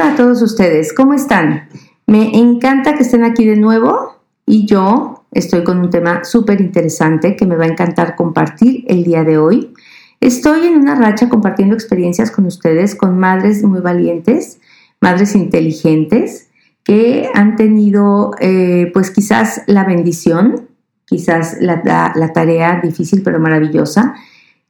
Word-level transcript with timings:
Hola 0.00 0.12
a 0.12 0.16
todos 0.16 0.42
ustedes, 0.42 0.92
¿cómo 0.92 1.12
están? 1.12 1.68
Me 2.06 2.38
encanta 2.38 2.94
que 2.94 3.02
estén 3.02 3.24
aquí 3.24 3.44
de 3.44 3.56
nuevo 3.56 4.22
y 4.46 4.64
yo 4.64 5.24
estoy 5.32 5.64
con 5.64 5.80
un 5.80 5.90
tema 5.90 6.22
súper 6.22 6.60
interesante 6.60 7.34
que 7.34 7.46
me 7.46 7.56
va 7.56 7.64
a 7.64 7.68
encantar 7.68 8.14
compartir 8.14 8.84
el 8.86 9.02
día 9.02 9.24
de 9.24 9.38
hoy. 9.38 9.74
Estoy 10.20 10.68
en 10.68 10.76
una 10.76 10.94
racha 10.94 11.28
compartiendo 11.28 11.74
experiencias 11.74 12.30
con 12.30 12.46
ustedes, 12.46 12.94
con 12.94 13.18
madres 13.18 13.64
muy 13.64 13.80
valientes, 13.80 14.60
madres 15.00 15.34
inteligentes, 15.34 16.48
que 16.84 17.28
han 17.34 17.56
tenido 17.56 18.30
eh, 18.38 18.92
pues 18.94 19.10
quizás 19.10 19.62
la 19.66 19.82
bendición, 19.82 20.68
quizás 21.06 21.56
la, 21.58 22.12
la 22.14 22.32
tarea 22.32 22.80
difícil 22.80 23.22
pero 23.24 23.40
maravillosa 23.40 24.14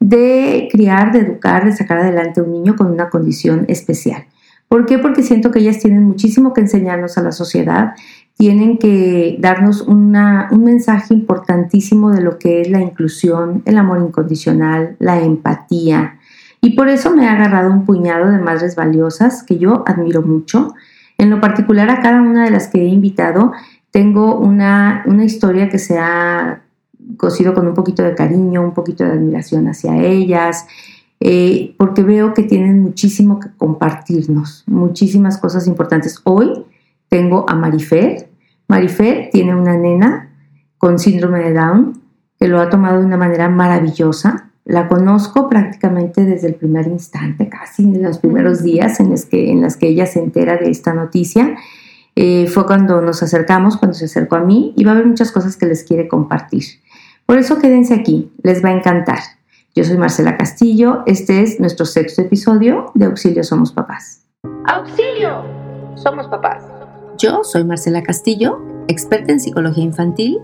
de 0.01 0.71
criar, 0.73 1.13
de 1.13 1.19
educar, 1.19 1.67
de 1.67 1.77
sacar 1.77 1.99
adelante 1.99 2.41
a 2.41 2.45
un 2.45 2.53
niño 2.53 2.77
con 2.77 2.91
una 2.91 3.11
condición 3.11 3.67
especial. 3.69 4.25
¿Por 4.69 4.85
qué? 4.85 4.99
Porque 4.99 5.23
siento 5.23 5.51
que 5.51 5.61
ellas 5.61 5.79
tienen 5.79 6.05
muchísimo 6.05 6.53
que 6.53 6.61
enseñarnos 6.61 7.17
a 7.17 7.23
la 7.23 7.33
sociedad, 7.33 7.95
tienen 8.37 8.79
que 8.79 9.37
darnos 9.41 9.81
un 9.81 10.13
mensaje 10.63 11.13
importantísimo 11.13 12.11
de 12.11 12.21
lo 12.21 12.39
que 12.39 12.61
es 12.61 12.71
la 12.71 12.81
inclusión, 12.81 13.63
el 13.65 13.79
amor 13.79 14.01
incondicional, 14.01 14.97
la 15.01 15.21
empatía. 15.21 16.19
Y 16.61 16.77
por 16.77 16.89
eso 16.89 17.15
me 17.15 17.27
ha 17.27 17.33
agarrado 17.33 17.73
un 17.73 17.85
puñado 17.85 18.31
de 18.31 18.39
madres 18.39 18.77
valiosas 18.77 19.43
que 19.43 19.59
yo 19.59 19.85
admiro 19.87 20.23
mucho. 20.23 20.75
En 21.17 21.31
lo 21.31 21.41
particular 21.41 21.91
a 21.91 22.01
cada 22.01 22.21
una 22.23 22.45
de 22.45 22.51
las 22.51 22.69
que 22.69 22.81
he 22.81 22.87
invitado, 22.87 23.53
tengo 23.91 24.39
una, 24.39 25.03
una 25.07 25.25
historia 25.25 25.69
que 25.69 25.79
se 25.79 25.99
ha 25.99 26.63
cocido 27.17 27.55
con 27.55 27.67
un 27.67 27.75
poquito 27.75 28.03
de 28.03 28.15
cariño, 28.15 28.63
un 28.63 28.75
poquito 28.75 29.05
de 29.05 29.13
admiración 29.13 29.67
hacia 29.67 29.97
ellas. 29.97 30.67
Eh, 31.21 31.75
porque 31.77 32.03
veo 32.03 32.33
que 32.33 32.45
tienen 32.45 32.81
muchísimo 32.81 33.41
que 33.41 33.49
compartirnos, 33.57 34.63
muchísimas 34.67 35.39
cosas 35.39 35.67
importantes. 35.67 36.21
Hoy 36.25 36.65
tengo 37.09 37.45
a 37.49 37.55
Marifer. 37.55 38.29
Marifer 38.69 39.31
tiene 39.33 39.55
una 39.55 39.77
nena 39.77 40.31
con 40.79 40.99
síndrome 40.99 41.41
de 41.41 41.55
Down 41.55 42.01
que 42.39 42.47
lo 42.47 42.61
ha 42.61 42.71
tomado 42.71 43.01
de 43.01 43.07
una 43.07 43.17
manera 43.17 43.49
maravillosa. 43.49 44.51
La 44.65 44.87
conozco 44.87 45.49
prácticamente 45.49 46.25
desde 46.25 46.49
el 46.49 46.55
primer 46.55 46.87
instante, 46.87 47.49
casi 47.49 47.85
en 47.85 48.03
los 48.03 48.19
primeros 48.19 48.63
días 48.63 49.01
en 49.01 49.11
los 49.11 49.25
que, 49.25 49.51
en 49.51 49.63
las 49.63 49.77
que 49.77 49.89
ella 49.89 50.07
se 50.07 50.21
entera 50.21 50.57
de 50.57 50.71
esta 50.71 50.93
noticia. 50.93 51.57
Eh, 52.15 52.47
fue 52.49 52.67
cuando 52.67 53.01
nos 53.01 53.23
acercamos, 53.23 53.77
cuando 53.77 53.95
se 53.95 54.05
acercó 54.05 54.37
a 54.37 54.41
mí, 54.41 54.75
y 54.77 54.85
va 54.85 54.93
a 54.93 54.95
haber 54.95 55.07
muchas 55.07 55.33
cosas 55.33 55.57
que 55.57 55.67
les 55.67 55.85
quiere 55.85 56.07
compartir. 56.07 56.65
Por 57.27 57.39
eso 57.39 57.59
quédense 57.59 57.95
aquí, 57.95 58.31
les 58.43 58.63
va 58.63 58.69
a 58.69 58.73
encantar. 58.73 59.38
Yo 59.79 59.85
soy 59.85 59.97
Marcela 59.97 60.37
Castillo, 60.37 61.05
este 61.07 61.41
es 61.41 61.61
nuestro 61.61 61.87
sexto 61.87 62.23
episodio 62.23 62.91
de 62.95 63.05
Auxilio 63.05 63.45
Somos 63.45 63.71
Papás. 63.71 64.25
¡Auxilio! 64.67 65.45
Somos 65.95 66.27
papás. 66.27 66.65
Yo 67.17 67.45
soy 67.45 67.63
Marcela 67.63 68.03
Castillo, 68.03 68.59
experta 68.89 69.31
en 69.31 69.39
psicología 69.39 69.85
infantil, 69.85 70.41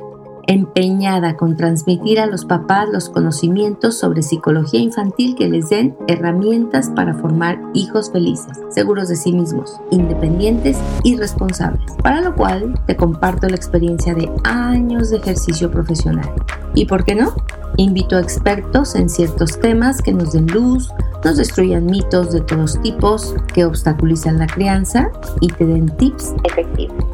empeñada 0.47 1.37
con 1.37 1.57
transmitir 1.57 2.21
a 2.21 2.27
los 2.27 2.45
papás 2.45 2.89
los 2.93 3.09
conocimientos 3.09 3.99
sobre 3.99 4.23
psicología 4.23 4.79
infantil 4.79 5.35
que 5.35 5.49
les 5.49 5.69
den 5.69 5.97
herramientas 6.07 6.93
para 6.95 7.15
formar 7.15 7.61
hijos 7.75 8.13
felices, 8.13 8.57
seguros 8.69 9.09
de 9.09 9.17
sí 9.17 9.33
mismos, 9.33 9.81
independientes 9.91 10.79
y 11.03 11.17
responsables, 11.17 11.91
para 12.05 12.21
lo 12.21 12.37
cual 12.37 12.81
te 12.87 12.95
comparto 12.95 13.49
la 13.49 13.57
experiencia 13.57 14.15
de 14.15 14.31
años 14.45 15.11
de 15.11 15.17
ejercicio 15.17 15.73
profesional. 15.73 16.31
¿Y 16.77 16.85
por 16.85 17.05
qué 17.05 17.17
no? 17.17 17.35
Invito 17.77 18.17
a 18.17 18.21
expertos 18.21 18.95
en 18.95 19.09
ciertos 19.09 19.59
temas 19.59 20.01
que 20.01 20.13
nos 20.13 20.33
den 20.33 20.47
luz, 20.47 20.91
nos 21.25 21.37
destruyan 21.37 21.87
mitos 21.87 22.33
de 22.33 22.41
todos 22.41 22.81
tipos 22.83 23.35
que 23.53 23.65
obstaculizan 23.65 24.39
la 24.39 24.47
crianza 24.47 25.11
y 25.41 25.49
te 25.49 25.67
den 25.67 25.89
tips 25.97 26.35
efectivos. 26.45 27.05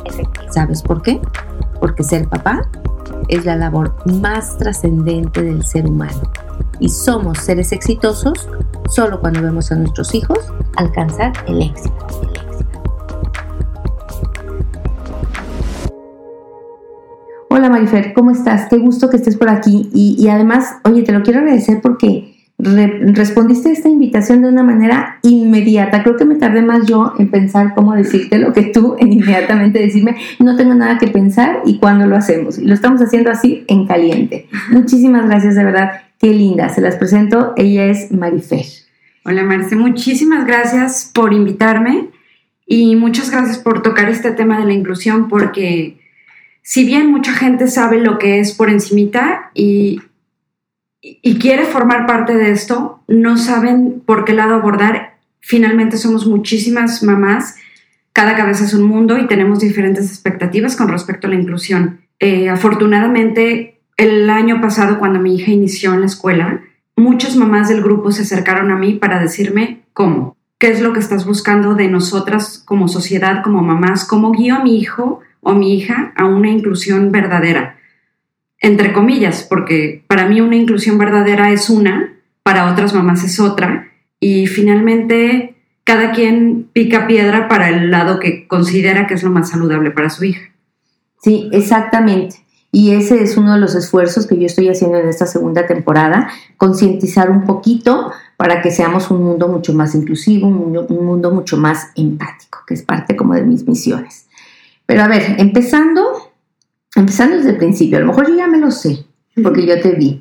¿Sabes 0.51 0.83
por 0.83 1.01
qué? 1.01 1.21
Porque 1.81 2.05
ser 2.05 2.29
papá 2.29 2.69
es 3.29 3.47
la 3.47 3.57
labor 3.57 3.95
más 4.07 4.59
trascendente 4.59 5.43
del 5.43 5.65
ser 5.65 5.87
humano. 5.87 6.21
Y 6.79 6.89
somos 6.89 7.39
seres 7.39 7.73
exitosos 7.73 8.49
solo 8.91 9.21
cuando 9.21 9.41
vemos 9.41 9.73
a 9.73 9.77
nuestros 9.77 10.15
hijos 10.15 10.39
alcanzar 10.77 11.33
el 11.47 11.63
éxito. 11.63 12.50
Hola 17.61 17.69
Marifer, 17.69 18.15
¿cómo 18.15 18.31
estás? 18.31 18.69
Qué 18.71 18.79
gusto 18.79 19.11
que 19.11 19.19
estés 19.19 19.37
por 19.37 19.51
aquí. 19.51 19.91
Y, 19.93 20.27
además, 20.29 20.77
oye, 20.83 21.03
te 21.03 21.13
lo 21.13 21.23
quiero 21.23 21.41
agradecer 21.41 21.83
porque 21.83 22.33
respondiste 22.57 23.69
a 23.69 23.73
esta 23.73 23.91
invitación 23.91 24.41
de 24.41 24.49
una 24.49 24.63
manera 24.63 25.19
inmediata. 25.23 26.03
Creo 26.03 26.17
que 26.17 26.25
me 26.25 26.37
tardé 26.37 26.63
más 26.63 26.87
yo 26.87 27.13
en 27.19 27.31
pensar 27.31 27.75
cómo 27.75 27.95
decirte 27.95 28.39
lo 28.39 28.55
que 28.55 28.63
tú 28.63 28.97
en 28.99 29.13
inmediatamente 29.13 29.79
decirme, 29.79 30.17
no 30.39 30.57
tengo 30.57 30.73
nada 30.73 30.97
que 30.97 31.09
pensar 31.09 31.61
y 31.67 31.77
cuándo 31.77 32.07
lo 32.07 32.17
hacemos. 32.17 32.57
Y 32.57 32.65
lo 32.65 32.73
estamos 32.73 33.03
haciendo 33.03 33.31
así 33.31 33.63
en 33.69 33.87
caliente. 33.87 34.49
Muchísimas 34.71 35.27
gracias, 35.27 35.55
de 35.55 35.63
verdad. 35.63 35.91
Qué 36.19 36.33
linda. 36.33 36.71
Se 36.71 36.81
las 36.81 36.97
presento. 36.97 37.53
Ella 37.59 37.85
es 37.85 38.11
Marifer. 38.11 38.65
Hola 39.27 39.43
Marce, 39.43 39.77
muchísimas 39.77 40.47
gracias 40.47 41.11
por 41.13 41.35
invitarme 41.35 42.09
y 42.67 42.97
muchas 42.97 43.31
gracias 43.31 43.59
por 43.59 43.83
tocar 43.83 44.09
este 44.09 44.31
tema 44.31 44.59
de 44.61 44.65
la 44.65 44.73
inclusión 44.73 45.29
porque 45.29 46.00
si 46.63 46.85
bien 46.85 47.11
mucha 47.11 47.33
gente 47.33 47.67
sabe 47.69 48.01
lo 48.01 48.19
que 48.19 48.41
es 48.41 48.53
por 48.53 48.71
encimita 48.71 49.51
y, 49.55 50.01
y 51.01 51.39
quiere 51.39 51.65
formar 51.65 52.07
parte 52.07 52.35
de 52.35 52.51
esto, 52.51 53.03
no 53.09 53.37
saben 53.37 54.03
por 54.05 54.25
qué 54.25 54.33
lado 54.33 54.55
abordar. 54.55 55.19
Finalmente 55.41 55.97
somos 55.97 56.27
muchísimas 56.27 57.03
mamás, 57.03 57.57
cada 58.13 58.37
cabeza 58.37 58.65
es 58.65 58.75
un 58.75 58.85
mundo 58.85 59.19
y 59.19 59.27
tenemos 59.27 59.61
diferentes 59.61 60.07
expectativas 60.11 60.77
con 60.77 60.89
respecto 60.89 61.27
a 61.27 61.31
la 61.31 61.37
inclusión. 61.37 62.01
Eh, 62.19 62.51
afortunadamente, 62.51 63.81
el 63.97 64.29
año 64.29 64.61
pasado, 64.61 64.99
cuando 64.99 65.21
mi 65.21 65.37
hija 65.37 65.51
inició 65.51 65.95
en 65.95 66.01
la 66.01 66.07
escuela, 66.07 66.61
muchas 66.97 67.37
mamás 67.37 67.69
del 67.69 67.83
grupo 67.83 68.13
se 68.13 68.23
acercaron 68.23 68.71
a 68.71 68.77
mí 68.77 68.95
para 68.95 69.21
decirme 69.21 69.83
cómo, 69.93 70.37
qué 70.59 70.71
es 70.71 70.83
lo 70.83 70.93
que 70.93 71.01
estás 71.01 71.25
buscando 71.25 71.75
de 71.75 71.89
nosotras 71.89 72.63
como 72.65 72.89
sociedad, 72.89 73.43
como 73.43 73.63
mamás, 73.63 74.05
cómo 74.05 74.33
guío 74.33 74.57
a 74.57 74.63
mi 74.63 74.79
hijo 74.79 75.21
o 75.41 75.55
mi 75.55 75.75
hija 75.75 76.13
a 76.17 76.27
una 76.27 76.51
inclusión 76.51 77.13
verdadera. 77.13 77.79
Entre 78.59 78.93
comillas, 78.93 79.47
porque 79.49 80.05
para 80.07 80.27
mí 80.27 80.41
una 80.41 80.57
inclusión 80.57 80.99
verdadera 80.99 81.51
es 81.51 81.71
una, 81.71 82.15
para 82.43 82.71
otras 82.71 82.95
mamás 82.95 83.25
es 83.25 83.41
otra, 83.41 83.89
y 84.19 84.47
finalmente 84.47 85.55
cada 85.85 86.13
quien 86.13 86.69
pica 86.73 87.07
piedra 87.07 87.49
para 87.49 87.71
el 87.71 87.91
lado 87.91 88.21
que 88.21 88.47
considera 88.47 89.07
que 89.07 89.15
es 89.15 89.23
lo 89.23 89.31
más 89.31 89.51
saludable 89.51 89.91
para 89.91 90.11
su 90.11 90.25
hija. 90.25 90.43
Sí, 91.23 91.49
exactamente. 91.53 92.37
Y 92.73 92.93
ese 92.93 93.23
es 93.23 93.37
uno 93.37 93.55
de 93.55 93.61
los 93.61 93.75
esfuerzos 93.75 94.27
que 94.27 94.39
yo 94.39 94.47
estoy 94.47 94.69
haciendo 94.69 94.99
en 94.99 95.09
esta 95.09 95.27
segunda 95.27 95.67
temporada, 95.67 96.29
concientizar 96.57 97.31
un 97.31 97.45
poquito 97.45 98.13
para 98.37 98.63
que 98.63 98.71
seamos 98.71 99.11
un 99.11 99.25
mundo 99.25 99.49
mucho 99.49 99.75
más 99.75 99.95
inclusivo, 99.95 100.47
un 100.47 101.05
mundo, 101.05 101.31
mucho 101.33 101.57
más 101.57 101.89
empático, 101.97 102.61
que 102.67 102.75
es 102.75 102.83
parte 102.83 103.17
como 103.17 103.35
de 103.35 103.43
mis 103.43 103.67
misiones. 103.67 104.29
Pero 104.91 105.05
a 105.05 105.07
ver, 105.07 105.37
empezando, 105.39 106.33
empezando 106.97 107.37
desde 107.37 107.51
el 107.51 107.59
principio, 107.59 107.99
a 107.99 108.01
lo 108.01 108.09
mejor 108.09 108.29
yo 108.29 108.35
ya 108.35 108.49
me 108.49 108.59
lo 108.59 108.73
sé, 108.73 109.07
porque 109.41 109.65
yo 109.65 109.81
te 109.81 109.93
vi, 109.93 110.19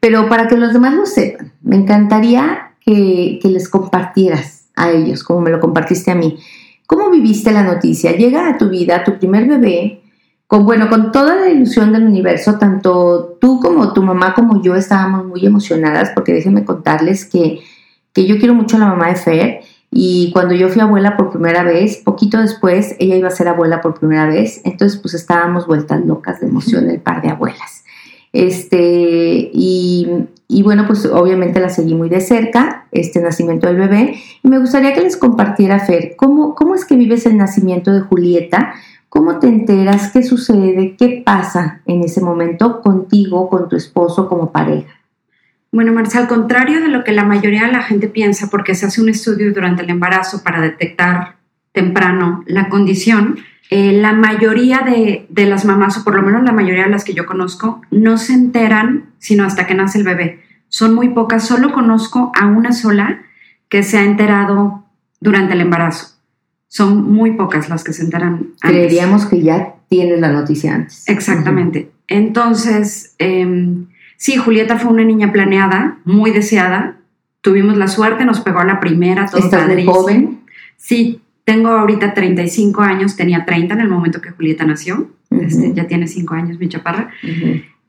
pero 0.00 0.28
para 0.28 0.48
que 0.48 0.56
los 0.56 0.72
demás 0.72 0.94
lo 0.94 1.06
sepan, 1.06 1.52
me 1.62 1.76
encantaría 1.76 2.72
que, 2.84 3.38
les 3.44 3.68
compartieras 3.68 4.68
a 4.74 4.90
ellos, 4.90 5.22
como 5.22 5.42
me 5.42 5.50
lo 5.50 5.60
compartiste 5.60 6.10
a 6.10 6.16
mí. 6.16 6.40
¿Cómo 6.88 7.08
viviste 7.08 7.52
la 7.52 7.62
noticia? 7.62 8.10
Llega 8.16 8.48
a 8.48 8.58
tu 8.58 8.68
vida 8.68 9.04
tu 9.04 9.16
primer 9.16 9.46
bebé, 9.46 10.02
con, 10.48 10.66
bueno, 10.66 10.88
con 10.88 11.12
toda 11.12 11.36
la 11.36 11.48
ilusión 11.48 11.92
del 11.92 12.02
universo, 12.02 12.58
tanto 12.58 13.38
tú 13.40 13.60
como 13.60 13.92
tu 13.92 14.02
mamá 14.02 14.34
como 14.34 14.60
yo 14.60 14.74
estábamos 14.74 15.24
muy 15.24 15.46
emocionadas, 15.46 16.10
porque 16.16 16.32
déjenme 16.32 16.64
contarles 16.64 17.24
que, 17.24 17.60
que 18.12 18.26
yo 18.26 18.38
quiero 18.38 18.54
mucho 18.54 18.76
a 18.76 18.80
la 18.80 18.86
mamá 18.86 19.06
de 19.10 19.14
Fer 19.14 19.60
y 19.92 20.30
cuando 20.32 20.54
yo 20.54 20.68
fui 20.68 20.80
abuela 20.80 21.16
por 21.16 21.30
primera 21.30 21.64
vez, 21.64 21.96
poquito 21.96 22.38
después, 22.38 22.94
ella 23.00 23.16
iba 23.16 23.28
a 23.28 23.32
ser 23.32 23.48
abuela 23.48 23.80
por 23.80 23.98
primera 23.98 24.26
vez. 24.26 24.60
Entonces, 24.64 24.98
pues 25.00 25.14
estábamos 25.14 25.66
vueltas 25.66 26.04
locas 26.04 26.40
de 26.40 26.46
emoción 26.46 26.88
el 26.88 27.00
par 27.00 27.22
de 27.22 27.30
abuelas. 27.30 27.84
Este, 28.32 29.50
y, 29.52 30.62
bueno, 30.62 30.84
pues 30.86 31.04
obviamente 31.06 31.58
la 31.58 31.70
seguí 31.70 31.94
muy 31.94 32.08
de 32.08 32.20
cerca, 32.20 32.86
este 32.92 33.20
nacimiento 33.20 33.66
del 33.66 33.78
bebé. 33.78 34.14
Y 34.44 34.48
me 34.48 34.60
gustaría 34.60 34.92
que 34.92 35.00
les 35.00 35.16
compartiera, 35.16 35.80
Fer, 35.80 36.14
cómo, 36.16 36.54
cómo 36.54 36.76
es 36.76 36.84
que 36.84 36.94
vives 36.94 37.26
el 37.26 37.36
nacimiento 37.36 37.92
de 37.92 38.00
Julieta, 38.00 38.74
cómo 39.08 39.40
te 39.40 39.48
enteras, 39.48 40.12
qué 40.12 40.22
sucede, 40.22 40.94
qué 40.96 41.20
pasa 41.26 41.80
en 41.86 42.04
ese 42.04 42.20
momento 42.20 42.80
contigo, 42.80 43.48
con 43.48 43.68
tu 43.68 43.74
esposo 43.74 44.28
como 44.28 44.52
pareja. 44.52 44.99
Bueno, 45.72 45.92
Marcia, 45.92 46.20
al 46.20 46.28
contrario 46.28 46.80
de 46.80 46.88
lo 46.88 47.04
que 47.04 47.12
la 47.12 47.24
mayoría 47.24 47.66
de 47.66 47.72
la 47.72 47.82
gente 47.82 48.08
piensa, 48.08 48.48
porque 48.50 48.74
se 48.74 48.86
hace 48.86 49.00
un 49.00 49.08
estudio 49.08 49.52
durante 49.52 49.82
el 49.82 49.90
embarazo 49.90 50.42
para 50.42 50.60
detectar 50.60 51.36
temprano 51.72 52.42
la 52.46 52.68
condición, 52.68 53.38
eh, 53.70 53.92
la 53.92 54.12
mayoría 54.12 54.80
de, 54.80 55.26
de, 55.28 55.46
las 55.46 55.64
mamás, 55.64 55.96
o 55.98 56.04
por 56.04 56.16
lo 56.16 56.22
menos 56.22 56.42
la 56.42 56.50
mayoría 56.50 56.84
de 56.84 56.90
las 56.90 57.04
que 57.04 57.14
yo 57.14 57.24
conozco, 57.24 57.82
no 57.92 58.18
se 58.18 58.32
enteran 58.32 59.10
sino 59.20 59.44
hasta 59.44 59.68
que 59.68 59.74
nace 59.74 59.98
el 59.98 60.04
bebé. 60.04 60.40
Son 60.68 60.94
muy 60.94 61.10
pocas, 61.10 61.46
solo 61.46 61.72
conozco 61.72 62.32
a 62.34 62.46
una 62.46 62.72
sola 62.72 63.22
que 63.68 63.84
se 63.84 63.98
ha 63.98 64.04
enterado 64.04 64.84
durante 65.20 65.54
el 65.54 65.60
embarazo. 65.60 66.16
Son 66.66 67.12
muy 67.12 67.32
pocas 67.32 67.68
las 67.68 67.84
que 67.84 67.92
se 67.92 68.02
enteran. 68.02 68.34
antes. 68.34 68.60
Creeríamos 68.60 69.26
que 69.26 69.42
ya 69.42 69.74
tienes 69.88 70.20
la 70.20 70.32
noticia 70.32 70.74
antes. 70.74 71.08
Exactamente. 71.08 71.90
Entonces, 72.08 73.14
em, 73.18 73.86
sí, 74.20 74.36
Julieta 74.36 74.76
fue 74.76 74.92
una 74.92 75.02
niña 75.02 75.32
planeada, 75.32 75.96
muy 76.04 76.30
deseada. 76.30 76.98
Tuvimos 77.40 77.78
la 77.78 77.88
suerte, 77.88 78.26
nos 78.26 78.40
pegó 78.40 78.58
a 78.58 78.64
la 78.66 78.78
primera, 78.78 79.26
todo 79.26 79.40
¿Estás 79.40 79.62
padrísimo. 79.62 79.94
joven? 79.94 80.40
Sí, 80.76 81.22
tengo 81.44 81.70
ahorita 81.70 82.12
35 82.12 82.82
años, 82.82 83.16
tenía 83.16 83.46
30 83.46 83.74
en 83.74 83.80
el 83.80 83.88
momento 83.88 84.20
que 84.20 84.30
Julieta 84.30 84.66
nació. 84.66 85.10
Este, 85.30 85.72
ya 85.72 85.86
tiene 85.86 86.06
5 86.06 86.34
años, 86.34 86.58
mi 86.58 86.68
chaparra. 86.68 87.10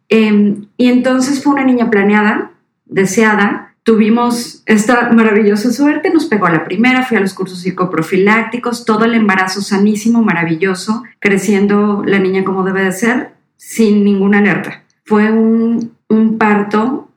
Em, 0.08 0.68
y 0.78 0.88
entonces 0.88 1.44
fue 1.44 1.54
una 1.54 1.66
niña 1.66 1.90
planeada, 1.90 2.52
deseada. 2.86 3.74
Tuvimos 3.84 4.64
esta 4.68 5.12
maravillosa 5.12 5.74
suerte, 5.74 6.12
nos 6.14 6.28
pegó 6.28 6.46
a 6.46 6.52
la 6.52 6.64
primera, 6.64 7.04
fui 7.04 7.18
a 7.18 7.20
los 7.20 7.34
cursos 7.34 7.60
psicoprofilácticos, 7.60 8.86
todo 8.86 9.04
el 9.04 9.16
embarazo 9.16 9.62
sanísimo, 9.62 10.24
maravilloso, 10.24 11.04
creciendo 11.20 12.04
la 12.06 12.20
niña 12.20 12.46
como 12.46 12.64
debe 12.64 12.86
de 12.86 12.94
ser, 12.94 13.34
sin 13.58 14.06
ninguna 14.06 14.38
alerta. 14.38 14.84
Fue 15.04 15.30
un, 15.30 15.92
un 16.12 16.38
parto 16.38 17.10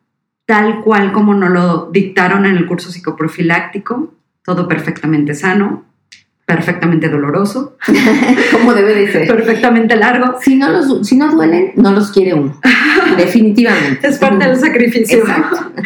tal 0.47 0.81
cual 0.83 1.13
como 1.13 1.35
nos 1.35 1.51
lo 1.51 1.91
dictaron 1.91 2.47
en 2.47 2.57
el 2.57 2.67
curso 2.67 2.91
psicoprofiláctico, 2.91 4.13
todo 4.45 4.69
perfectamente 4.69 5.35
sano, 5.35 5.85
perfectamente 6.45 7.09
doloroso, 7.09 7.77
¿Cómo 8.53 8.75
debe 8.75 8.95
de 8.95 9.11
ser? 9.11 9.29
perfectamente 9.29 9.97
largo. 9.97 10.37
Si 10.41 10.57
no, 10.57 10.71
los, 10.71 11.07
si 11.07 11.17
no 11.17 11.35
duelen, 11.35 11.73
no 11.77 11.93
los 11.93 12.11
quiere 12.11 12.35
uno. 12.35 12.61
Definitivamente. 13.17 14.07
Es 14.07 14.19
parte 14.19 14.47
del 14.47 14.57
sacrificio. 14.57 15.19
Exacto. 15.19 15.73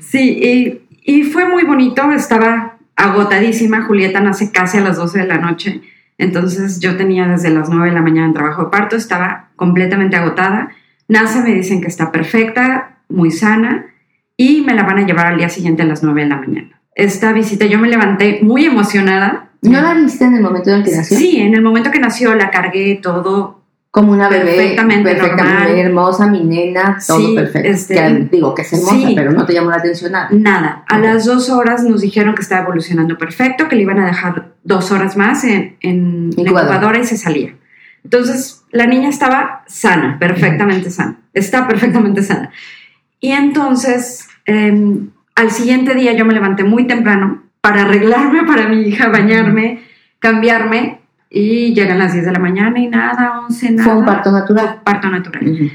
Sí, 0.00 0.40
y, 0.42 0.80
y 1.04 1.22
fue 1.22 1.46
muy 1.46 1.62
bonito, 1.62 2.10
estaba 2.10 2.78
agotadísima, 2.96 3.82
Julieta 3.82 4.20
nace 4.20 4.50
casi 4.50 4.78
a 4.78 4.80
las 4.80 4.96
12 4.96 5.20
de 5.20 5.26
la 5.28 5.38
noche, 5.38 5.82
entonces 6.18 6.80
yo 6.80 6.96
tenía 6.96 7.28
desde 7.28 7.50
las 7.50 7.70
9 7.70 7.90
de 7.90 7.94
la 7.94 8.02
mañana 8.02 8.26
en 8.26 8.34
trabajo 8.34 8.64
de 8.64 8.70
parto, 8.70 8.96
estaba 8.96 9.50
completamente 9.54 10.16
agotada, 10.16 10.70
nace, 11.10 11.40
me 11.42 11.52
dicen 11.54 11.80
que 11.82 11.88
está 11.88 12.10
perfecta, 12.10 13.00
muy 13.08 13.30
sana, 13.30 13.86
y 14.36 14.62
me 14.62 14.74
la 14.74 14.84
van 14.84 14.98
a 14.98 15.06
llevar 15.06 15.26
al 15.26 15.36
día 15.36 15.48
siguiente 15.50 15.82
a 15.82 15.86
las 15.86 16.02
9 16.02 16.22
de 16.22 16.28
la 16.28 16.36
mañana. 16.36 16.80
Esta 16.94 17.32
visita 17.32 17.66
yo 17.66 17.78
me 17.78 17.88
levanté 17.88 18.40
muy 18.42 18.64
emocionada. 18.64 19.50
¿No 19.62 19.80
la 19.82 19.92
viste 19.94 20.24
en 20.24 20.36
el 20.36 20.42
momento 20.42 20.70
en 20.70 20.76
el 20.76 20.84
que 20.84 20.96
nació? 20.96 21.18
Sí, 21.18 21.36
en 21.40 21.54
el 21.54 21.60
momento 21.62 21.90
que 21.90 22.00
nació 22.00 22.34
la 22.34 22.50
cargué 22.50 22.98
todo. 23.02 23.58
Como 23.92 24.12
una 24.12 24.28
bebé 24.28 24.54
Perfectamente 24.54 25.10
perfectamente 25.16 25.52
normal. 25.64 25.78
hermosa, 25.78 26.26
mi 26.28 26.44
nena, 26.44 26.98
todo 27.04 27.18
Sí, 27.18 27.34
perfecto. 27.34 27.68
este, 27.68 28.28
digo 28.30 28.54
que 28.54 28.62
es 28.62 28.72
hermosa, 28.72 28.94
sí. 29.08 29.12
pero 29.16 29.32
no 29.32 29.44
te 29.44 29.52
llamó 29.52 29.70
la 29.70 29.78
atención 29.78 30.12
nada. 30.12 30.28
Nada. 30.30 30.84
A 30.88 30.98
Ok. 30.98 31.02
las 31.04 31.24
dos 31.24 31.50
horas 31.50 31.82
nos 31.82 32.00
dijeron 32.00 32.36
que 32.36 32.42
estaba 32.42 32.62
evolucionando 32.62 33.18
perfecto, 33.18 33.66
que 33.68 33.74
le 33.74 33.82
iban 33.82 33.98
a 33.98 34.06
dejar 34.06 34.52
dos 34.62 34.92
horas 34.92 35.16
más 35.16 35.42
en, 35.42 35.76
en 35.80 36.30
la 36.36 36.42
Incubadora. 36.42 36.74
incubadora 36.76 36.98
y 37.00 37.04
se 37.04 37.16
salía. 37.16 37.56
Entonces, 38.04 38.64
la 38.70 38.86
niña 38.86 39.08
estaba 39.08 39.64
sana, 39.66 40.18
perfectamente 40.18 40.90
sana. 40.90 41.18
Está 41.34 41.66
perfectamente 41.68 42.22
sana. 42.22 42.50
Y 43.20 43.32
entonces, 43.32 44.28
eh, 44.46 44.98
al 45.34 45.50
siguiente 45.50 45.94
día 45.94 46.12
yo 46.14 46.24
me 46.24 46.34
levanté 46.34 46.64
muy 46.64 46.86
temprano 46.86 47.42
para 47.60 47.82
arreglarme 47.82 48.44
para 48.44 48.68
mi 48.68 48.82
hija, 48.82 49.08
bañarme, 49.08 49.82
cambiarme. 50.18 51.00
Y 51.32 51.74
llegan 51.74 51.98
las 51.98 52.12
10 52.12 52.24
de 52.24 52.32
la 52.32 52.38
mañana 52.40 52.78
y 52.80 52.88
nada, 52.88 53.40
11, 53.46 53.70
nada. 53.72 53.84
Fue 53.84 53.98
un 54.00 54.04
parto 54.04 54.32
natural. 54.32 54.66
Fue 54.66 54.84
parto 54.84 55.08
natural 55.10 55.70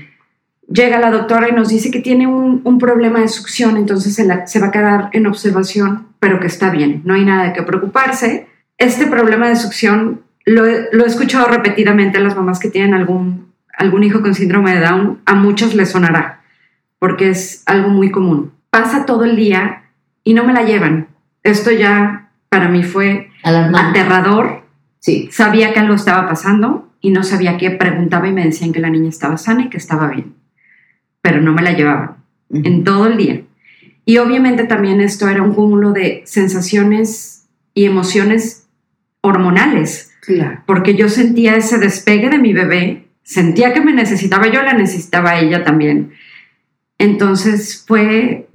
llega 0.68 1.00
la 1.00 1.12
doctora 1.12 1.48
y 1.48 1.52
nos 1.52 1.70
dice 1.70 1.92
que 1.92 2.00
tiene 2.00 2.26
un, 2.26 2.62
un 2.64 2.80
problema 2.80 3.20
de 3.20 3.28
succión, 3.28 3.78
entonces 3.78 4.16
se, 4.16 4.26
la- 4.26 4.48
se 4.48 4.60
va 4.60 4.68
a 4.68 4.72
quedar 4.72 5.10
en 5.14 5.28
observación, 5.28 6.08
pero 6.20 6.40
que 6.40 6.48
está 6.48 6.72
bien, 6.72 7.04
no 7.06 7.14
hay 7.14 7.24
nada 7.24 7.44
de 7.44 7.54
qué 7.54 7.62
preocuparse. 7.62 8.48
Este 8.80 9.06
problema 9.06 9.48
de 9.48 9.58
succión 9.58 10.22
lo, 10.46 10.66
he- 10.66 10.88
lo 10.92 11.04
he 11.04 11.08
escuchado 11.08 11.48
repetidamente 11.48 12.18
a 12.18 12.22
las 12.22 12.36
mamás 12.36 12.60
que 12.60 12.70
tienen 12.70 12.94
algún, 12.94 13.52
algún 13.78 14.04
hijo 14.04 14.22
con 14.22 14.34
síndrome 14.36 14.74
de 14.76 14.82
Down, 14.82 15.20
a 15.26 15.36
muchas 15.36 15.74
les 15.76 15.90
sonará, 15.92 16.42
porque 17.00 17.30
es 17.30 17.64
algo 17.66 17.90
muy 17.90 18.12
común. 18.12 18.52
Pasa 18.70 19.06
todo 19.06 19.24
el 19.26 19.36
día 19.36 19.84
y 20.24 20.34
no 20.34 20.44
me 20.44 20.54
la 20.54 20.64
llevan. 20.64 21.08
Esto 21.44 21.72
ya 21.72 22.30
para 22.50 22.70
mí 22.70 22.84
fue 22.84 23.30
Alarmante. 23.44 24.00
aterrador 24.00 24.64
Sí. 25.00 25.30
sabía 25.32 25.72
que 25.74 25.80
algo 25.80 25.94
estaba 25.96 26.28
pasando 26.28 26.90
y 27.02 27.12
no 27.12 27.24
sabía 27.24 27.58
qué, 27.58 27.70
preguntaba 27.72 28.28
y 28.28 28.32
me 28.34 28.44
decían 28.44 28.72
que 28.74 28.80
la 28.80 28.90
niña 28.90 29.10
estaba 29.10 29.38
sana 29.38 29.64
y 29.66 29.70
que 29.70 29.78
estaba 29.78 30.08
bien, 30.08 30.34
pero 31.22 31.42
no 31.42 31.54
me 31.54 31.62
la 31.62 31.74
llevaban 31.74 32.16
en 32.52 32.84
todo 32.84 33.06
el 33.08 33.18
día. 33.18 33.42
Y 34.06 34.18
obviamente 34.18 34.64
también 34.64 35.02
esto 35.02 35.28
era 35.30 35.44
un 35.44 35.54
cúmulo 35.54 35.92
de 35.92 36.24
sensaciones 36.26 37.48
y 37.76 37.86
emociones 37.86 38.68
hormonales, 39.22 40.12
Claro. 40.26 40.62
porque 40.66 40.96
yo 40.96 41.08
sentía 41.10 41.56
ese 41.56 41.78
despegue 41.78 42.30
de 42.30 42.38
mi 42.40 42.54
bebé, 42.54 43.08
sentía 43.24 43.74
que 43.74 43.82
me 43.82 43.94
necesitaba, 43.94 44.48
yo 44.48 44.62
la 44.64 44.74
necesitaba 44.74 45.32
a 45.32 45.40
ella 45.40 45.64
también. 45.64 46.12
Entonces 46.98 47.84
fue 47.88 48.48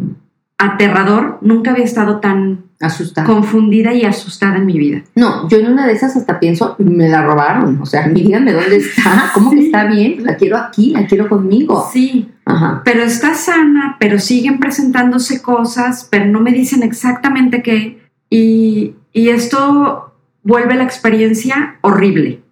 aterrador, 0.59 1.39
nunca 1.43 1.71
había 1.71 1.85
estado 1.85 2.21
tan 2.21 2.65
Asustada. 2.81 3.27
confundida 3.27 3.93
y 3.95 4.05
asustada 4.05 4.57
en 4.57 4.67
mi 4.67 4.79
vida. 4.79 5.03
No, 5.15 5.49
yo 5.49 5.59
en 5.59 5.67
una 5.73 5.87
de 5.87 5.93
esas 5.93 6.17
hasta 6.17 6.39
pienso, 6.41 6.77
me 6.79 7.09
la 7.09 7.23
robaron. 7.23 7.81
O 7.81 7.87
sea, 7.87 8.09
díganme 8.13 8.53
dónde 8.53 8.77
está. 8.77 9.31
¿Cómo 9.35 9.51
que 9.51 9.59
Sí. 9.59 9.67
está 9.67 9.85
bien? 9.87 10.25
La 10.25 10.37
quiero 10.37 10.57
aquí, 10.57 10.91
la 10.91 11.07
quiero 11.07 11.29
conmigo. 11.29 11.89
Sí, 11.93 12.29
Ajá. 12.47 12.83
pero 12.85 13.03
está 13.03 13.35
sana, 13.35 13.97
pero 14.01 14.19
siguen 14.19 14.59
presentándose 14.59 15.41
cosas, 15.43 16.09
pero 16.11 16.27
no 16.27 16.41
me 16.41 16.53
dicen 16.53 16.83
exactamente 16.83 17.63
qué. 17.63 17.99
Y, 18.31 18.95
y 19.13 19.29
esto 19.31 20.10
vuelve 20.43 20.75
la 20.75 20.85
experiencia 20.85 21.79
horrible. 21.83 22.43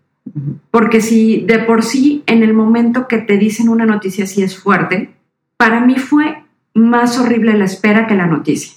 Porque 0.70 1.00
si 1.00 1.40
de 1.46 1.58
por 1.60 1.82
sí 1.82 2.22
en 2.26 2.42
el 2.42 2.52
momento 2.54 3.08
que 3.08 3.18
te 3.18 3.38
dicen 3.38 3.68
una 3.68 3.86
noticia 3.86 4.24
así 4.24 4.42
es 4.42 4.58
fuerte, 4.58 5.10
para 5.56 5.80
mí 5.80 5.96
fue 5.96 6.44
más 6.74 7.18
horrible 7.18 7.54
la 7.54 7.64
espera 7.64 8.06
que 8.06 8.14
la 8.14 8.26
noticia. 8.26 8.76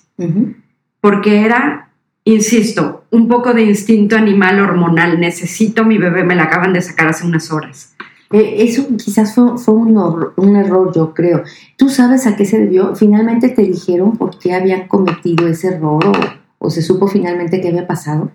Porque 1.01 1.41
era, 1.45 1.89
insisto, 2.23 3.05
un 3.11 3.27
poco 3.27 3.53
de 3.53 3.63
instinto 3.63 4.15
animal 4.15 4.59
hormonal. 4.59 5.19
Necesito 5.19 5.83
mi 5.83 5.97
bebé, 5.97 6.23
me 6.23 6.35
la 6.35 6.43
acaban 6.43 6.73
de 6.73 6.81
sacar 6.81 7.07
hace 7.07 7.25
unas 7.25 7.51
horas. 7.51 7.95
Eh, 8.31 8.55
Eso 8.59 8.87
quizás 8.97 9.35
fue, 9.35 9.57
fue 9.57 9.73
un 9.73 10.55
error, 10.55 10.93
yo 10.95 11.13
creo. 11.13 11.43
¿Tú 11.77 11.89
sabes 11.89 12.27
a 12.27 12.35
qué 12.35 12.45
se 12.45 12.59
debió? 12.59 12.95
¿Finalmente 12.95 13.49
te 13.49 13.63
dijeron 13.63 14.15
por 14.15 14.39
qué 14.39 14.53
habían 14.53 14.87
cometido 14.87 15.47
ese 15.47 15.67
error 15.67 16.05
o, 16.07 16.11
o 16.59 16.69
se 16.69 16.81
supo 16.81 17.07
finalmente 17.07 17.59
qué 17.59 17.69
había 17.69 17.87
pasado? 17.87 18.31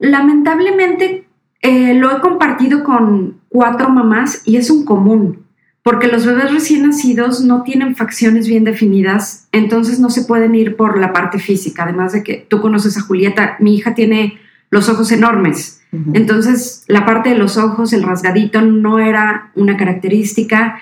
Lamentablemente 0.00 1.26
eh, 1.60 1.92
lo 1.92 2.16
he 2.16 2.20
compartido 2.20 2.82
con 2.82 3.40
cuatro 3.50 3.90
mamás 3.90 4.40
y 4.46 4.56
es 4.56 4.70
un 4.70 4.86
común, 4.86 5.44
porque 5.82 6.08
los 6.08 6.24
bebés 6.24 6.50
recién 6.52 6.86
nacidos 6.86 7.44
no 7.44 7.62
tienen 7.64 7.94
facciones 7.94 8.48
bien 8.48 8.64
definidas, 8.64 9.46
entonces 9.52 10.00
no 10.00 10.08
se 10.08 10.24
pueden 10.24 10.54
ir 10.54 10.74
por 10.76 10.98
la 10.98 11.12
parte 11.12 11.38
física, 11.38 11.84
además 11.84 12.12
de 12.12 12.22
que 12.22 12.46
tú 12.48 12.62
conoces 12.62 12.96
a 12.96 13.02
Julieta, 13.02 13.56
mi 13.60 13.76
hija 13.76 13.94
tiene 13.94 14.38
los 14.70 14.88
ojos 14.88 15.12
enormes, 15.12 15.82
entonces 16.14 16.84
la 16.86 17.04
parte 17.04 17.30
de 17.30 17.36
los 17.36 17.58
ojos, 17.58 17.92
el 17.92 18.04
rasgadito, 18.04 18.62
no 18.62 19.00
era 19.00 19.50
una 19.56 19.76
característica. 19.76 20.78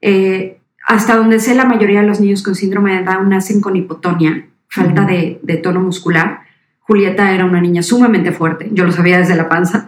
Eh, 0.00 0.60
hasta 0.86 1.16
donde 1.16 1.40
sé, 1.40 1.56
la 1.56 1.64
mayoría 1.64 2.00
de 2.00 2.06
los 2.06 2.20
niños 2.20 2.44
con 2.44 2.54
síndrome 2.54 2.96
de 2.96 3.04
Down 3.04 3.28
nacen 3.28 3.60
con 3.60 3.74
hipotonia, 3.74 4.46
falta 4.68 5.04
de 5.04 5.60
tono 5.62 5.80
muscular. 5.80 6.42
Julieta 6.92 7.32
era 7.32 7.46
una 7.46 7.58
niña 7.62 7.82
sumamente 7.82 8.32
fuerte, 8.32 8.68
yo 8.70 8.84
lo 8.84 8.92
sabía 8.92 9.16
desde 9.18 9.34
la 9.34 9.48
panza. 9.48 9.86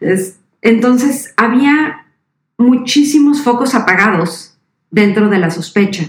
Es- 0.00 0.38
entonces 0.60 1.32
había 1.38 2.04
muchísimos 2.58 3.40
focos 3.42 3.74
apagados 3.74 4.58
dentro 4.90 5.30
de 5.30 5.38
la 5.38 5.50
sospecha 5.50 6.04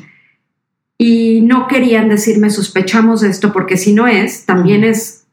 y 0.98 1.40
no 1.42 1.68
querían 1.68 2.10
decirme 2.10 2.50
sospechamos 2.50 3.24
esto 3.24 3.54
porque 3.54 3.78
si 3.78 3.94
no 3.94 4.06
es, 4.08 4.46
también 4.46 4.84
es 4.84 5.26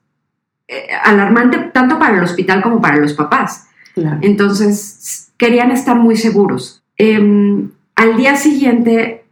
eh, 0.69 0.87
alarmante 1.05 1.59
tanto 1.73 1.99
para 1.99 2.17
el 2.19 2.23
hospital 2.23 2.63
como 2.63 2.81
para 2.81 2.99
los 2.99 3.15
papás. 3.15 3.67
Claro. 3.95 4.19
Entonces 4.23 5.33
querían 5.37 5.73
estar 5.73 5.97
muy 5.97 6.17
seguros. 6.17 6.85
Em, 6.97 7.71
al 7.97 8.17
día 8.17 8.37
siguiente 8.37 9.25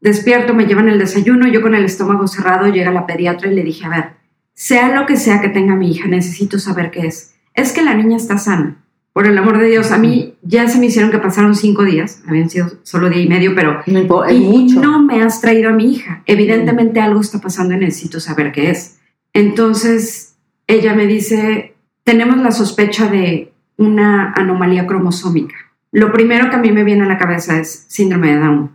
despierto, 0.00 0.54
me 0.54 0.66
llevan 0.66 0.88
el 0.88 1.00
desayuno, 1.00 1.48
yo 1.48 1.62
con 1.62 1.74
el 1.74 1.84
estómago 1.84 2.28
cerrado, 2.28 2.68
llega 2.68 2.92
la 2.92 3.06
pediatra 3.06 3.50
y 3.50 3.54
le 3.56 3.64
dije, 3.64 3.84
a 3.86 3.88
ver, 3.88 4.17
sea 4.58 4.92
lo 4.92 5.06
que 5.06 5.16
sea 5.16 5.40
que 5.40 5.48
tenga 5.48 5.76
mi 5.76 5.92
hija, 5.92 6.08
necesito 6.08 6.58
saber 6.58 6.90
qué 6.90 7.06
es. 7.06 7.34
Es 7.54 7.72
que 7.72 7.80
la 7.80 7.94
niña 7.94 8.16
está 8.16 8.38
sana. 8.38 8.78
Por 9.12 9.28
el 9.28 9.38
amor 9.38 9.56
de 9.58 9.68
Dios, 9.68 9.92
a 9.92 9.98
mí 9.98 10.34
ya 10.42 10.66
se 10.68 10.80
me 10.80 10.86
hicieron 10.86 11.12
que 11.12 11.18
pasaron 11.18 11.54
cinco 11.54 11.84
días, 11.84 12.22
habían 12.26 12.50
sido 12.50 12.68
solo 12.82 13.08
día 13.08 13.22
y 13.22 13.28
medio, 13.28 13.54
pero 13.54 13.82
No 13.86 14.28
y 14.28 14.40
mucho. 14.40 14.80
no 14.80 15.00
me 15.00 15.22
has 15.22 15.40
traído 15.40 15.70
a 15.70 15.72
mi 15.72 15.92
hija. 15.92 16.22
Evidentemente 16.26 17.00
algo 17.00 17.20
está 17.20 17.40
pasando 17.40 17.74
y 17.74 17.78
necesito 17.78 18.18
saber 18.18 18.50
qué 18.50 18.70
es. 18.70 18.98
Entonces 19.32 20.34
ella 20.66 20.92
me 20.94 21.06
dice, 21.06 21.74
tenemos 22.02 22.38
la 22.38 22.50
sospecha 22.50 23.08
de 23.08 23.52
una 23.76 24.32
anomalía 24.32 24.88
cromosómica. 24.88 25.54
Lo 25.92 26.12
primero 26.12 26.50
que 26.50 26.56
a 26.56 26.60
mí 26.60 26.72
me 26.72 26.82
viene 26.82 27.04
a 27.04 27.08
la 27.08 27.16
cabeza 27.18 27.60
es 27.60 27.86
síndrome 27.88 28.32
de 28.34 28.40
Down, 28.40 28.70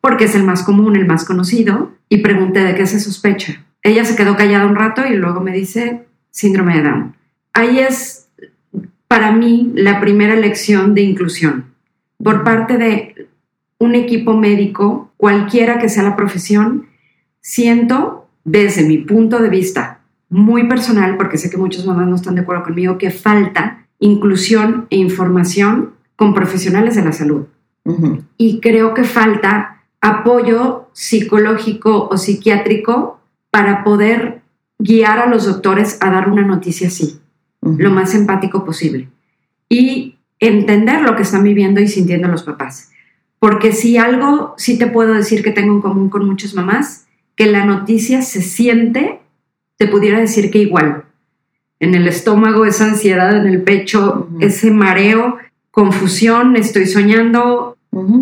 porque 0.00 0.24
es 0.24 0.34
el 0.34 0.42
más 0.42 0.64
común, 0.64 0.96
el 0.96 1.06
más 1.06 1.24
conocido, 1.24 1.92
y 2.08 2.18
pregunté 2.18 2.60
de 2.64 2.74
qué 2.74 2.86
se 2.86 2.98
sospecha. 2.98 3.64
Ella 3.86 4.04
se 4.04 4.16
quedó 4.16 4.36
callada 4.36 4.66
un 4.66 4.74
rato 4.74 5.06
y 5.06 5.14
luego 5.14 5.40
me 5.40 5.52
dice 5.52 6.06
síndrome 6.30 6.76
de 6.76 6.82
Down. 6.82 7.16
ahí 7.52 7.78
es 7.78 8.28
para 9.06 9.30
mí 9.30 9.72
la 9.74 10.00
primera 10.00 10.34
lección 10.34 10.94
de 10.94 11.02
inclusión 11.02 11.66
por 12.22 12.42
parte 12.42 12.78
de 12.78 13.28
un 13.78 13.94
equipo 13.94 14.36
médico, 14.36 15.12
cualquiera 15.16 15.78
que 15.78 15.88
sea 15.88 16.02
la 16.02 16.16
profesión, 16.16 16.88
siento 17.40 18.26
desde 18.44 18.82
mi 18.82 18.98
punto 18.98 19.38
de 19.38 19.50
vista 19.50 20.00
muy 20.28 20.66
personal, 20.66 21.16
porque 21.16 21.38
sé 21.38 21.48
que 21.50 21.56
muchas 21.56 21.86
mamás 21.86 22.08
no 22.08 22.16
están 22.16 22.34
de 22.34 22.40
acuerdo 22.40 22.64
conmigo, 22.64 22.98
que 22.98 23.12
falta 23.12 23.86
inclusión 24.00 24.88
e 24.90 24.96
información 24.96 25.92
con 26.16 26.34
profesionales 26.34 26.96
de 26.96 27.04
la 27.04 27.12
salud. 27.12 27.46
Y 28.36 28.58
creo 28.58 28.94
que 28.94 29.04
falta 29.04 29.84
apoyo 30.00 30.88
psicológico 30.92 32.08
o 32.10 32.18
psiquiátrico 32.18 33.20
para 33.56 33.84
poder 33.84 34.42
guiar 34.78 35.18
a 35.18 35.30
los 35.30 35.46
doctores 35.46 35.96
a 36.02 36.10
dar 36.10 36.28
una 36.28 36.42
noticia 36.42 36.88
así, 36.88 37.20
lo 37.62 37.90
más 37.90 38.14
empático 38.14 38.66
posible. 38.66 39.08
Y 39.70 40.18
entender 40.38 41.00
lo 41.00 41.16
que 41.16 41.22
están 41.22 41.42
viviendo 41.42 41.80
y 41.80 41.88
sintiendo 41.88 42.28
los 42.28 42.42
papás. 42.42 42.90
Porque 43.38 43.72
si 43.72 43.96
algo 43.96 44.52
sí 44.58 44.76
te 44.76 44.88
puedo 44.88 45.14
decir 45.14 45.42
que 45.42 45.52
tengo 45.52 45.72
en 45.72 45.80
común 45.80 46.10
con 46.10 46.26
muchas 46.26 46.52
mamás, 46.52 47.06
que 47.34 47.46
la 47.46 47.64
noticia 47.64 48.20
se 48.20 48.42
siente, 48.42 49.20
te 49.78 49.88
pudiera 49.88 50.20
decir 50.20 50.50
que 50.50 50.58
igual. 50.58 51.04
En 51.80 51.94
el 51.94 52.06
estómago, 52.08 52.66
esa 52.66 52.84
ansiedad 52.84 53.34
en 53.38 53.46
el 53.46 53.62
pecho, 53.62 54.28
ese 54.40 54.70
mareo, 54.70 55.38
confusión, 55.70 56.56
estoy 56.56 56.84
soñando, 56.84 57.78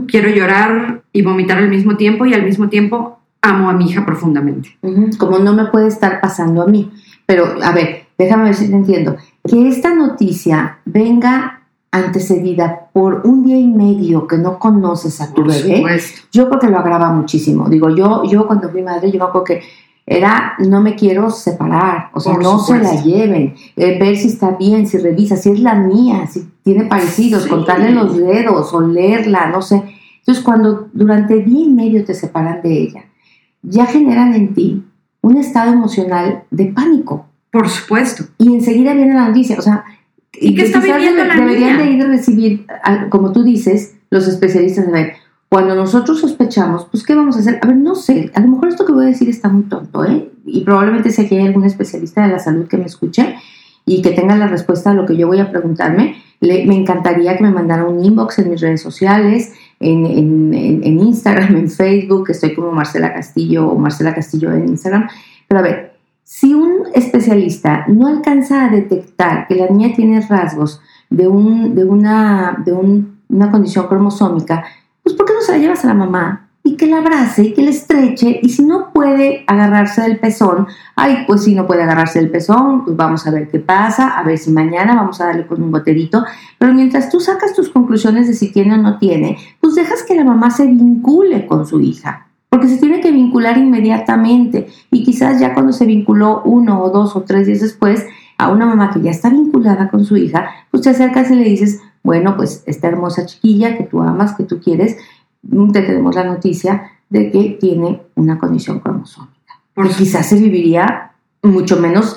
quiero 0.07 0.29
llorar 0.29 1.03
y 1.13 1.23
vomitar 1.23 1.59
al 1.59 1.71
mismo 1.71 1.97
tiempo 1.97 2.25
y 2.25 2.35
al 2.35 2.45
mismo 2.45 2.69
tiempo 2.69 3.19
amo 3.45 3.69
a 3.69 3.75
mi 3.75 3.91
hija 3.91 4.05
profundamente. 4.05 4.77
Como 5.19 5.39
no 5.39 5.53
me 5.53 5.67
puede 5.67 5.89
estar 5.89 6.21
pasando 6.21 6.63
a 6.63 6.67
mí. 6.67 6.91
Pero, 7.27 7.47
a 7.63 7.73
ver, 7.73 8.07
déjame 8.19 8.45
ver 8.45 8.55
si 8.55 8.69
te 8.69 8.75
entiendo. 8.75 9.17
Que 9.47 9.69
esta 9.69 9.95
noticia 9.95 10.79
venga 10.85 11.61
antecedida 11.91 12.89
por 12.93 13.23
un 13.25 13.45
día 13.45 13.57
y 13.57 13.69
medio 13.69 14.27
que 14.27 14.37
no 14.37 14.59
conoces 14.59 15.21
a 15.21 15.33
tu 15.33 15.45
bebé, 15.45 15.85
yo 16.33 16.49
creo 16.49 16.59
que 16.59 16.67
lo 16.67 16.79
agrava 16.79 17.13
muchísimo. 17.13 17.69
Digo, 17.69 17.89
yo, 17.95 18.25
yo 18.25 18.49
cuando 18.49 18.69
fui 18.69 18.83
madre, 18.83 19.13
yo 19.13 19.31
creo 19.31 19.45
que 19.45 19.63
era 20.07 20.55
no 20.59 20.81
me 20.81 20.97
quiero 20.97 21.31
separar, 21.31 22.11
o 22.13 22.21
sea, 22.21 22.37
no 22.37 22.59
se 22.59 22.79
la 22.79 23.01
lleven, 23.01 23.55
eh, 23.77 23.99
ver 23.99 24.17
si 24.17 24.29
está 24.29 24.51
bien, 24.51 24.87
si 24.87 24.99
revisa, 24.99 25.37
si 25.37 25.51
es 25.51 25.61
la 25.61 25.77
mía, 25.77 26.27
si 26.27 26.47
tiene 26.63 26.85
parecidos, 26.87 27.47
contarle 27.47 27.93
los 27.93 28.17
dedos, 28.17 28.75
olerla, 28.75 29.47
no 29.47 29.63
sé. 29.63 29.83
Entonces, 30.19 30.43
cuando 30.43 30.89
durante 30.93 31.43
día 31.43 31.65
y 31.65 31.69
medio 31.69 32.05
te 32.05 32.15
separan 32.15 32.61
de 32.61 32.73
ella, 32.73 33.05
ya 33.65 33.87
generan 33.87 34.35
en 34.35 34.55
ti 34.55 34.85
un 35.21 35.37
estado 35.37 35.73
emocional 35.73 36.45
de 36.51 36.67
pánico. 36.67 37.27
Por 37.51 37.69
supuesto. 37.69 38.25
Y 38.39 38.53
enseguida 38.53 38.95
viene 38.95 39.15
la 39.15 39.29
noticia, 39.29 39.59
o 39.59 39.63
sea, 39.63 39.85
¿Y, 40.33 40.55
qué 40.55 40.63
está 40.63 40.81
viviendo 40.81 41.25
la 41.25 41.37
Deberían 41.37 41.79
de 41.79 41.91
ir 41.93 42.03
a 42.03 42.09
recibir, 42.09 42.67
como 43.09 43.33
tú 43.33 43.45
dices, 43.45 43.95
los 44.11 44.27
especialistas 44.27 44.87
de 44.87 44.93
ver, 44.93 45.13
cuando 45.49 45.77
nosotros 45.77 46.21
sospechamos, 46.21 46.87
pues 46.91 47.05
¿qué 47.05 47.15
vamos 47.15 47.37
a 47.37 47.41
hacer? 47.41 47.61
A 47.63 47.69
ver, 47.69 47.77
no 47.77 47.95
sé, 47.95 48.31
a 48.35 48.41
lo 48.41 48.49
mejor 48.49 48.69
esto 48.69 48.85
que 48.85 48.93
voy 48.93 49.05
a 49.05 49.09
decir 49.09 49.29
está 49.29 49.49
muy 49.49 49.63
tonto, 49.65 50.05
¿eh? 50.05 50.29
Y 50.45 50.63
probablemente 50.65 51.11
sé 51.11 51.29
que 51.29 51.39
hay 51.39 51.47
algún 51.47 51.65
especialista 51.65 52.27
de 52.27 52.33
la 52.33 52.39
salud 52.41 52.67
que 52.67 52.77
me 52.77 52.87
escuche 52.87 53.37
y 53.87 54.03
que 54.03 54.11
tenga 54.11 54.37
la 54.37 54.49
respuesta 54.49 54.91
a 54.91 54.95
lo 54.95 55.07
que 55.07 55.17
yo 55.17 55.27
voy 55.27 55.39
a 55.39 55.51
preguntarme. 55.51 56.17
me 56.41 56.75
encantaría 56.75 57.37
que 57.37 57.45
me 57.45 57.51
mandara 57.51 57.85
un 57.85 58.05
inbox 58.05 58.41
en 58.41 58.51
mis 58.51 58.61
redes 58.61 58.83
sociales, 58.83 59.53
en, 59.85 60.07
en, 60.07 60.55
en 60.83 61.01
Instagram, 61.01 61.57
en 61.57 61.71
Facebook, 61.71 62.31
estoy 62.31 62.55
como 62.55 62.73
Marcela 62.73 63.13
Castillo 63.13 63.69
o 63.69 63.79
Marcela 63.79 64.15
Castillo 64.15 64.53
en 64.53 64.69
Instagram. 64.69 65.09
Pero 65.47 65.61
a 65.61 65.63
ver, 65.63 65.95
si 66.25 66.55
un 66.55 66.87
especialista 66.95 67.85
no 67.87 68.09
alcanza 68.09 68.65
a 68.65 68.71
detectar 68.71 69.47
que 69.47 69.57
la 69.57 69.69
niña 69.69 69.95
tiene 69.95 70.21
rasgos 70.21 70.81
de, 71.11 71.29
un, 71.29 71.75
de, 71.75 71.85
una, 71.85 72.57
de 72.65 72.73
una 72.73 73.51
condición 73.51 73.87
cromosómica, 73.87 74.65
pues 75.03 75.15
¿por 75.15 75.27
qué 75.27 75.35
no 75.35 75.41
se 75.43 75.53
la 75.53 75.59
llevas 75.59 75.85
a 75.85 75.89
la 75.89 75.95
mamá? 75.95 76.44
Y 76.67 76.77
que 76.77 76.87
la 76.87 76.99
abrace 76.99 77.45
y 77.45 77.53
que 77.53 77.63
la 77.63 77.71
estreche. 77.71 78.41
Y 78.43 78.49
si 78.49 78.65
no 78.65 78.93
puede 78.93 79.45
agarrarse 79.47 80.01
del 80.01 80.19
pezón, 80.19 80.67
ay, 80.97 81.25
pues 81.27 81.45
si 81.45 81.55
no 81.55 81.67
puede 81.67 81.83
agarrarse 81.83 82.19
del 82.19 82.31
pezón, 82.31 82.85
pues 82.85 82.97
vamos 82.97 83.27
a 83.27 83.31
ver 83.31 83.49
qué 83.49 83.61
pasa, 83.61 84.19
a 84.19 84.25
ver 84.25 84.39
si 84.39 84.51
mañana 84.51 84.95
vamos 84.95 85.21
a 85.21 85.27
darle 85.27 85.47
con 85.47 85.63
un 85.63 85.71
goterito. 85.71 86.25
Pero 86.59 86.73
mientras 86.73 87.11
tú 87.11 87.21
sacas 87.21 87.53
tus 87.53 87.69
conclusiones 87.69 88.27
de 88.27 88.35
si 88.35 88.51
tiene 88.51 88.75
o 88.75 88.79
no 88.79 88.99
tiene, 88.99 89.37
pues 89.61 89.75
dejas 89.75 90.03
que 90.03 90.15
la 90.15 90.25
mamá 90.25 90.51
se 90.51 90.67
vincule 90.67 91.47
con 91.47 91.67
su 91.67 91.81
hija 91.81 92.25
porque 92.55 92.69
se 92.69 92.77
tiene 92.77 93.01
que 93.01 93.11
vincular 93.11 93.59
inmediatamente 93.59 94.69
y 94.93 95.03
quizás 95.03 95.41
ya 95.41 95.55
cuando 95.55 95.73
se 95.73 95.87
vinculó 95.87 96.41
uno 96.45 96.85
o 96.85 96.91
dos 96.91 97.17
o 97.17 97.23
tres 97.23 97.49
días 97.49 97.63
después 97.63 98.07
a 98.39 98.49
una 98.53 98.65
mamá 98.65 98.93
que 98.93 99.01
ya 99.01 99.11
está 99.11 99.29
vinculada 99.29 99.91
con 99.91 100.05
su 100.05 100.17
hija, 100.17 100.51
pues 100.71 100.85
te 100.85 100.91
acercas 100.91 101.33
y 101.33 101.35
le 101.35 101.43
dices, 101.43 101.81
bueno, 102.05 102.37
pues 102.37 102.63
esta 102.67 102.87
hermosa 102.87 103.27
chiquilla 103.27 103.77
que 103.77 103.83
tú 103.83 104.01
amas, 104.03 104.37
que 104.37 104.45
tú 104.45 104.61
quieres, 104.61 104.97
te 105.73 105.83
tenemos 105.83 106.15
la 106.15 106.25
noticia 106.25 106.91
de 107.09 107.31
que 107.31 107.59
tiene 107.61 108.03
una 108.15 108.39
condición 108.39 108.81
cromosómica. 108.81 109.33
Porque 109.75 109.95
quizás 109.95 110.29
se 110.29 110.37
viviría 110.37 111.13
mucho 111.43 111.81
menos 111.81 112.17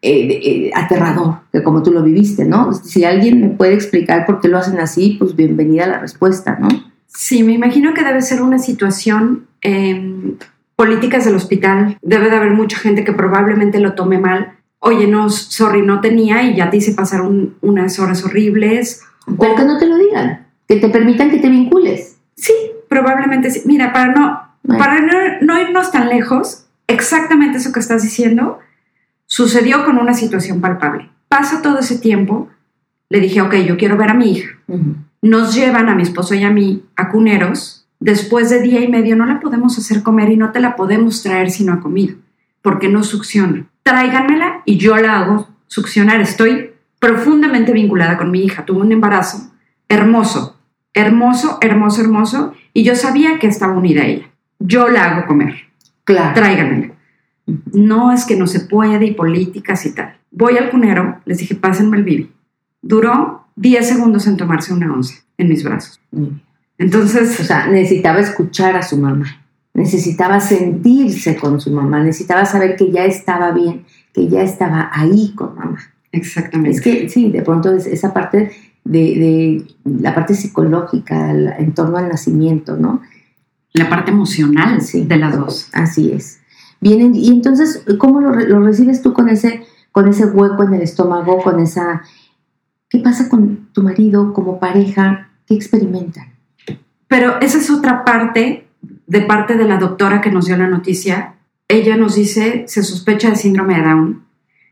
eh, 0.00 0.28
eh, 0.30 0.70
aterrador 0.74 1.40
que 1.52 1.62
como 1.62 1.82
tú 1.82 1.92
lo 1.92 2.02
viviste, 2.02 2.44
¿no? 2.44 2.72
Si 2.72 3.04
alguien 3.04 3.40
me 3.40 3.48
puede 3.48 3.74
explicar 3.74 4.26
por 4.26 4.40
qué 4.40 4.48
lo 4.48 4.58
hacen 4.58 4.78
así, 4.78 5.16
pues 5.18 5.34
bienvenida 5.34 5.86
la 5.86 5.98
respuesta, 5.98 6.56
¿no? 6.60 6.68
Sí, 7.06 7.42
me 7.42 7.52
imagino 7.52 7.94
que 7.94 8.04
debe 8.04 8.22
ser 8.22 8.42
una 8.42 8.58
situación 8.58 9.46
políticas 10.78 11.24
del 11.24 11.34
hospital. 11.34 11.98
Debe 12.02 12.30
de 12.30 12.36
haber 12.36 12.52
mucha 12.52 12.78
gente 12.78 13.02
que 13.02 13.12
probablemente 13.12 13.80
lo 13.80 13.94
tome 13.94 14.18
mal. 14.18 14.52
Oye, 14.78 15.08
no, 15.08 15.28
sorry, 15.28 15.82
no 15.82 16.00
tenía 16.00 16.44
y 16.44 16.54
ya 16.54 16.70
te 16.70 16.76
hice 16.76 16.92
pasar 16.92 17.22
unas 17.60 17.98
horas 17.98 18.24
horribles. 18.24 19.02
O 19.26 19.56
que 19.56 19.64
no 19.64 19.76
te 19.76 19.86
lo 19.86 19.96
digan, 19.98 20.46
que 20.68 20.76
te 20.76 20.88
permitan 20.88 21.30
que 21.30 21.38
te 21.38 21.48
vincules. 21.48 22.17
Sí, 22.38 22.54
probablemente 22.88 23.50
sí. 23.50 23.62
Mira, 23.66 23.92
para 23.92 24.12
no, 24.12 24.78
para 24.78 25.00
no, 25.40 25.60
irnos 25.60 25.90
tan 25.90 26.08
lejos, 26.08 26.66
exactamente 26.86 27.58
eso 27.58 27.72
que 27.72 27.80
estás 27.80 28.02
diciendo 28.02 28.60
sucedió 29.26 29.84
con 29.84 29.98
una 29.98 30.14
situación 30.14 30.60
palpable. 30.60 31.10
Pasa 31.28 31.62
todo 31.62 31.80
ese 31.80 31.98
tiempo, 31.98 32.48
le 33.08 33.18
dije, 33.20 33.42
ok, 33.42 33.54
yo 33.66 33.76
quiero 33.76 33.96
ver 33.96 34.10
a 34.10 34.14
mi 34.14 34.32
hija. 34.32 34.56
Nos 35.20 35.54
llevan 35.54 35.88
a 35.88 35.96
mi 35.96 36.04
esposo 36.04 36.34
y 36.34 36.44
a 36.44 36.50
mí 36.50 36.84
a 36.94 37.10
cuneros 37.10 37.86
después 37.98 38.50
de 38.50 38.62
día 38.62 38.80
y 38.80 38.88
medio 38.88 39.16
no 39.16 39.26
la 39.26 39.40
podemos 39.40 39.76
hacer 39.76 40.04
comer 40.04 40.30
y 40.30 40.36
no 40.36 40.52
te 40.52 40.60
la 40.60 40.76
podemos 40.76 41.22
traer 41.24 41.50
si 41.50 41.64
no 41.64 41.72
ha 41.72 41.80
comido, 41.80 42.16
porque 42.62 42.88
no 42.88 43.02
succiona. 43.02 43.66
Tráiganmela 43.82 44.62
y 44.64 44.78
yo 44.78 44.96
la 44.96 45.18
hago 45.18 45.48
succionar. 45.66 46.20
Estoy 46.20 46.70
profundamente 47.00 47.72
vinculada 47.72 48.16
con 48.16 48.30
mi 48.30 48.44
hija. 48.44 48.64
Tuvo 48.64 48.80
un 48.80 48.92
embarazo 48.92 49.50
hermoso, 49.88 50.57
hermoso, 50.98 51.58
hermoso, 51.60 52.00
hermoso, 52.00 52.52
y 52.72 52.82
yo 52.82 52.96
sabía 52.96 53.38
que 53.38 53.46
estaba 53.46 53.72
unida 53.72 54.02
a 54.02 54.06
ella. 54.06 54.30
Yo 54.58 54.88
la 54.88 55.04
hago 55.04 55.26
comer. 55.26 55.54
Claro. 56.04 56.34
Tráiganmela. 56.34 56.94
No 57.72 58.12
es 58.12 58.24
que 58.24 58.36
no 58.36 58.46
se 58.46 58.60
puede 58.60 59.06
y 59.06 59.14
políticas 59.14 59.86
y 59.86 59.94
tal. 59.94 60.16
Voy 60.30 60.58
al 60.58 60.70
cunero, 60.70 61.20
les 61.24 61.38
dije, 61.38 61.54
pásenme 61.54 61.96
el 61.96 62.04
bibi. 62.04 62.30
Duró 62.82 63.46
10 63.56 63.88
segundos 63.88 64.26
en 64.26 64.36
tomarse 64.36 64.72
una 64.72 64.92
once 64.92 65.22
en 65.36 65.48
mis 65.48 65.64
brazos. 65.64 66.00
Entonces, 66.76 67.40
o 67.40 67.44
sea, 67.44 67.66
necesitaba 67.66 68.20
escuchar 68.20 68.76
a 68.76 68.82
su 68.82 68.98
mamá, 68.98 69.42
necesitaba 69.74 70.40
sentirse 70.40 71.36
con 71.36 71.60
su 71.60 71.70
mamá, 71.70 72.00
necesitaba 72.00 72.44
saber 72.44 72.76
que 72.76 72.90
ya 72.90 73.04
estaba 73.04 73.50
bien, 73.52 73.84
que 74.12 74.28
ya 74.28 74.42
estaba 74.42 74.90
ahí 74.92 75.32
con 75.34 75.56
mamá. 75.56 75.78
Exactamente. 76.12 76.76
Es 76.76 76.80
que 76.82 77.08
sí, 77.08 77.30
de 77.30 77.42
pronto 77.42 77.72
es 77.74 77.86
esa 77.86 78.12
parte 78.12 78.50
de, 78.88 79.66
la 79.84 80.14
parte 80.14 80.34
psicológica 80.34 81.30
en 81.30 81.74
torno 81.74 81.98
al 81.98 82.08
nacimiento, 82.08 82.76
¿no? 82.76 83.02
La 83.72 83.88
parte 83.88 84.10
emocional 84.10 84.80
sí, 84.80 85.04
de 85.04 85.16
las 85.16 85.36
dos. 85.36 85.68
Así 85.72 86.10
es. 86.12 86.40
Vienen, 86.80 87.14
y 87.14 87.28
entonces, 87.28 87.84
¿cómo 87.98 88.20
lo, 88.20 88.34
lo, 88.34 88.60
recibes 88.60 89.02
tú 89.02 89.12
con 89.12 89.28
ese, 89.28 89.64
con 89.92 90.08
ese 90.08 90.26
hueco 90.26 90.62
en 90.62 90.74
el 90.74 90.82
estómago, 90.82 91.42
con 91.42 91.60
esa... 91.60 92.02
¿Qué 92.88 93.00
pasa 93.00 93.28
con 93.28 93.68
tu 93.72 93.82
marido 93.82 94.32
como 94.32 94.58
pareja? 94.58 95.30
¿Qué 95.46 95.54
experimentan? 95.54 96.32
Pero 97.06 97.40
esa 97.40 97.58
es 97.58 97.70
otra 97.70 98.04
parte 98.04 98.66
de 99.06 99.20
parte 99.22 99.56
de 99.56 99.64
la 99.64 99.78
doctora 99.78 100.20
que 100.20 100.30
nos 100.30 100.46
dio 100.46 100.56
la 100.56 100.68
noticia. 100.68 101.34
Ella 101.68 101.96
nos 101.96 102.14
dice, 102.14 102.64
se 102.66 102.82
sospecha 102.82 103.30
de 103.30 103.36
síndrome 103.36 103.76
de 103.76 103.82
Down. 103.82 104.24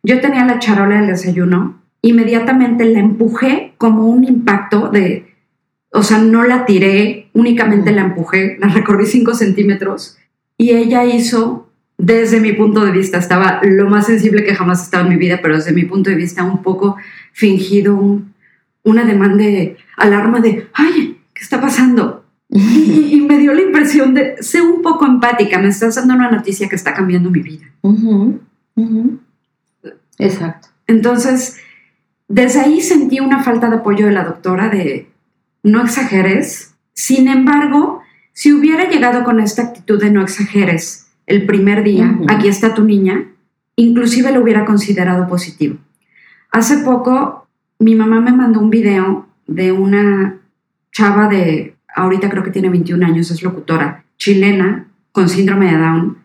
Yo 0.03 0.21
tenía 0.21 0.45
la 0.47 0.59
charola 0.59 1.01
del 1.01 1.09
desayuno, 1.09 1.83
inmediatamente 2.03 2.85
la 2.85 3.01
empujé 3.01 3.75
como 3.79 4.07
un 4.07 4.25
impacto 4.25 4.89
de, 4.89 5.35
o 5.93 6.03
sea, 6.03 6.19
no 6.19 6.45
la 6.45 6.65
tiré, 6.65 7.29
únicamente 7.33 7.93
la 7.93 8.03
empujé, 8.03 8.57
la 8.59 8.69
recorrí 8.69 9.07
5 9.07 9.35
centímetros 9.35 10.19
y 10.59 10.71
ella 10.71 11.05
hizo, 11.05 11.69
desde 11.99 12.41
mi 12.41 12.53
punto 12.53 12.85
de 12.85 12.93
vista, 12.93 13.19
estaba 13.19 13.61
lo 13.63 13.89
más 13.89 14.07
sensible 14.07 14.45
que 14.45 14.55
jamás 14.55 14.83
estaba 14.83 15.05
en 15.05 15.11
mi 15.11 15.17
vida, 15.17 15.41
pero 15.43 15.57
desde 15.57 15.73
mi 15.73 15.85
punto 15.85 16.11
de 16.11 16.17
vista 16.17 16.45
un 16.45 16.63
poco 16.63 16.97
fingido, 17.33 17.97
un, 17.97 18.35
una 18.83 19.05
demanda 19.05 19.45
de 19.45 19.77
alarma 19.97 20.41
de, 20.41 20.69
ay, 20.73 21.19
¿qué 21.35 21.43
está 21.43 21.61
pasando? 21.61 22.25
Y, 22.49 23.21
me 23.27 23.39
dio 23.39 23.53
la 23.53 23.63
impresión 23.63 24.15
de, 24.15 24.37
sé 24.41 24.63
un 24.63 24.83
poco 24.83 25.05
empática, 25.05 25.59
me 25.59 25.69
estás 25.69 25.97
dando 25.97 26.15
una 26.15 26.31
noticia 26.31 26.69
que 26.69 26.77
está 26.77 26.95
cambiando 26.95 27.29
mi 27.29 27.41
vida. 27.41 27.67
Exacto. 30.19 30.69
Entonces, 30.87 31.59
desde 32.29 32.61
ahí 32.61 32.81
sentí 32.81 33.21
una 33.21 33.43
falta 33.43 33.71
de 33.71 33.77
apoyo 33.77 34.07
de 34.07 34.13
la 34.13 34.25
doctora 34.25 34.69
de 34.69 35.09
no 35.63 35.83
exageres. 35.83 36.75
Sin 36.93 37.29
embargo, 37.29 38.01
si 38.33 38.53
hubiera 38.53 38.89
llegado 38.89 39.25
con 39.25 39.41
esta 39.41 39.63
actitud 39.63 40.01
de 40.01 40.11
no 40.11 40.23
exageres 40.23 41.09
el 41.27 41.47
primer 41.47 41.83
día, 41.83 42.19
aquí 42.29 42.49
está 42.49 42.75
tu 42.75 42.85
niña, 42.85 43.27
inclusive 43.77 44.33
lo 44.33 44.43
hubiera 44.43 44.65
considerado 44.65 45.27
positivo. 45.29 45.79
Hace 46.51 46.79
poco 46.79 47.47
mi 47.79 47.95
mamá 47.95 48.21
me 48.21 48.33
mandó 48.33 48.61
un 48.61 48.71
video 48.71 49.27
de 49.47 49.73
una 49.73 50.39
chava 50.93 51.29
de, 51.29 51.77
ahorita 51.95 52.31
creo 52.31 52.43
que 52.43 52.51
tiene 52.51 52.71
21 52.71 53.05
años, 53.07 53.31
es 53.31 53.43
locutora, 53.43 54.05
chilena, 54.17 54.89
con 55.13 55.29
síndrome 55.29 55.73
de 55.73 55.79
Down, 55.79 56.19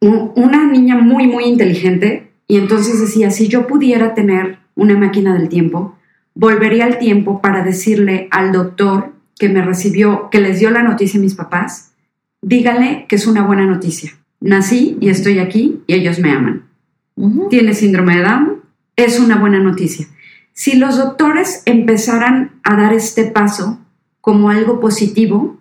una 0.00 0.64
niña 0.66 0.96
muy, 0.96 1.26
muy 1.26 1.44
inteligente, 1.44 2.30
y 2.46 2.56
entonces 2.56 3.00
decía, 3.00 3.30
si 3.30 3.48
yo 3.48 3.66
pudiera 3.66 4.14
tener 4.14 4.58
una 4.78 4.96
máquina 4.96 5.34
del 5.34 5.48
tiempo, 5.48 5.98
volvería 6.34 6.84
al 6.84 6.98
tiempo 6.98 7.42
para 7.42 7.62
decirle 7.62 8.28
al 8.30 8.52
doctor 8.52 9.12
que 9.38 9.48
me 9.48 9.60
recibió, 9.60 10.30
que 10.30 10.40
les 10.40 10.60
dio 10.60 10.70
la 10.70 10.82
noticia 10.82 11.18
a 11.18 11.22
mis 11.22 11.34
papás, 11.34 11.92
dígale 12.40 13.06
que 13.08 13.16
es 13.16 13.26
una 13.26 13.42
buena 13.42 13.66
noticia. 13.66 14.12
Nací 14.40 14.96
y 15.00 15.08
estoy 15.08 15.40
aquí 15.40 15.82
y 15.86 15.94
ellos 15.94 16.20
me 16.20 16.30
aman. 16.30 16.62
Tiene 17.50 17.74
síndrome 17.74 18.16
de 18.16 18.22
Down, 18.22 18.62
es 18.96 19.18
una 19.18 19.36
buena 19.36 19.58
noticia. 19.58 20.06
Si 20.52 20.76
los 20.76 20.96
doctores 20.96 21.62
empezaran 21.66 22.52
a 22.62 22.76
dar 22.76 22.92
este 22.92 23.24
paso 23.24 23.80
como 24.20 24.50
algo 24.50 24.78
positivo, 24.78 25.58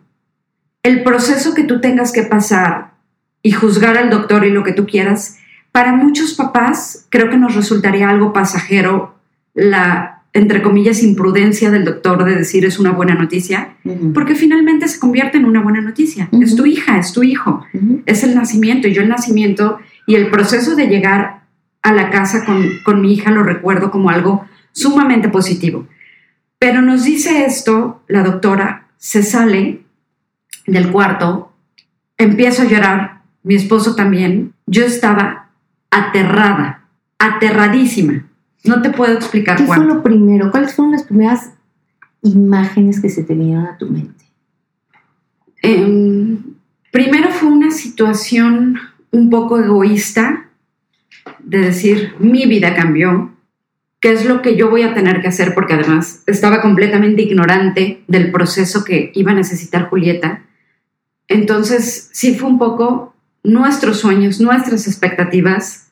el 0.84 1.04
proceso 1.04 1.56
que 1.56 1.64
tú 1.64 1.82
tengas 1.82 2.12
que 2.12 2.24
pasar 2.24 2.94
y 3.42 3.52
juzgar 3.52 3.98
al 3.98 4.12
doctor 4.12 4.46
y 4.46 4.52
lo 4.52 4.64
que 4.64 4.74
tú 4.74 4.86
quieras, 4.86 5.40
para 5.78 5.94
muchos 5.94 6.34
papás 6.34 7.06
creo 7.10 7.30
que 7.30 7.38
nos 7.38 7.54
resultaría 7.54 8.10
algo 8.10 8.34
pasajero 8.34 9.14
la, 9.54 10.24
entre 10.34 10.64
comillas, 10.64 11.04
imprudencia 11.04 11.70
del 11.70 11.86
doctor 11.86 12.26
de 12.26 12.34
decir 12.34 12.66
es 12.66 12.80
una 12.80 12.90
buena 12.90 13.14
noticia, 13.14 13.76
porque 14.16 14.34
finalmente 14.34 14.88
se 14.88 15.00
convierte 15.00 15.38
en 15.38 15.46
una 15.46 15.62
buena 15.62 15.80
noticia. 15.82 16.30
Es 16.32 16.56
tu 16.56 16.66
hija, 16.66 16.98
es 16.98 17.14
tu 17.14 17.22
hijo, 17.22 17.64
es 18.08 18.24
el 18.24 18.34
nacimiento. 18.34 18.88
Y 18.88 18.94
yo 18.96 19.04
el 19.04 19.10
nacimiento 19.10 19.78
y 20.08 20.16
el 20.16 20.32
proceso 20.32 20.76
de 20.76 20.88
llegar 20.88 21.44
a 21.84 21.94
la 21.94 22.10
casa 22.10 22.44
con, 22.44 22.68
con 22.84 23.00
mi 23.00 23.14
hija 23.14 23.30
lo 23.30 23.44
recuerdo 23.44 23.92
como 23.92 24.10
algo 24.10 24.48
sumamente 24.72 25.30
positivo. 25.30 25.86
Pero 26.58 26.82
nos 26.82 27.04
dice 27.04 27.46
esto, 27.46 28.02
la 28.08 28.24
doctora 28.24 28.88
se 28.98 29.22
sale 29.22 29.84
del 30.66 30.92
cuarto, 30.92 31.54
empiezo 32.18 32.64
a 32.64 32.66
llorar, 32.66 33.22
mi 33.44 33.54
esposo 33.54 33.94
también, 33.94 34.54
yo 34.66 34.84
estaba 34.84 35.47
aterrada, 35.92 36.88
aterradísima. 37.20 38.28
No 38.64 38.82
te 38.82 38.90
puedo 38.90 39.14
explicar 39.14 39.58
¿Qué 39.58 39.64
fue 39.64 39.86
lo 39.86 40.04
primero? 40.04 40.52
¿Cuáles 40.52 40.74
fueron 40.74 40.92
las 40.92 41.04
primeras 41.04 41.52
imágenes 42.22 43.02
que 43.02 43.10
se 43.10 43.24
te 43.24 43.34
vinieron 43.34 43.66
a 43.66 43.78
tu 43.78 43.88
mente? 43.88 44.26
Em, 45.62 46.44
primero 46.92 47.30
fue 47.30 47.50
una 47.50 47.72
situación 47.72 48.78
un 49.12 49.30
poco 49.30 49.60
egoísta 49.60 50.50
de 51.40 51.60
decir, 51.60 52.16
mi 52.20 52.46
vida 52.46 52.76
cambió, 52.76 53.32
qué 54.00 54.14
es 54.14 54.26
lo 54.26 54.42
que 54.42 54.56
yo 54.56 54.70
voy 54.70 54.84
a 54.84 54.94
tener 54.94 55.22
que 55.22 55.28
hacer, 55.28 55.54
porque 55.54 55.74
además 55.74 56.24
estaba 56.28 56.62
completamente 56.62 57.24
ignorante 57.24 58.04
del 58.08 58.32
proceso 58.32 58.84
que 58.84 59.12
iba 59.16 59.32
a 59.32 59.36
necesitar 59.36 59.90
Julieta. 59.90 60.44
Entonces, 61.28 62.10
sí 62.14 62.36
fue 62.36 62.50
un 62.50 62.60
poco 62.60 63.14
nuestros 63.48 64.00
sueños, 64.00 64.40
nuestras 64.40 64.88
expectativas 64.88 65.88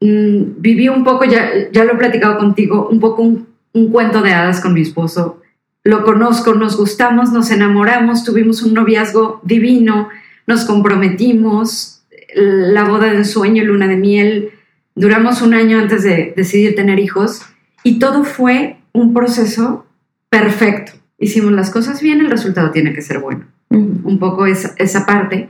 Mm, 0.00 0.60
viví 0.60 0.88
un 0.88 1.04
poco, 1.04 1.24
ya, 1.24 1.70
ya 1.72 1.84
lo 1.84 1.94
he 1.94 1.96
platicado 1.96 2.38
contigo, 2.38 2.88
un 2.90 3.00
poco 3.00 3.22
un, 3.22 3.46
cuento 3.90 4.22
de 4.22 4.32
hadas 4.32 4.60
con 4.60 4.74
mi 4.74 4.82
esposo. 4.82 5.42
Lo 5.84 6.04
conozco, 6.04 6.54
nos 6.54 6.76
gustamos, 6.76 7.32
nos 7.32 7.50
enamoramos, 7.50 8.24
tuvimos 8.24 8.62
un 8.62 8.74
noviazgo 8.74 9.40
divino, 9.44 10.08
nos 10.46 10.64
comprometimos, 10.64 12.02
la 12.34 12.84
boda 12.84 13.12
de 13.12 13.24
sueño, 13.24 13.64
luna 13.64 13.86
de 13.86 13.96
miel, 13.96 14.50
duramos 14.94 15.42
un 15.42 15.54
año 15.54 15.78
antes 15.78 16.02
de 16.02 16.32
decidir 16.36 16.74
tener 16.74 16.98
hijos 16.98 17.42
y 17.82 17.98
todo 17.98 18.24
fue 18.24 18.78
un 18.92 19.12
proceso 19.12 19.86
perfecto. 20.30 20.92
Hicimos 21.18 21.52
las 21.52 21.70
cosas 21.70 22.00
bien, 22.00 22.20
el 22.20 22.30
resultado 22.30 22.70
tiene 22.70 22.94
que 22.94 23.02
ser 23.02 23.20
bueno. 23.20 23.46
Un 23.70 24.18
poco 24.18 24.46
esa, 24.46 24.74
esa 24.78 25.04
parte. 25.04 25.48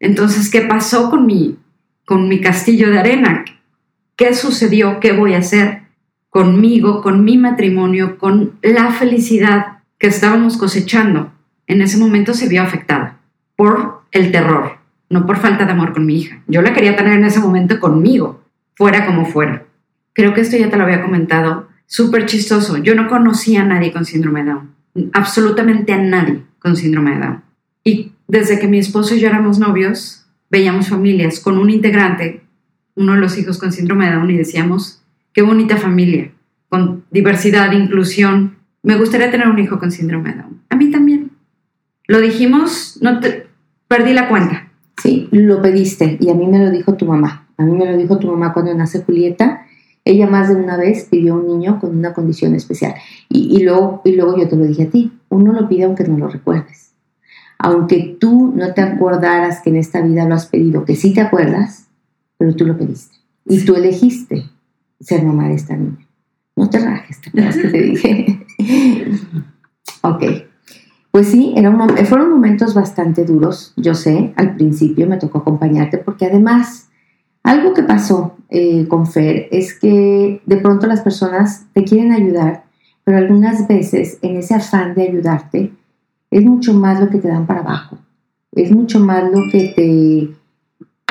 Entonces, 0.00 0.50
¿qué 0.50 0.62
pasó 0.62 1.10
con 1.10 1.24
mi, 1.26 1.56
con 2.04 2.28
mi 2.28 2.40
castillo 2.40 2.90
de 2.90 2.98
arena? 2.98 3.44
qué 4.20 4.34
sucedió, 4.34 5.00
qué 5.00 5.12
voy 5.12 5.32
a 5.32 5.38
hacer 5.38 5.80
conmigo, 6.28 7.00
con 7.00 7.24
mi 7.24 7.38
matrimonio, 7.38 8.18
con 8.18 8.52
la 8.60 8.92
felicidad 8.92 9.78
que 9.96 10.08
estábamos 10.08 10.58
cosechando. 10.58 11.32
En 11.66 11.80
ese 11.80 11.96
momento 11.96 12.34
se 12.34 12.46
vio 12.46 12.62
afectada 12.62 13.16
por 13.56 14.02
el 14.12 14.30
terror, 14.30 14.72
no 15.08 15.24
por 15.24 15.38
falta 15.38 15.64
de 15.64 15.72
amor 15.72 15.94
con 15.94 16.04
mi 16.04 16.18
hija. 16.18 16.42
Yo 16.46 16.60
la 16.60 16.74
quería 16.74 16.96
tener 16.96 17.14
en 17.14 17.24
ese 17.24 17.40
momento 17.40 17.80
conmigo, 17.80 18.44
fuera 18.74 19.06
como 19.06 19.24
fuera. 19.24 19.64
Creo 20.12 20.34
que 20.34 20.42
esto 20.42 20.58
ya 20.58 20.68
te 20.68 20.76
lo 20.76 20.84
había 20.84 21.02
comentado. 21.02 21.70
Súper 21.86 22.26
chistoso. 22.26 22.76
Yo 22.76 22.94
no 22.94 23.08
conocía 23.08 23.62
a 23.62 23.66
nadie 23.66 23.90
con 23.90 24.04
síndrome 24.04 24.44
de 24.44 24.50
Down. 24.50 24.74
Absolutamente 25.14 25.94
a 25.94 25.98
nadie 25.98 26.42
con 26.58 26.76
síndrome 26.76 27.12
de 27.12 27.20
Down. 27.20 27.42
Y 27.84 28.12
desde 28.30 28.58
que 28.58 28.68
mi 28.68 28.78
esposo 28.78 29.14
y 29.14 29.20
yo 29.20 29.28
éramos 29.28 29.58
novios, 29.58 30.24
veíamos 30.50 30.88
familias 30.88 31.40
con 31.40 31.58
un 31.58 31.68
integrante 31.68 32.42
uno 32.94 33.14
de 33.14 33.20
los 33.20 33.38
hijos 33.38 33.58
con 33.58 33.72
síndrome 33.72 34.06
de 34.06 34.14
Down 34.14 34.30
y 34.30 34.36
decíamos, 34.36 35.02
qué 35.32 35.42
bonita 35.42 35.76
familia, 35.76 36.32
con 36.68 37.04
diversidad, 37.10 37.72
inclusión. 37.72 38.58
Me 38.82 38.96
gustaría 38.96 39.30
tener 39.30 39.48
un 39.48 39.58
hijo 39.58 39.78
con 39.78 39.90
síndrome 39.90 40.30
de 40.30 40.42
Down. 40.42 40.62
A 40.68 40.76
mí 40.76 40.90
también. 40.90 41.30
Lo 42.06 42.20
dijimos, 42.20 42.98
no 43.00 43.20
te, 43.20 43.46
perdí 43.88 44.12
la 44.12 44.28
cuenta. 44.28 44.70
Sí, 45.02 45.28
lo 45.32 45.62
pediste 45.62 46.18
y 46.20 46.28
a 46.28 46.34
mí 46.34 46.46
me 46.46 46.58
lo 46.58 46.70
dijo 46.70 46.94
tu 46.94 47.06
mamá. 47.06 47.48
A 47.56 47.64
mí 47.64 47.72
me 47.72 47.86
lo 47.86 47.96
dijo 47.96 48.18
tu 48.18 48.26
mamá 48.26 48.52
cuando 48.52 48.74
nace 48.74 49.02
Julieta. 49.02 49.66
Ella 50.04 50.26
más 50.26 50.48
de 50.48 50.56
una 50.56 50.76
vez 50.76 51.06
pidió 51.10 51.36
un 51.36 51.46
niño 51.46 51.80
con 51.80 51.96
una 51.96 52.12
condición 52.12 52.54
especial. 52.54 52.94
Y, 53.28 53.62
luego, 53.62 54.02
y 54.04 54.12
luego 54.12 54.36
yo 54.36 54.48
te 54.48 54.56
lo 54.56 54.66
dije 54.66 54.84
a 54.84 54.90
ti. 54.90 55.12
Uno 55.28 55.52
lo 55.52 55.68
pide 55.68 55.84
aunque 55.84 56.04
no 56.04 56.18
lo 56.18 56.28
recuerdes. 56.28 56.89
Aunque 57.62 58.16
tú 58.18 58.54
no 58.56 58.72
te 58.72 58.80
acordaras 58.80 59.60
que 59.60 59.68
en 59.68 59.76
esta 59.76 60.00
vida 60.00 60.26
lo 60.26 60.34
has 60.34 60.46
pedido, 60.46 60.86
que 60.86 60.96
sí 60.96 61.12
te 61.12 61.20
acuerdas, 61.20 61.88
pero 62.38 62.56
tú 62.56 62.64
lo 62.64 62.78
pediste. 62.78 63.16
Y 63.44 63.66
tú 63.66 63.74
elegiste 63.74 64.44
ser 64.98 65.22
mamá 65.22 65.48
de 65.48 65.56
esta 65.56 65.76
niña. 65.76 66.06
No 66.56 66.70
te 66.70 66.78
rajes, 66.78 67.20
¿te 67.20 67.28
acuerdas 67.28 67.56
que 67.58 67.68
te 67.68 67.82
dije? 67.82 68.40
ok. 70.00 70.24
Pues 71.10 71.26
sí, 71.26 71.54
fueron 72.06 72.30
momentos 72.30 72.72
bastante 72.72 73.26
duros, 73.26 73.74
yo 73.76 73.94
sé, 73.94 74.32
al 74.36 74.54
principio 74.54 75.06
me 75.06 75.18
tocó 75.18 75.38
acompañarte 75.38 75.98
porque 75.98 76.26
además 76.26 76.88
algo 77.42 77.74
que 77.74 77.82
pasó 77.82 78.36
eh, 78.48 78.86
con 78.88 79.06
Fer 79.06 79.48
es 79.50 79.78
que 79.78 80.40
de 80.46 80.56
pronto 80.58 80.86
las 80.86 81.02
personas 81.02 81.66
te 81.74 81.84
quieren 81.84 82.12
ayudar, 82.12 82.64
pero 83.04 83.18
algunas 83.18 83.68
veces 83.68 84.18
en 84.22 84.36
ese 84.36 84.54
afán 84.54 84.94
de 84.94 85.02
ayudarte 85.02 85.72
es 86.30 86.44
mucho 86.44 86.74
más 86.74 87.00
lo 87.00 87.08
que 87.10 87.18
te 87.18 87.28
dan 87.28 87.46
para 87.46 87.60
abajo, 87.60 87.98
es 88.52 88.70
mucho 88.70 89.00
más 89.00 89.24
lo 89.30 89.42
que 89.50 89.72
te 89.74 90.40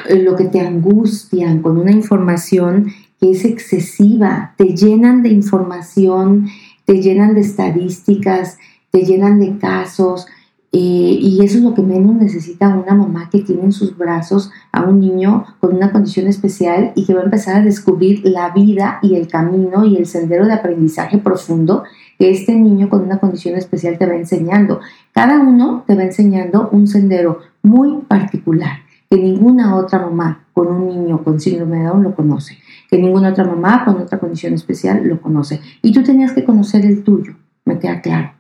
eh, 0.08 0.24
lo 0.24 0.36
que 0.36 0.46
te 0.46 0.62
angustian 0.62 1.62
con 1.62 1.78
una 1.78 1.92
información 1.92 2.92
que 3.20 3.32
es 3.32 3.44
excesiva, 3.44 4.54
te 4.58 4.76
llenan 4.76 5.24
de 5.24 5.30
información, 5.30 6.48
te 6.86 7.02
llenan 7.02 7.36
de 7.36 7.42
estadísticas, 7.42 8.58
te 8.92 9.04
llenan 9.04 9.40
de 9.40 9.58
casos, 9.58 10.26
eh, 10.72 10.78
y 11.20 11.44
eso 11.44 11.58
es 11.58 11.64
lo 11.64 11.74
que 11.74 11.82
menos 11.82 12.16
necesita 12.16 12.70
una 12.70 12.94
mamá 12.94 13.30
que 13.32 13.40
tiene 13.40 13.64
en 13.64 13.72
sus 13.72 13.98
brazos 13.98 14.52
a 14.72 14.84
un 14.84 15.00
niño 15.00 15.46
con 15.60 15.76
una 15.76 15.92
condición 15.92 16.28
especial 16.28 16.92
y 16.96 17.06
que 17.06 17.16
va 17.16 17.22
a 17.22 17.26
empezar 17.26 17.56
a 17.56 17.62
descubrir 17.62 18.22
la 18.24 18.52
vida 18.52 19.00
y 19.02 19.16
el 19.16 19.28
camino 19.28 19.84
y 19.84 19.98
el 19.98 20.06
sendero 20.06 20.46
de 20.46 20.54
aprendizaje 20.54 21.18
profundo 21.18 21.84
que 22.20 22.30
este 22.30 22.54
niño 22.54 22.90
con 22.90 23.02
una 23.02 23.18
condición 23.20 23.56
especial 23.56 23.98
te 23.98 24.06
va 24.06 24.16
enseñando. 24.16 24.82
Cada 25.14 25.40
uno 25.40 25.86
te 25.88 25.96
va 25.96 26.04
enseñando 26.04 26.70
un 26.72 26.86
sendero 26.86 27.40
muy 27.64 28.02
particular 28.02 28.80
que 29.10 29.18
ninguna 29.18 29.76
otra 29.76 30.00
mamá 30.00 30.46
con 30.54 30.68
un 30.68 30.88
niño 30.88 31.24
con 31.24 31.40
síndrome 31.40 31.78
de 31.78 31.86
Down 31.86 32.04
lo 32.04 32.16
conoce, 32.16 32.60
que 32.90 32.98
ninguna 32.98 33.30
otra 33.30 33.44
mamá 33.44 33.84
con 33.86 33.98
otra 33.98 34.20
condición 34.20 34.54
especial 34.54 35.08
lo 35.08 35.20
conoce. 35.20 35.62
Y 35.82 35.92
tú 35.92 36.04
tenías 36.04 36.34
que 36.34 36.44
conocer 36.44 36.86
el 36.86 37.04
tuyo, 37.04 37.34
me 37.66 37.80
queda 37.80 38.02
claro. 38.02 38.34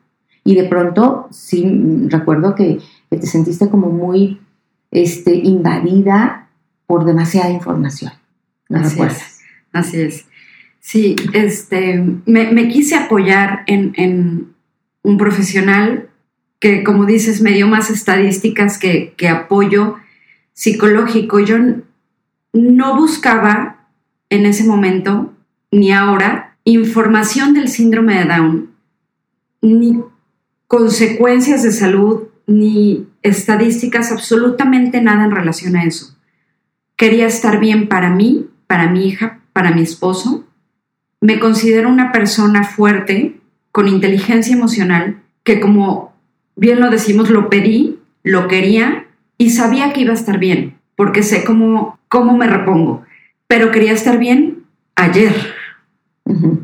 Y 0.44 0.56
de 0.56 0.65
pronto, 0.65 1.28
sí, 1.32 2.08
recuerdo 2.08 2.56
que, 2.56 2.80
te 3.10 3.26
sentiste 3.26 3.70
como 3.70 3.89
muy 3.89 4.39
este, 4.92 5.34
invadida 5.34 6.50
por 6.86 7.06
demasiada 7.06 7.50
información. 7.50 8.12
¿No 8.68 8.80
así 8.80 8.92
recuerdas? 8.92 9.18
Es, 9.18 9.42
así 9.74 10.02
es. 10.02 10.26
Sí, 10.89 11.15
este, 11.34 12.04
me, 12.25 12.67
quise 12.67 12.95
apoyar 12.95 13.63
en, 13.67 14.56
un 15.04 15.17
profesional 15.19 16.10
que, 16.60 16.84
como 16.84 17.06
dices, 17.06 17.43
me 17.43 17.52
dio 17.52 17.67
más 17.67 17.91
estadísticas 17.91 18.80
que 18.80 19.30
apoyo 19.30 19.97
psicológico. 20.54 21.41
Yo 21.41 21.58
no 22.54 22.97
buscaba 22.97 23.88
en 24.32 24.47
ese 24.47 24.63
momento 24.63 25.32
ni 25.69 25.91
ahora 25.91 26.58
información 26.63 27.54
del 27.54 27.67
síndrome 27.67 28.17
de 28.17 28.25
Down, 28.25 28.71
ni 29.62 29.99
consecuencias 30.65 31.62
de 31.62 31.71
salud, 31.71 32.30
ni 32.47 33.06
estadísticas, 33.21 34.12
absolutamente 34.12 35.04
nada 35.04 35.25
en 35.25 35.32
relación 35.32 35.75
a 35.75 35.84
eso. 35.84 36.17
Quería 36.95 37.28
estar 37.28 37.60
bien 37.60 37.88
para 37.88 38.10
mí, 38.10 38.47
para 38.65 38.89
mi 38.89 39.08
hija, 39.08 39.41
para 39.54 39.69
mi 39.69 39.84
esposo. 39.84 40.49
Me 41.22 41.40
considero 41.40 41.90
una 41.90 42.12
persona 42.12 42.64
fuerte, 42.64 43.36
con 43.72 43.88
inteligencia 43.88 44.56
emocional, 44.56 45.22
que 45.44 45.60
como 45.60 46.14
bien 46.56 46.80
lo 46.80 46.90
decimos, 46.90 47.30
lo 47.30 47.50
pedí, 47.50 48.00
lo 48.24 48.48
quería 48.48 49.06
y 49.38 49.52
sabía 49.52 49.94
que 49.94 50.02
iba 50.02 50.12
a 50.12 50.16
estar 50.16 50.40
bien, 50.40 50.76
porque 50.96 51.24
sé 51.24 51.44
cómo, 51.44 52.00
cómo 52.08 52.38
me 52.38 52.48
repongo. 52.48 53.04
Pero 53.48 53.72
quería 53.72 53.94
estar 53.94 54.18
bien 54.18 54.64
ayer. 54.96 55.34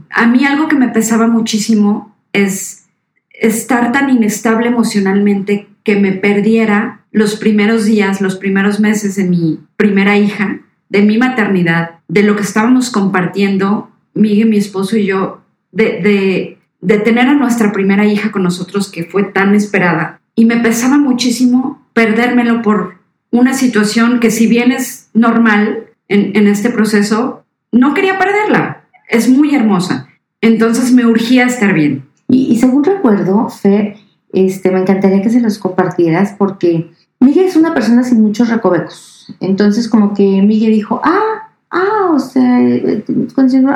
A 0.09 0.27
mí 0.27 0.45
algo 0.45 0.67
que 0.67 0.75
me 0.75 0.89
pesaba 0.89 1.27
muchísimo 1.27 2.15
es 2.33 2.85
estar 3.31 3.91
tan 3.91 4.09
inestable 4.09 4.67
emocionalmente 4.67 5.67
que 5.83 5.95
me 5.95 6.11
perdiera 6.11 7.01
los 7.11 7.35
primeros 7.35 7.85
días, 7.85 8.21
los 8.21 8.35
primeros 8.35 8.79
meses 8.79 9.15
de 9.15 9.23
mi 9.23 9.59
primera 9.77 10.17
hija, 10.17 10.59
de 10.89 11.01
mi 11.01 11.17
maternidad, 11.17 11.99
de 12.07 12.23
lo 12.23 12.35
que 12.35 12.43
estábamos 12.43 12.89
compartiendo, 12.91 13.89
Miguel, 14.15 14.49
mi 14.49 14.57
esposo 14.57 14.97
y 14.97 15.05
yo, 15.05 15.41
de, 15.71 16.57
de, 16.81 16.97
tener 16.99 17.27
a 17.27 17.33
nuestra 17.33 17.71
primera 17.71 18.05
hija 18.05 18.31
con 18.31 18.43
nosotros 18.43 18.89
que 18.91 19.03
fue 19.03 19.23
tan 19.23 19.53
esperada. 19.53 20.21
Y 20.35 20.45
me 20.45 20.57
pesaba 20.57 20.97
muchísimo 20.97 21.85
perdérmelo 21.93 22.61
por 22.61 22.95
una 23.31 23.53
situación 23.53 24.19
que 24.19 24.31
si 24.31 24.47
bien 24.47 24.71
es 24.71 25.09
normal 25.13 25.87
en, 26.07 26.35
en 26.35 26.47
este 26.47 26.69
proceso, 26.69 27.43
no 27.71 27.93
quería 27.93 28.17
perderla. 28.17 28.83
Es 29.09 29.29
muy 29.29 29.53
hermosa. 29.53 30.07
Entonces 30.41 30.91
me 30.91 31.05
urgía 31.05 31.45
estar 31.45 31.73
bien. 31.73 32.05
Y, 32.27 32.47
y 32.51 32.57
según 32.57 32.83
recuerdo, 32.83 33.49
Fer, 33.49 33.97
este, 34.31 34.71
me 34.71 34.79
encantaría 34.79 35.21
que 35.21 35.29
se 35.29 35.41
los 35.41 35.57
compartieras 35.57 36.35
porque 36.37 36.91
Miguel 37.19 37.45
es 37.45 37.55
una 37.55 37.73
persona 37.73 38.03
sin 38.03 38.21
muchos 38.21 38.49
recovecos. 38.49 39.33
Entonces, 39.39 39.87
como 39.87 40.13
que 40.13 40.41
Miguel 40.41 40.73
dijo, 40.73 41.01
ah, 41.03 41.44
ah, 41.75 42.11
o 42.13 42.19
sea, 42.19 42.59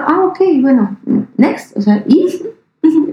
ah, 0.08 0.22
ok, 0.26 0.40
bueno, 0.62 0.98
next, 1.38 1.78
o 1.78 1.82
sea, 1.82 2.04
y, 2.08 2.42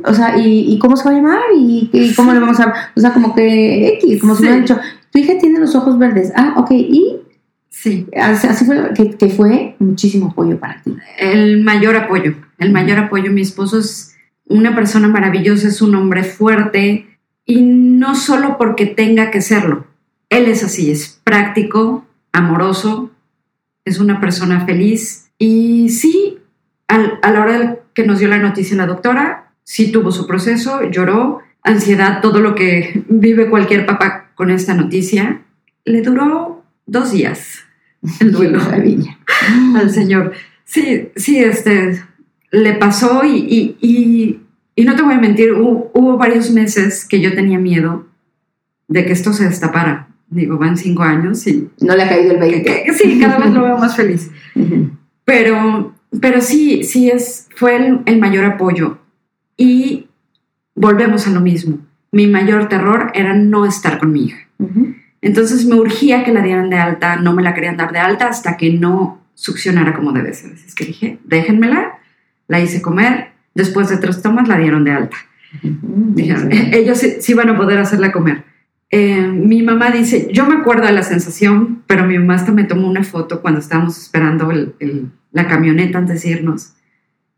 o 0.04 0.14
sea, 0.14 0.38
y, 0.38 0.78
cómo 0.78 0.96
se 0.96 1.04
va 1.04 1.10
a 1.10 1.14
llamar 1.14 1.42
y, 1.54 2.14
cómo 2.14 2.32
le 2.32 2.40
vamos 2.40 2.60
a, 2.60 2.72
o 2.96 3.00
sea, 3.00 3.12
como 3.12 3.34
que 3.34 3.88
X, 3.98 4.20
como 4.20 4.34
si 4.34 4.42
me 4.42 4.48
hubiera 4.48 4.62
dicho, 4.62 4.78
tu 5.10 5.18
hija 5.18 5.38
tiene 5.38 5.60
los 5.60 5.74
ojos 5.74 5.98
verdes, 5.98 6.32
ah, 6.36 6.54
ok, 6.56 6.70
y 6.70 7.20
Sí. 7.68 8.06
Así, 8.18 8.64
fue, 8.64 8.94
que, 8.94 9.18
que, 9.18 9.28
fue 9.28 9.76
muchísimo 9.78 10.28
apoyo 10.28 10.58
para 10.58 10.80
ti. 10.82 10.96
El 11.18 11.62
mayor 11.62 11.94
apoyo, 11.94 12.34
el 12.56 12.72
mayor 12.72 12.98
apoyo. 12.98 13.30
Mi 13.30 13.42
esposo 13.42 13.78
es 13.78 14.16
una 14.46 14.74
persona 14.74 15.08
maravillosa, 15.08 15.68
es 15.68 15.82
un 15.82 15.94
hombre 15.94 16.24
fuerte, 16.24 17.06
y 17.44 17.60
no 17.60 18.14
solo 18.14 18.58
porque 18.58 18.86
tenga 18.86 19.30
que 19.30 19.40
serlo. 19.40 19.86
Él 20.30 20.46
es 20.46 20.64
así, 20.64 20.90
es 20.90 21.20
práctico, 21.22 22.04
amoroso, 22.32 23.10
es 23.86 23.98
una 23.98 24.20
persona 24.20 24.66
feliz 24.66 25.30
y 25.38 25.88
sí, 25.88 26.38
a 26.88 27.30
la 27.30 27.40
hora 27.40 27.78
que 27.94 28.04
nos 28.04 28.18
dio 28.18 28.28
la 28.28 28.38
noticia 28.38 28.76
la 28.76 28.86
doctora, 28.86 29.52
sí 29.64 29.90
tuvo 29.90 30.12
su 30.12 30.26
proceso, 30.26 30.82
lloró, 30.90 31.40
ansiedad, 31.62 32.20
todo 32.20 32.40
lo 32.40 32.54
que 32.54 33.02
vive 33.08 33.48
cualquier 33.48 33.86
papá 33.86 34.32
con 34.34 34.50
esta 34.50 34.74
noticia. 34.74 35.40
Le 35.86 36.02
duró 36.02 36.62
dos 36.84 37.12
días 37.12 37.64
el 38.20 38.32
duelo 38.32 38.60
al 39.74 39.90
Señor. 39.90 40.32
Sí, 40.64 41.08
sí, 41.16 41.38
este, 41.38 42.02
le 42.50 42.74
pasó 42.74 43.24
y, 43.24 43.76
y 43.80 44.40
y 44.78 44.84
no 44.84 44.94
te 44.94 45.02
voy 45.02 45.14
a 45.14 45.18
mentir, 45.18 45.52
hubo, 45.52 46.18
varios 46.18 46.50
meses 46.50 47.06
que 47.06 47.20
yo 47.20 47.34
tenía 47.34 47.58
miedo 47.58 48.06
de 48.88 49.06
que 49.06 49.12
esto 49.12 49.32
se 49.32 49.44
destapara. 49.44 50.08
Digo, 50.28 50.58
van 50.58 50.76
cinco 50.76 51.02
años 51.02 51.46
y... 51.46 51.68
No 51.80 51.94
le 51.94 52.02
ha 52.02 52.08
caído 52.08 52.32
el 52.32 52.38
20. 52.38 52.92
sí, 52.94 53.18
cada 53.20 53.38
vez 53.38 53.52
lo 53.52 53.62
veo 53.62 53.78
más 53.78 53.96
feliz. 53.96 54.30
Pero, 55.24 55.92
pero 56.20 56.40
sí, 56.40 56.84
sí 56.84 57.10
es, 57.10 57.48
fue 57.56 58.00
el, 58.06 58.18
mayor 58.20 58.44
apoyo. 58.44 58.98
Y 59.56 60.06
volvemos 60.76 61.26
a 61.26 61.30
lo 61.30 61.40
mismo. 61.40 61.78
Mi 62.12 62.28
mayor 62.28 62.68
terror 62.68 63.10
era 63.12 63.34
no 63.34 63.66
estar 63.66 63.98
con 63.98 64.12
mi 64.12 64.26
hija. 64.26 64.38
Entonces 65.20 65.66
me 65.66 65.74
urgía 65.74 66.22
que 66.22 66.32
la 66.32 66.42
dieran 66.42 66.70
de 66.70 66.78
alta, 66.78 67.16
no 67.16 67.32
me 67.32 67.42
la 67.42 67.54
querían 67.54 67.76
dar 67.76 67.90
de 67.90 67.98
alta 67.98 68.28
hasta 68.28 68.56
que 68.56 68.72
no 68.72 69.20
succionara 69.34 69.94
como 69.94 70.12
debe 70.12 70.32
ser. 70.32 70.52
Es 70.52 70.76
que 70.76 70.84
dije, 70.84 71.18
déjenmela, 71.24 71.98
la 72.46 72.60
hice 72.60 72.80
comer, 72.80 73.32
Después 73.56 73.88
de 73.88 73.96
tres 73.96 74.20
tomas 74.20 74.46
la 74.48 74.58
dieron 74.58 74.84
de 74.84 74.92
alta. 74.92 75.16
Dijeron, 75.62 76.52
ellos 76.52 77.02
sí, 77.20 77.34
van 77.34 77.48
a 77.48 77.56
poder 77.56 77.78
hacerla 77.78 78.12
comer. 78.12 78.44
Eh, 78.90 79.26
mi 79.26 79.62
mamá 79.62 79.90
dice, 79.90 80.28
yo 80.32 80.46
me 80.46 80.54
acuerdo 80.54 80.86
de 80.86 80.92
la 80.92 81.02
sensación, 81.02 81.82
pero 81.86 82.04
mi 82.04 82.18
mamá 82.18 82.34
hasta 82.34 82.52
me 82.52 82.64
tomó 82.64 82.88
una 82.88 83.02
foto 83.02 83.42
cuando 83.42 83.60
estábamos 83.60 83.98
esperando 83.98 84.52
la 85.32 85.48
camioneta 85.48 85.98
antes 85.98 86.22
de 86.22 86.30
irnos, 86.30 86.74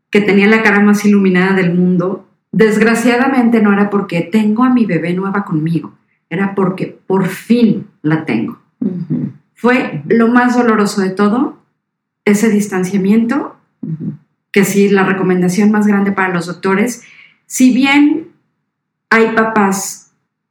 que 0.09 0.21
tenía 0.21 0.47
la 0.47 0.61
cara 0.61 0.79
más 0.79 1.03
iluminada 1.05 1.53
del 1.53 1.73
mundo. 1.73 2.27
Desgraciadamente 2.51 3.61
no 3.61 3.73
era 3.73 3.89
porque 3.89 4.21
tengo 4.21 4.63
a 4.63 4.69
mi 4.69 4.85
bebé 4.85 5.13
nueva 5.13 5.43
conmigo, 5.43 5.93
era 6.29 6.55
porque 6.55 6.99
por 7.07 7.27
fin 7.27 7.87
la 8.01 8.25
tengo. 8.25 8.59
Fue 9.55 10.03
lo 10.07 10.27
más 10.27 10.55
doloroso 10.55 11.01
de 11.01 11.09
todo, 11.09 11.59
ese 12.25 12.49
distanciamiento 12.49 13.55
que 14.51 14.63
sí, 14.63 14.89
la 14.89 15.03
recomendación 15.03 15.71
más 15.71 15.87
grande 15.87 16.11
para 16.11 16.33
los 16.33 16.47
doctores, 16.47 17.03
si 17.45 17.73
bien 17.73 18.29
hay 19.09 19.35
papás 19.35 20.08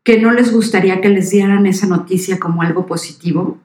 que 0.09 0.18
no 0.18 0.33
les 0.33 0.55
gustaría 0.55 1.03
que 1.03 1.11
les 1.11 1.29
dieran 1.29 1.66
esa 1.66 1.87
noticia 1.87 2.38
como 2.38 2.62
algo 2.62 2.87
positivo, 2.87 3.59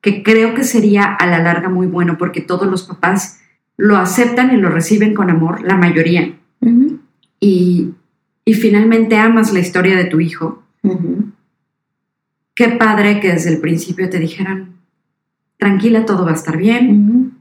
que 0.00 0.22
creo 0.22 0.54
que 0.54 0.64
sería 0.64 1.04
a 1.04 1.26
la 1.26 1.42
larga 1.42 1.68
muy 1.68 1.86
bueno 1.88 2.16
porque 2.16 2.40
todos 2.40 2.66
los 2.70 2.84
papás 2.84 3.40
lo 3.76 3.98
aceptan 3.98 4.50
y 4.50 4.56
lo 4.56 4.70
reciben 4.70 5.12
con 5.12 5.28
amor, 5.28 5.60
la 5.60 5.76
mayoría. 5.76 6.38
y, 7.38 7.92
finalmente 8.46 9.18
amas 9.18 9.52
la 9.52 9.60
historia 9.60 9.94
de 9.94 10.06
tu 10.06 10.20
hijo. 10.20 10.62
Qué 12.54 12.68
padre 12.68 13.20
que 13.20 13.34
desde 13.34 13.50
el 13.50 13.60
principio 13.60 14.08
te 14.08 14.18
dijeran, 14.18 14.76
tranquila, 15.58 16.06
todo 16.06 16.24
va 16.24 16.30
a 16.30 16.34
estar 16.34 16.56
bien, 16.56 17.34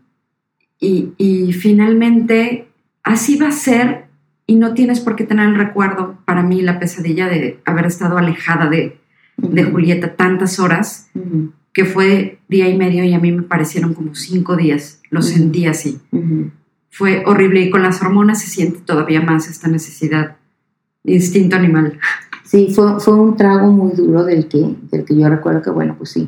y, 0.82 1.54
finalmente 1.54 2.68
así 3.04 3.38
va 3.38 3.48
a 3.48 3.54
ser 3.54 4.09
y 4.50 4.56
no 4.56 4.74
tienes 4.74 5.00
por 5.00 5.16
qué 5.16 5.26
tener 5.26 5.48
el 5.48 5.56
recuerdo, 5.56 6.18
para 6.26 6.42
mí, 6.42 6.64
la 6.64 6.80
pesadilla 6.80 7.28
de 7.28 7.60
haber 7.66 7.86
estado 7.86 8.18
alejada 8.18 8.68
de, 8.68 8.98
Julieta 9.72 10.16
tantas 10.16 10.60
horas, 10.60 11.12
que 11.72 11.86
fue 11.86 12.40
día 12.50 12.68
y 12.68 12.76
medio 12.76 13.04
y 13.04 13.14
a 13.14 13.20
mí 13.20 13.32
me 13.32 13.44
parecieron 13.44 13.94
como 13.94 14.16
cinco 14.16 14.56
días, 14.56 15.04
lo 15.12 15.22
sentí 15.22 15.68
así. 15.68 16.00
Fue 16.90 17.24
horrible 17.28 17.62
y 17.62 17.70
con 17.70 17.84
las 17.84 18.02
hormonas 18.02 18.42
se 18.42 18.50
siente 18.50 18.80
todavía 18.80 19.22
más 19.22 19.48
esta 19.48 19.68
necesidad, 19.68 20.38
instinto 21.04 21.56
animal. 21.56 22.00
Sí, 22.44 22.70
fue, 22.74 23.00
fue 23.00 23.14
un 23.14 23.38
trago 23.38 23.72
muy 23.72 23.92
duro 23.92 24.24
del 24.24 24.48
que, 24.48 24.76
del 24.90 25.06
que 25.06 25.16
yo 25.16 25.30
recuerdo 25.30 25.62
que, 25.62 25.70
bueno, 25.70 25.94
pues 25.96 26.10
sí, 26.10 26.28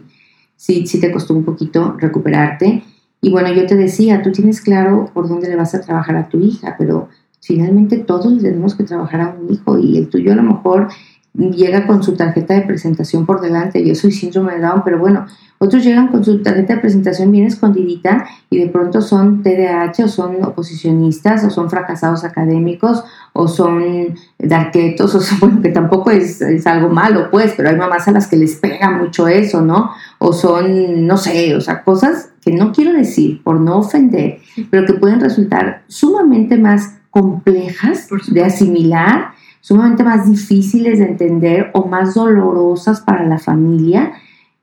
sí, 0.56 0.86
sí 0.86 1.00
te 1.00 1.12
costó 1.12 1.34
un 1.34 1.44
poquito 1.44 1.98
recuperarte. 1.98 2.84
Y 3.20 3.32
bueno, 3.32 3.52
yo 3.52 3.66
te 3.66 3.76
decía, 3.76 4.22
tú 4.22 4.32
tienes 4.32 4.62
claro 4.62 5.10
por 5.12 5.28
dónde 5.28 5.50
le 5.50 5.56
vas 5.56 5.74
a 5.74 5.82
trabajar 5.82 6.16
a 6.18 6.30
tu 6.30 6.40
hija, 6.40 6.76
pero 6.78 7.10
finalmente 7.42 7.98
todos 7.98 8.42
tenemos 8.42 8.76
que 8.76 8.84
trabajar 8.84 9.22
a 9.22 9.36
un 9.40 9.52
hijo 9.52 9.78
y 9.78 9.98
el 9.98 10.10
tuyo 10.10 10.32
a 10.32 10.36
lo 10.36 10.44
mejor 10.44 10.90
llega 11.34 11.88
con 11.88 12.04
su 12.04 12.16
tarjeta 12.16 12.54
de 12.54 12.62
presentación 12.62 13.26
por 13.26 13.42
delante. 13.42 13.86
Yo 13.86 13.96
soy 13.96 14.12
síndrome 14.12 14.56
de 14.56 14.62
Down, 14.62 14.82
pero 14.84 15.00
bueno, 15.00 15.26
otros 15.60 15.84
llegan 15.84 16.10
con 16.10 16.24
su 16.26 16.42
tarjeta 16.42 16.76
de 16.76 16.82
presentación 16.82 17.32
bien 17.32 17.46
escondidita 17.46 18.26
y 18.50 18.58
de 18.58 18.68
pronto 18.68 19.02
son 19.02 19.42
TDAH 19.42 20.04
o 20.04 20.08
son 20.08 20.44
oposicionistas 20.44 21.44
o 21.46 21.50
son 21.50 21.70
fracasados 21.70 22.24
académicos 22.24 23.04
o 23.34 23.48
son 23.48 24.16
darquetos, 24.40 25.16
o 25.16 25.22
son, 25.22 25.40
bueno, 25.40 25.62
que 25.62 25.70
tampoco 25.70 26.12
es, 26.12 26.42
es, 26.42 26.68
algo 26.68 26.90
malo, 26.90 27.30
pues, 27.32 27.54
pero 27.56 27.70
hay 27.70 27.76
mamás 27.76 28.08
a 28.08 28.12
las 28.12 28.28
que 28.28 28.36
les 28.36 28.56
pega 28.56 28.90
mucho 28.90 29.28
eso, 29.28 29.62
¿no? 29.62 29.92
O 30.20 30.34
son, 30.34 31.08
no 31.08 31.16
sé, 31.16 31.56
o 31.56 31.62
sea, 31.62 31.84
cosas 31.84 32.30
que 32.44 32.52
no 32.52 32.74
quiero 32.74 32.92
decir 32.92 33.42
por 33.44 33.60
no 33.60 33.78
ofender, 33.78 34.40
pero 34.70 34.86
que 34.86 34.94
pueden 34.94 35.22
resultar 35.22 35.84
sumamente 35.88 36.58
más 36.58 37.01
complejas 37.12 38.10
de 38.28 38.44
asimilar, 38.44 39.34
sumamente 39.60 40.04
más 40.04 40.30
difíciles 40.30 40.98
de 40.98 41.06
entender 41.06 41.70
o 41.74 41.86
más 41.86 42.16
dolorosas 42.16 43.02
para 43.02 43.26
la 43.28 43.38
familia, 43.38 44.14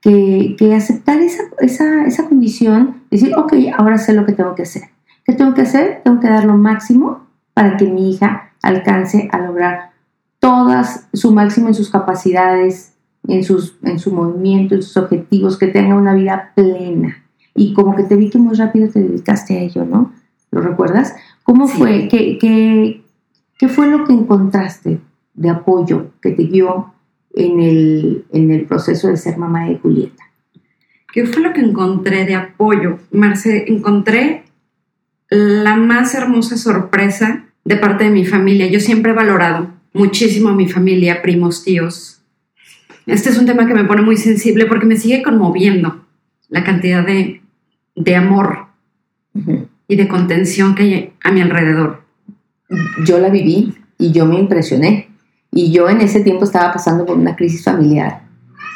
que, 0.01 0.55
aceptar 0.75 1.19
esa, 1.21 1.43
esa, 1.59 2.05
esa 2.05 2.27
condición, 2.27 3.03
decir, 3.09 3.35
ok, 3.35 3.53
ahora 3.77 3.97
sé 3.97 4.13
lo 4.13 4.25
que 4.25 4.33
tengo 4.33 4.55
que 4.55 4.63
hacer. 4.63 4.83
¿Qué 5.25 5.33
tengo 5.33 5.53
que 5.53 5.61
hacer? 5.61 6.01
Tengo 6.03 6.19
que 6.19 6.27
dar 6.27 6.45
lo 6.45 6.57
máximo 6.57 7.27
para 7.53 7.77
que 7.77 7.85
mi 7.85 8.11
hija 8.11 8.51
alcance 8.61 9.29
a 9.31 9.39
lograr 9.39 9.91
todas 10.39 11.07
su 11.13 11.33
máximo 11.33 11.67
en 11.67 11.73
sus 11.73 11.89
capacidades, 11.89 12.93
en, 13.27 13.43
sus, 13.43 13.77
en 13.83 13.99
su 13.99 14.11
movimiento, 14.13 14.75
en 14.75 14.81
sus 14.81 14.97
objetivos, 14.97 15.57
que 15.57 15.67
tenga 15.67 15.95
una 15.95 16.13
vida 16.13 16.51
plena 16.55 17.23
y 17.53 17.73
como 17.73 17.95
que 17.95 18.03
te 18.03 18.15
vi 18.15 18.29
que 18.29 18.37
muy 18.37 18.55
rápido 18.55 18.89
te 18.89 19.01
dedicaste 19.01 19.57
a 19.57 19.61
ello, 19.61 19.85
¿no? 19.85 20.13
¿Lo 20.51 20.61
recuerdas? 20.61 21.15
¿Cómo 21.43 21.67
Sí. 21.67 21.77
fue? 21.77 22.07
¿Qué, 22.09 22.37
qué, 22.39 23.01
qué 23.57 23.67
fue 23.67 23.87
lo 23.87 24.05
que 24.05 24.13
encontraste 24.13 24.99
de 25.33 25.49
apoyo 25.49 26.11
que 26.21 26.31
te 26.31 26.45
dio 26.45 26.93
en 27.35 27.59
el, 27.59 28.25
en 28.31 28.51
el 28.51 28.65
proceso 28.65 29.07
de 29.07 29.17
ser 29.17 29.37
mamá 29.37 29.65
de 29.65 29.77
Julieta? 29.77 30.23
¿Qué 31.13 31.25
fue 31.25 31.41
lo 31.41 31.53
que 31.53 31.61
encontré 31.61 32.25
de 32.25 32.35
apoyo? 32.35 32.99
Marce, 33.11 33.65
encontré 33.67 34.43
la 35.29 35.75
más 35.75 36.13
hermosa 36.15 36.57
sorpresa 36.57 37.45
de 37.65 37.75
parte 37.77 38.03
de 38.05 38.09
mi 38.11 38.25
familia. 38.25 38.67
Yo 38.67 38.79
siempre 38.79 39.11
he 39.11 39.15
valorado 39.15 39.69
muchísimo 39.93 40.49
a 40.49 40.55
mi 40.55 40.67
familia, 40.67 41.21
primos, 41.21 41.63
tíos. 41.63 42.21
Este 43.07 43.29
es 43.29 43.39
un 43.39 43.45
tema 43.47 43.65
que 43.67 43.73
me 43.73 43.85
pone 43.85 44.03
muy 44.03 44.17
sensible 44.17 44.65
porque 44.67 44.85
me 44.85 44.97
sigue 44.97 45.23
conmoviendo 45.23 46.05
la 46.47 46.63
cantidad 46.63 47.03
de, 47.05 47.41
de 47.95 48.15
amor. 48.15 48.67
Y 49.89 49.95
de 49.95 50.07
contención 50.07 50.75
que 50.75 50.83
hay 50.83 51.13
a 51.21 51.31
mi 51.31 51.41
alrededor. 51.41 52.03
Yo 53.05 53.19
la 53.19 53.29
viví 53.29 53.75
y 53.97 54.11
yo 54.11 54.25
me 54.27 54.39
impresioné. 54.39 55.09
Y 55.51 55.71
yo 55.71 55.89
en 55.89 55.99
ese 55.99 56.21
tiempo 56.21 56.43
estaba 56.43 56.71
pasando 56.71 57.07
por 57.07 57.17
una 57.17 57.35
crisis 57.35 57.63
familiar. 57.63 58.21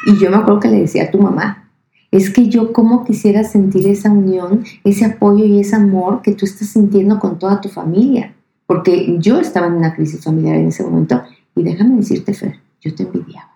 Y 0.06 0.18
yo 0.18 0.28
me 0.28 0.36
acuerdo 0.36 0.58
que 0.58 0.68
le 0.68 0.80
decía 0.80 1.04
a 1.04 1.10
tu 1.12 1.20
mamá, 1.22 1.70
es 2.10 2.30
que 2.30 2.48
yo 2.48 2.72
como 2.72 3.04
quisiera 3.04 3.44
sentir 3.44 3.86
esa 3.86 4.10
unión, 4.10 4.64
ese 4.82 5.04
apoyo 5.04 5.44
y 5.44 5.60
ese 5.60 5.76
amor 5.76 6.20
que 6.20 6.34
tú 6.34 6.46
estás 6.46 6.68
sintiendo 6.68 7.20
con 7.20 7.38
toda 7.38 7.60
tu 7.60 7.68
familia. 7.68 8.34
Porque 8.66 9.16
yo 9.20 9.38
estaba 9.38 9.68
en 9.68 9.74
una 9.74 9.94
crisis 9.94 10.24
familiar 10.24 10.56
en 10.56 10.66
ese 10.66 10.82
momento. 10.82 11.22
Y 11.54 11.62
déjame 11.62 11.96
decirte, 11.96 12.34
Fer, 12.34 12.58
yo 12.80 12.92
te 12.92 13.04
envidiaba 13.04 13.52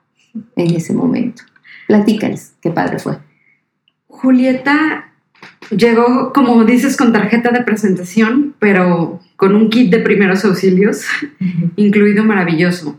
en 0.54 0.76
ese 0.76 0.94
momento. 0.94 1.42
Platícales, 1.88 2.54
qué 2.60 2.70
padre 2.70 3.00
fue. 3.00 3.18
Julieta 4.06 5.07
llegó, 5.70 6.32
como 6.32 6.64
dices, 6.64 6.96
con 6.96 7.12
tarjeta 7.12 7.50
de 7.50 7.62
presentación, 7.62 8.54
pero 8.58 9.20
con 9.36 9.54
un 9.54 9.70
kit 9.70 9.90
de 9.90 9.98
primeros 10.00 10.44
auxilios, 10.44 11.04
incluido 11.76 12.24
maravilloso. 12.24 12.98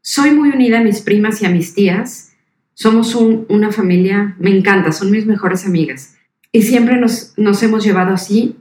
Soy 0.00 0.30
muy 0.32 0.50
unida 0.50 0.78
a 0.80 0.82
mis 0.82 1.00
primas 1.00 1.40
y 1.42 1.46
a 1.46 1.50
mis 1.50 1.74
tías. 1.74 2.32
Somos 2.74 3.14
un- 3.14 3.46
una 3.48 3.72
familia, 3.72 4.34
me 4.38 4.50
encanta, 4.56 4.92
son 4.92 5.10
mis 5.10 5.26
mejores 5.26 5.64
amigas. 5.66 6.16
Y 6.52 6.62
siempre 6.62 6.96
nos, 7.00 7.32
nos 7.36 7.62
hemos 7.62 7.84
llevado 7.84 8.12
así. 8.14 8.56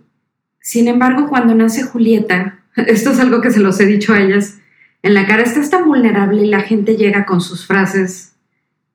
Sin 0.59 0.87
embargo, 0.87 1.27
cuando 1.27 1.53
nace 1.55 1.83
Julieta, 1.83 2.59
esto 2.75 3.11
es 3.11 3.19
algo 3.19 3.41
que 3.41 3.51
se 3.51 3.59
los 3.59 3.79
he 3.79 3.85
dicho 3.85 4.13
a 4.13 4.21
ellas, 4.21 4.57
en 5.01 5.13
la 5.15 5.25
cara 5.27 5.43
estás 5.43 5.69
tan 5.69 5.85
vulnerable 5.85 6.43
y 6.43 6.47
la 6.49 6.61
gente 6.61 6.95
llega 6.95 7.25
con 7.25 7.41
sus 7.41 7.65
frases 7.67 8.32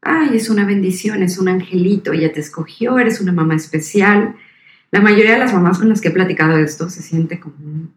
ay, 0.02 0.30
es 0.34 0.48
una 0.50 0.64
bendición, 0.64 1.22
es 1.22 1.38
un 1.38 1.48
angelito, 1.48 2.12
ella 2.12 2.32
te 2.32 2.40
escogió, 2.40 2.98
eres 2.98 3.20
una 3.20 3.32
mamá 3.32 3.54
especial. 3.56 4.36
La 4.90 5.00
mayoría 5.00 5.32
de 5.32 5.38
las 5.38 5.52
mamás 5.52 5.78
con 5.78 5.88
las 5.88 6.00
que 6.00 6.08
he 6.08 6.12
platicado 6.12 6.56
esto 6.58 6.88
se 6.88 7.02
siente 7.02 7.38
como 7.40 7.54
un- 7.62 7.92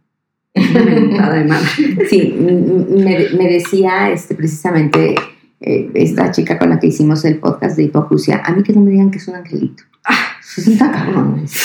una 0.55 1.31
de 1.33 1.45
madre. 1.45 1.67
Sí, 2.09 2.35
me, 2.37 3.29
me 3.37 3.47
decía 3.49 4.11
este, 4.11 4.35
precisamente 4.35 5.15
eh, 5.61 5.89
esta 5.93 6.31
chica 6.31 6.57
con 6.59 6.69
la 6.69 6.79
que 6.79 6.87
hicimos 6.87 7.23
el 7.23 7.37
podcast 7.39 7.77
de 7.77 7.83
hipoacusia, 7.83 8.41
a 8.43 8.51
mí 8.51 8.61
que 8.63 8.73
no 8.73 8.81
me 8.81 8.91
digan 8.91 9.11
que 9.11 9.19
es 9.19 9.27
un 9.27 9.35
angelito. 9.35 9.83
Ah. 10.05 10.27
Es 10.57 10.67
un 10.67 10.77
cabrón. 10.77 11.45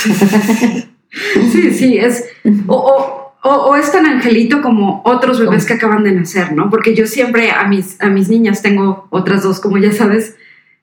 Sí, 1.50 1.70
sí, 1.72 1.96
es. 1.98 2.24
O, 2.66 2.74
o- 2.76 3.15
o- 3.48 3.66
o 3.70 3.76
es 3.76 3.90
tan 3.92 4.06
angelito 4.06 4.60
como 4.62 5.02
otros 5.04 5.38
bebés 5.40 5.64
que 5.66 5.74
acaban 5.74 6.04
de 6.04 6.12
nacer, 6.12 6.52
¿no? 6.52 6.68
Porque 6.70 6.94
yo 6.94 7.06
siempre 7.06 7.50
a 7.50 7.66
mis, 7.68 8.00
a 8.00 8.08
mis 8.08 8.28
niñas 8.28 8.62
tengo 8.62 9.06
otras 9.10 9.42
dos, 9.42 9.60
como 9.60 9.78
ya 9.78 9.92
sabes, 9.92 10.36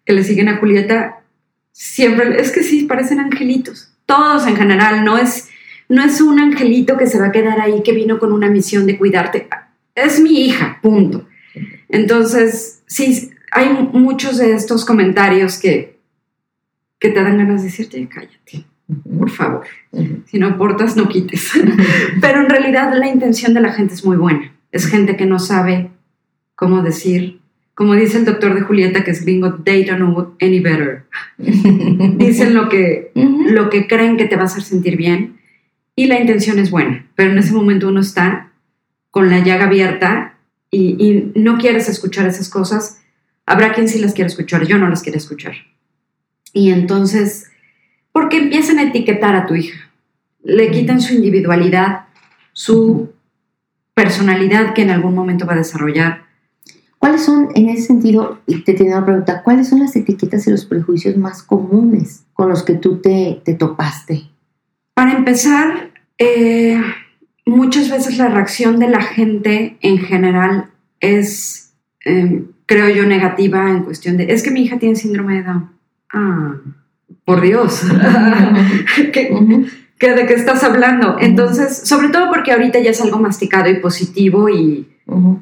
que 0.05 0.13
le 0.13 0.23
siguen 0.23 0.49
a 0.49 0.57
Julieta. 0.57 1.21
Siempre, 1.71 2.39
es 2.41 2.51
que 2.51 2.63
sí, 2.63 2.83
parecen 2.83 3.19
angelitos. 3.19 3.93
Todos 4.05 4.45
en 4.47 4.55
general, 4.55 5.03
no 5.03 5.17
es, 5.17 5.49
no 5.89 6.03
es 6.03 6.21
un 6.21 6.39
angelito 6.39 6.97
que 6.97 7.07
se 7.07 7.19
va 7.19 7.27
a 7.27 7.31
quedar 7.31 7.59
ahí, 7.59 7.81
que 7.83 7.93
vino 7.93 8.19
con 8.19 8.31
una 8.31 8.49
misión 8.49 8.85
de 8.85 8.97
cuidarte. 8.97 9.47
Es 9.95 10.19
mi 10.19 10.45
hija, 10.45 10.79
punto. 10.81 11.27
Entonces, 11.89 12.81
sí, 12.87 13.31
hay 13.51 13.69
muchos 13.93 14.37
de 14.37 14.53
estos 14.53 14.85
comentarios 14.85 15.57
que, 15.59 15.99
que 16.99 17.09
te 17.09 17.23
dan 17.23 17.37
ganas 17.37 17.61
de 17.61 17.67
decirte, 17.69 18.07
cállate, 18.09 18.65
por 18.87 19.29
favor. 19.29 19.65
Si 20.25 20.39
no 20.39 20.47
aportas, 20.47 20.95
no 20.95 21.07
quites. 21.07 21.51
Pero 22.21 22.41
en 22.41 22.49
realidad 22.49 22.93
la 22.93 23.07
intención 23.07 23.53
de 23.53 23.61
la 23.61 23.71
gente 23.71 23.93
es 23.93 24.05
muy 24.05 24.17
buena. 24.17 24.53
Es 24.71 24.87
gente 24.87 25.15
que 25.15 25.25
no 25.25 25.39
sabe 25.39 25.91
cómo 26.55 26.81
decir, 26.81 27.39
como 27.75 27.95
dice 27.95 28.17
el 28.17 28.25
doctor 28.25 28.53
de 28.53 28.61
Julieta, 28.61 29.03
que 29.03 29.11
es 29.11 29.23
gringo, 29.23 29.55
they 29.63 29.83
don't 29.83 29.99
know 29.99 30.35
any 30.41 30.59
better. 30.59 31.05
Dicen 31.37 32.53
lo 32.53 32.69
que, 32.69 33.11
lo 33.15 33.69
que 33.69 33.87
creen 33.87 34.17
que 34.17 34.25
te 34.25 34.35
va 34.35 34.43
a 34.43 34.45
hacer 34.45 34.63
sentir 34.63 34.97
bien 34.97 35.39
y 35.95 36.07
la 36.07 36.19
intención 36.19 36.59
es 36.59 36.69
buena. 36.69 37.07
Pero 37.15 37.31
en 37.31 37.37
ese 37.37 37.53
momento 37.53 37.87
uno 37.87 38.01
está 38.01 38.51
con 39.11 39.29
la 39.29 39.39
llaga 39.39 39.65
abierta 39.65 40.37
y, 40.69 40.95
y 40.99 41.39
no 41.39 41.57
quieres 41.57 41.87
escuchar 41.87 42.27
esas 42.27 42.49
cosas. 42.49 43.01
Habrá 43.45 43.73
quien 43.73 43.87
sí 43.87 43.99
las 43.99 44.13
quiere 44.13 44.29
escuchar, 44.29 44.65
yo 44.65 44.77
no 44.77 44.89
las 44.89 45.03
quiero 45.03 45.17
escuchar. 45.17 45.53
Y 46.53 46.71
entonces, 46.71 47.51
porque 48.13 48.37
empiezan 48.37 48.79
a 48.79 48.83
etiquetar 48.83 49.35
a 49.35 49.45
tu 49.45 49.55
hija, 49.55 49.89
le 50.43 50.71
quitan 50.71 51.01
su 51.01 51.13
individualidad, 51.13 52.05
su 52.53 53.11
personalidad 53.93 54.73
que 54.73 54.83
en 54.83 54.91
algún 54.91 55.15
momento 55.15 55.45
va 55.45 55.53
a 55.53 55.57
desarrollar. 55.57 56.23
¿Cuáles 56.99 57.23
son, 57.23 57.49
en 57.55 57.67
ese 57.67 57.87
sentido, 57.87 58.39
te 58.65 58.73
tengo 58.73 58.91
una 58.91 59.05
pregunta, 59.05 59.43
cuáles 59.43 59.67
son 59.67 59.79
las 59.79 59.93
etiquetas 59.95 60.47
y 60.47 60.51
los 60.51 60.65
prejuicios 60.65 61.17
más 61.17 61.43
comunes 61.43 62.23
con 62.31 62.47
los 62.47 62.63
que 62.63 62.75
tú 62.75 63.01
te, 63.01 63.41
te 63.43 63.55
topaste? 63.55 64.29
Para 64.93 65.11
empezar, 65.11 65.91
eh, 66.17 66.81
muchas 67.45 67.89
veces 67.89 68.17
la 68.17 68.29
reacción 68.29 68.79
de 68.79 68.87
la 68.87 69.01
gente 69.01 69.77
en 69.81 69.97
general 69.97 70.69
es, 70.99 71.73
eh, 72.05 72.45
creo 72.65 72.89
yo, 72.89 73.05
negativa 73.05 73.69
en 73.69 73.83
cuestión 73.83 74.15
de, 74.17 74.31
es 74.31 74.43
que 74.43 74.51
mi 74.51 74.61
hija 74.61 74.79
tiene 74.79 74.95
síndrome 74.95 75.35
de 75.35 75.43
Down. 75.43 75.71
Ah, 76.13 76.55
por 77.25 77.41
Dios. 77.41 77.81
¿Qué, 79.13 80.13
¿De 80.15 80.25
qué 80.25 80.33
estás 80.33 80.63
hablando? 80.63 81.17
Entonces, 81.19 81.77
sobre 81.87 82.09
todo 82.09 82.29
porque 82.29 82.51
ahorita 82.51 82.79
ya 82.79 82.91
es 82.91 83.01
algo 83.01 83.19
masticado 83.19 83.69
y 83.69 83.75
positivo 83.79 84.49
y, 84.49 84.87
Ujú. 85.05 85.41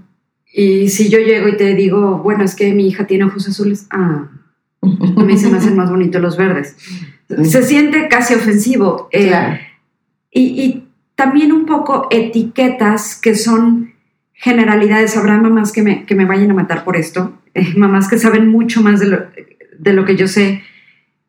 y 0.54 0.90
si 0.90 1.10
yo 1.10 1.20
llego 1.20 1.48
y 1.48 1.58
te 1.58 1.74
digo, 1.74 2.20
bueno, 2.20 2.44
es 2.44 2.56
que 2.56 2.74
mi 2.74 2.88
hija 2.88 3.08
tiene 3.08 3.24
ojos 3.26 3.48
azules, 3.48 3.88
ah, 3.90 4.28
a 4.84 5.24
mí 5.24 5.38
se 5.38 5.50
me 5.50 5.58
hacen 5.58 5.76
más 5.76 5.90
bonitos 5.90 6.22
los 6.22 6.38
verdes. 6.38 6.76
Se 7.44 7.64
siente 7.64 8.08
casi 8.10 8.34
ofensivo. 8.36 9.08
eh, 9.12 9.28
Claro. 9.30 9.58
y, 10.32 10.42
y 10.62 10.88
también 11.16 11.52
un 11.54 11.66
poco 11.66 12.08
etiquetas 12.12 13.16
que 13.16 13.36
son 13.36 13.94
generalidades. 14.34 15.16
Habrá 15.18 15.38
mamás 15.38 15.72
que 15.72 15.82
me, 15.82 16.06
que 16.06 16.14
me 16.16 16.26
vayan 16.26 16.52
a 16.52 16.54
matar 16.56 16.84
por 16.84 16.98
esto, 16.98 17.34
eh, 17.54 17.74
mamás 17.78 18.08
que 18.10 18.18
saben 18.18 18.48
mucho 18.50 18.82
más 18.82 19.00
de 19.00 19.08
lo, 19.08 19.20
de 19.80 19.94
lo 19.94 20.04
que 20.06 20.16
yo 20.16 20.28
sé 20.28 20.62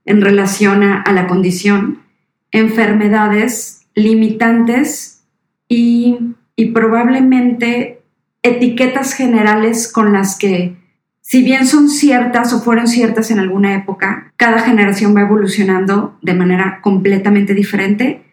en 0.05 0.21
relación 0.21 0.83
a, 0.83 1.11
la 1.13 1.27
condición, 1.27 2.03
enfermedades 2.51 3.87
limitantes 3.95 5.25
y 5.69 6.37
probablemente 6.75 8.03
etiquetas 8.43 9.15
generales 9.15 9.91
con 9.91 10.13
las 10.13 10.37
que, 10.37 10.77
si 11.21 11.43
bien 11.43 11.67
son 11.67 11.89
ciertas 11.89 12.53
o 12.53 12.61
fueron 12.61 12.89
ciertas 12.89 13.31
en 13.31 13.39
alguna 13.39 13.75
época, 13.75 14.33
cada 14.37 14.61
generación 14.61 15.17
va 15.17 15.23
evolucionando 15.23 16.19
de 16.21 16.35
manera 16.35 16.81
completamente 16.83 17.55
diferente 17.55 18.25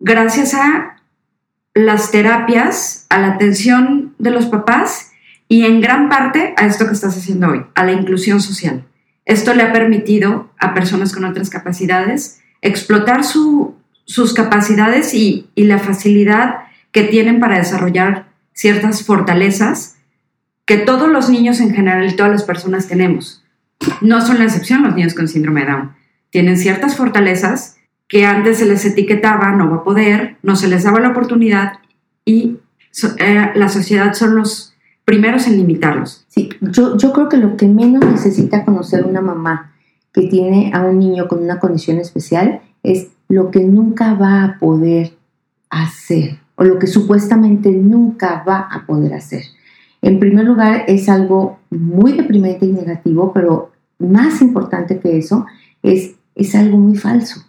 gracias 0.00 0.54
a 0.54 1.02
las 1.74 2.10
terapias, 2.10 3.06
a 3.10 3.18
la 3.18 3.34
atención 3.34 4.14
de 4.18 4.30
los 4.30 4.46
papás 4.46 5.12
y 5.48 5.64
en 5.64 5.80
gran 5.80 6.08
parte 6.08 6.54
a 6.56 6.66
esto 6.66 6.86
que 6.86 6.94
estás 6.94 7.16
haciendo 7.16 7.48
hoy, 7.48 7.66
a 7.74 7.84
la 7.84 7.92
inclusión 7.92 8.40
social. 8.40 8.84
Esto 9.26 9.52
le 9.54 9.62
ha 9.64 9.72
permitido 9.72 10.50
a 10.58 10.72
personas 10.72 11.12
con 11.12 11.24
otras 11.24 11.50
capacidades 11.50 12.40
explotar 12.62 13.22
su- 13.24 13.74
sus 14.04 14.32
capacidades 14.32 15.12
y, 15.14 15.50
y 15.54 15.64
la 15.64 15.78
facilidad 15.78 16.60
que 16.92 17.02
tienen 17.02 17.40
para 17.40 17.58
desarrollar 17.58 18.26
ciertas 18.54 19.04
fortalezas 19.04 19.96
que 20.64 20.78
todos 20.78 21.08
los 21.08 21.28
niños 21.28 21.60
en 21.60 21.74
general 21.74 22.08
y 22.08 22.16
todas 22.16 22.32
las 22.32 22.44
personas 22.44 22.86
tenemos. 22.88 23.42
No 24.00 24.20
son 24.24 24.38
la 24.38 24.44
excepción 24.44 24.82
los 24.84 24.94
niños 24.94 25.12
con 25.14 25.28
síndrome 25.28 25.64
de 25.64 25.72
Down. 25.72 25.92
Tienen 26.30 26.56
ciertas 26.56 26.96
fortalezas 26.96 27.76
que 28.08 28.24
antes 28.24 28.58
se 28.58 28.66
les 28.66 28.84
etiquetaba, 28.84 29.50
no 29.52 29.68
va 29.70 29.76
a 29.78 29.84
poder, 29.84 30.36
no 30.42 30.54
se 30.56 30.68
les 30.68 30.84
daba 30.84 31.00
la 31.00 31.08
oportunidad 31.08 31.74
y 32.24 32.58
eh, 33.18 33.50
la 33.54 33.68
sociedad 33.68 34.14
son 34.14 34.36
los 34.36 34.75
primeros 35.06 35.46
en 35.46 35.56
limitarlos. 35.56 36.26
Sí, 36.28 36.50
yo, 36.60 36.98
yo 36.98 37.12
creo 37.12 37.30
que 37.30 37.38
lo 37.38 37.56
que 37.56 37.68
menos 37.68 38.04
necesita 38.04 38.64
conocer 38.64 39.06
una 39.06 39.22
mamá 39.22 39.72
que 40.12 40.22
tiene 40.22 40.72
a 40.74 40.80
un 40.82 40.98
niño 40.98 41.28
con 41.28 41.42
una 41.42 41.58
condición 41.60 41.98
especial 41.98 42.60
es 42.82 43.08
lo 43.28 43.50
que 43.50 43.60
nunca 43.64 44.14
va 44.14 44.42
a 44.42 44.58
poder 44.58 45.16
hacer 45.70 46.40
o 46.56 46.64
lo 46.64 46.78
que 46.78 46.88
supuestamente 46.88 47.70
nunca 47.70 48.42
va 48.46 48.68
a 48.70 48.84
poder 48.84 49.14
hacer. 49.14 49.42
En 50.02 50.18
primer 50.18 50.44
lugar, 50.44 50.84
es 50.88 51.08
algo 51.08 51.60
muy 51.70 52.12
deprimente 52.12 52.66
y 52.66 52.72
negativo, 52.72 53.32
pero 53.32 53.72
más 53.98 54.42
importante 54.42 54.98
que 54.98 55.18
eso 55.18 55.46
es, 55.82 56.16
es 56.34 56.54
algo 56.54 56.78
muy 56.78 56.96
falso, 56.96 57.44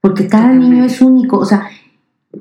porque 0.00 0.26
cada 0.28 0.52
niño 0.52 0.84
es 0.84 1.00
único. 1.00 1.38
O 1.38 1.46
sea, 1.46 1.68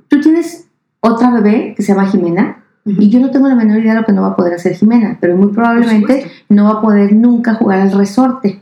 tú 0.08 0.20
tienes 0.20 0.68
otra 1.00 1.32
bebé 1.32 1.74
que 1.76 1.84
se 1.84 1.94
llama 1.94 2.10
Jimena, 2.10 2.61
y 2.86 3.10
yo 3.10 3.20
no 3.20 3.30
tengo 3.30 3.48
la 3.48 3.56
menor 3.56 3.80
idea 3.80 3.94
de 3.94 4.00
lo 4.00 4.06
que 4.06 4.12
no 4.12 4.24
va 4.24 4.30
a 4.30 4.36
poder 4.36 4.54
hacer 4.54 4.74
Jimena, 4.74 5.18
pero 5.22 5.36
muy 5.36 5.50
probablemente 5.50 6.26
no 6.50 6.66
va 6.66 6.80
a 6.80 6.82
poder 6.82 7.14
nunca 7.14 7.54
jugar 7.54 7.80
al 7.80 7.92
resorte. 7.92 8.62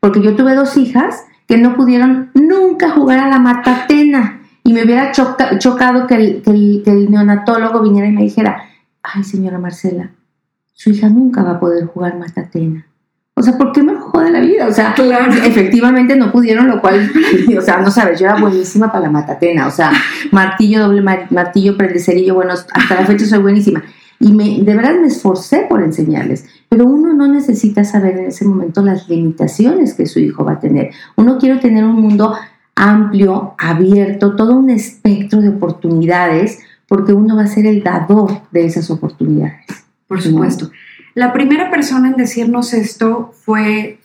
Porque 0.00 0.22
yo 0.22 0.36
tuve 0.36 0.54
dos 0.54 0.76
hijas 0.76 1.24
que 1.48 1.58
no 1.58 1.74
pudieron 1.74 2.30
nunca 2.34 2.90
jugar 2.90 3.18
a 3.18 3.28
la 3.28 3.38
matatena. 3.38 4.40
Y 4.62 4.72
me 4.72 4.84
hubiera 4.84 5.12
chocado 5.12 6.06
que 6.06 6.14
el, 6.14 6.42
que 6.42 6.90
el 6.90 7.10
neonatólogo 7.10 7.82
viniera 7.82 8.08
y 8.08 8.12
me 8.12 8.22
dijera, 8.22 8.62
ay 9.02 9.24
señora 9.24 9.58
Marcela, 9.58 10.10
su 10.72 10.90
hija 10.90 11.08
nunca 11.08 11.42
va 11.42 11.52
a 11.52 11.60
poder 11.60 11.86
jugar 11.86 12.18
matatena. 12.18 12.86
O 13.38 13.42
sea, 13.42 13.58
¿por 13.58 13.70
qué 13.72 13.82
me 13.82 13.94
jode 13.96 14.30
la 14.30 14.40
vida? 14.40 14.66
O 14.66 14.72
sea, 14.72 14.94
efectivamente 15.44 16.16
no 16.16 16.32
pudieron, 16.32 16.68
lo 16.68 16.80
cual, 16.80 17.10
o 17.58 17.60
sea, 17.60 17.82
no 17.82 17.90
sabes, 17.90 18.18
yo 18.18 18.24
era 18.24 18.40
buenísima 18.40 18.90
para 18.90 19.04
la 19.04 19.10
matatena, 19.10 19.66
o 19.66 19.70
sea, 19.70 19.92
martillo, 20.32 20.80
doble 20.80 21.02
martillo, 21.02 21.76
prendecerillo, 21.76 22.34
bueno, 22.34 22.54
hasta 22.54 22.94
la 22.94 23.04
fecha 23.04 23.26
soy 23.26 23.40
buenísima. 23.40 23.84
Y 24.18 24.32
me, 24.32 24.62
de 24.62 24.74
verdad 24.74 24.94
me 24.98 25.08
esforcé 25.08 25.66
por 25.68 25.82
enseñarles, 25.82 26.46
pero 26.70 26.86
uno 26.86 27.12
no 27.12 27.28
necesita 27.28 27.84
saber 27.84 28.16
en 28.16 28.26
ese 28.28 28.46
momento 28.46 28.80
las 28.80 29.06
limitaciones 29.06 29.92
que 29.92 30.06
su 30.06 30.18
hijo 30.18 30.42
va 30.42 30.52
a 30.52 30.60
tener. 30.60 30.92
Uno 31.16 31.36
quiere 31.36 31.60
tener 31.60 31.84
un 31.84 32.00
mundo 32.00 32.34
amplio, 32.74 33.54
abierto, 33.58 34.34
todo 34.34 34.54
un 34.54 34.70
espectro 34.70 35.42
de 35.42 35.50
oportunidades, 35.50 36.60
porque 36.88 37.12
uno 37.12 37.36
va 37.36 37.42
a 37.42 37.48
ser 37.48 37.66
el 37.66 37.82
dador 37.82 38.40
de 38.50 38.64
esas 38.64 38.90
oportunidades. 38.90 39.66
Por 40.08 40.22
supuesto. 40.22 40.70
La 41.16 41.32
primera 41.32 41.70
persona 41.70 42.08
en 42.08 42.16
decirnos 42.16 42.74
esto 42.74 43.32
fue 43.32 44.00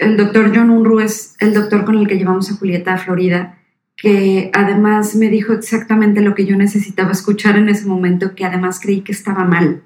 el 0.00 0.16
doctor 0.16 0.50
John 0.52 0.70
Unruh, 0.70 0.98
es 0.98 1.36
el 1.38 1.54
doctor 1.54 1.84
con 1.84 1.96
el 1.96 2.08
que 2.08 2.18
llevamos 2.18 2.50
a 2.50 2.56
Julieta 2.56 2.94
a 2.94 2.98
Florida, 2.98 3.60
que 3.96 4.50
además 4.52 5.14
me 5.14 5.28
dijo 5.28 5.52
exactamente 5.52 6.22
lo 6.22 6.34
que 6.34 6.44
yo 6.44 6.56
necesitaba 6.56 7.12
escuchar 7.12 7.56
en 7.56 7.68
ese 7.68 7.86
momento, 7.86 8.34
que 8.34 8.44
además 8.44 8.80
creí 8.82 9.02
que 9.02 9.12
estaba 9.12 9.44
mal. 9.44 9.82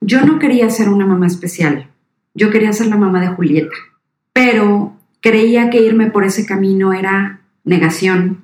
Yo 0.00 0.26
no 0.26 0.40
quería 0.40 0.68
ser 0.68 0.88
una 0.88 1.06
mamá 1.06 1.28
especial, 1.28 1.86
yo 2.34 2.50
quería 2.50 2.72
ser 2.72 2.88
la 2.88 2.96
mamá 2.96 3.20
de 3.20 3.28
Julieta, 3.28 3.76
pero 4.32 4.96
creía 5.20 5.70
que 5.70 5.80
irme 5.80 6.10
por 6.10 6.24
ese 6.24 6.44
camino 6.44 6.92
era 6.92 7.42
negación. 7.62 8.42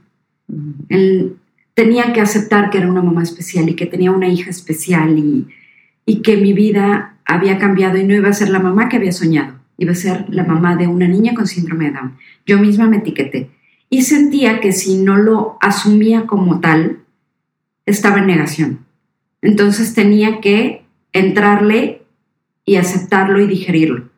tenía 1.75 2.13
que 2.13 2.21
aceptar 2.21 2.71
que 2.71 2.79
era 2.79 2.89
una 2.89 3.03
mamá 3.03 3.25
especial 3.25 3.69
y 3.69 3.75
que 3.75 3.87
tenía 3.87 4.13
una 4.13 4.29
hija 4.29 4.51
especial 4.51 5.19
y, 5.19 5.49
y 6.05 6.23
que 6.23 6.37
mi 6.37 6.53
vida 6.53 7.15
había 7.27 7.59
cambiado 7.59 7.99
y 7.99 8.05
no 8.05 8.15
iba 8.15 8.29
a 8.29 8.33
ser 8.33 8.49
la 8.49 8.61
mamá 8.61 8.89
que 8.89 8.97
había 8.97 9.13
soñado, 9.13 9.55
iba 9.77 9.93
a 9.93 9.97
ser 9.97 10.25
la 10.29 10.45
mamá 10.45 10.77
de 10.77 10.87
una 10.87 11.09
niña 11.09 11.35
con 11.35 11.47
síndrome 11.47 11.87
de 11.87 11.91
Down. 11.93 12.17
Yo 12.47 12.59
misma 12.59 12.87
me 12.87 12.99
etiqueté 12.99 13.51
y 13.91 14.03
sentía 14.03 14.61
que 14.61 14.73
si 14.73 14.97
no 14.97 15.17
lo 15.17 15.59
asumía 15.61 16.27
como 16.27 16.61
tal, 16.61 17.01
estaba 17.85 18.19
en 18.19 18.27
negación. 18.27 18.87
Entonces 19.43 19.95
tenía 19.95 20.41
que 20.41 20.85
entrarle 21.13 22.03
y 22.65 22.77
aceptarlo 22.77 23.41
y 23.41 23.47
digerirlo. 23.47 24.09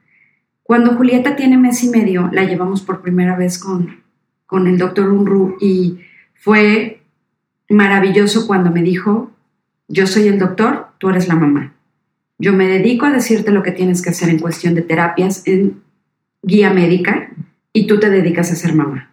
Cuando 0.63 0.95
Julieta 0.97 1.35
tiene 1.35 1.57
mes 1.57 1.83
y 1.83 1.89
medio, 1.89 2.29
la 2.33 2.45
llevamos 2.45 2.83
por 2.83 3.01
primera 3.01 3.37
vez 3.37 3.59
con, 3.59 4.03
con 4.47 4.67
el 4.67 4.79
doctor 4.79 5.11
Unru 5.11 5.57
y 5.61 6.01
fue 6.35 7.03
maravilloso 7.71 8.47
cuando 8.47 8.71
me 8.71 8.83
dijo, 8.83 9.31
yo 9.89 10.07
soy 10.07 10.29
el 10.29 10.39
doctor, 10.39 10.89
tú 10.99 11.09
eres 11.09 11.29
la 11.29 11.37
mamá. 11.37 11.75
Yo 12.39 12.53
me 12.53 12.69
dedico 12.69 13.07
a 13.07 13.11
decirte 13.11 13.51
lo 13.51 13.63
que 13.63 13.73
tienes 13.73 14.01
que 14.01 14.11
hacer 14.11 14.29
en 14.29 14.39
cuestión 14.39 14.75
de 14.75 14.83
terapias, 14.83 15.43
en 15.47 15.83
guía 16.43 16.73
médica, 16.73 17.31
y 17.73 17.87
tú 17.87 17.99
te 17.99 18.11
dedicas 18.11 18.53
a 18.53 18.57
ser 18.57 18.75
mamá. 18.75 19.13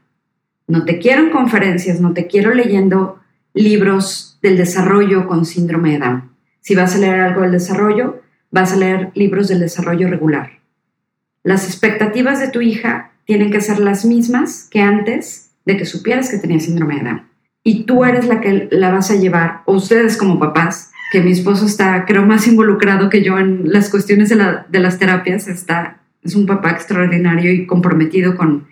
No 0.68 0.86
te 0.86 1.00
quiero 1.00 1.24
en 1.24 1.32
conferencias, 1.32 2.00
no 2.00 2.14
te 2.14 2.28
quiero 2.28 2.54
leyendo 2.54 3.20
libros 3.54 4.38
del 4.42 4.58
desarrollo 4.58 5.28
con 5.28 5.46
síndrome 5.46 5.94
de 5.94 6.00
Down. 6.00 6.32
Si 6.62 6.76
vas 6.76 6.96
a 6.96 7.00
leer 7.00 7.20
algo 7.20 7.42
del 7.42 7.52
desarrollo, 7.52 8.22
vas 8.52 8.74
a 8.74 8.78
leer 8.78 9.12
libros 9.16 9.48
del 9.48 9.60
desarrollo 9.60 10.08
regular. 10.08 10.60
Las 11.44 11.66
expectativas 11.66 12.40
de 12.40 12.50
tu 12.50 12.62
hija 12.62 13.12
tienen 13.26 13.52
que 13.52 13.62
ser 13.62 13.80
las 13.80 14.06
mismas 14.06 14.68
que 14.70 14.82
antes 14.82 15.52
de 15.66 15.78
que 15.78 15.86
supieras 15.86 16.30
que 16.30 16.38
tenía 16.38 16.60
síndrome 16.60 16.98
de 16.98 17.04
Down. 17.04 17.24
Y 17.64 17.84
tú 17.84 18.04
eres 18.04 18.28
la 18.28 18.42
que 18.42 18.68
la 18.72 18.92
vas 18.92 19.10
a 19.10 19.16
llevar, 19.16 19.62
o 19.66 19.74
ustedes 19.74 20.18
como 20.18 20.40
papás, 20.40 20.92
que 21.12 21.22
mi 21.22 21.32
esposo 21.32 21.66
está, 21.66 22.06
creo, 22.06 22.26
más 22.26 22.48
involucrado 22.48 23.10
que 23.10 23.24
yo 23.24 23.38
en 23.38 23.72
las 23.72 23.90
cuestiones 23.90 24.30
de, 24.30 24.80
las 24.80 25.00
terapias, 25.00 25.48
está, 25.48 26.02
es 26.24 26.36
un 26.36 26.46
papá 26.46 26.72
extraordinario 26.72 27.52
y 27.54 27.66
comprometido 27.66 28.36
con, 28.36 28.68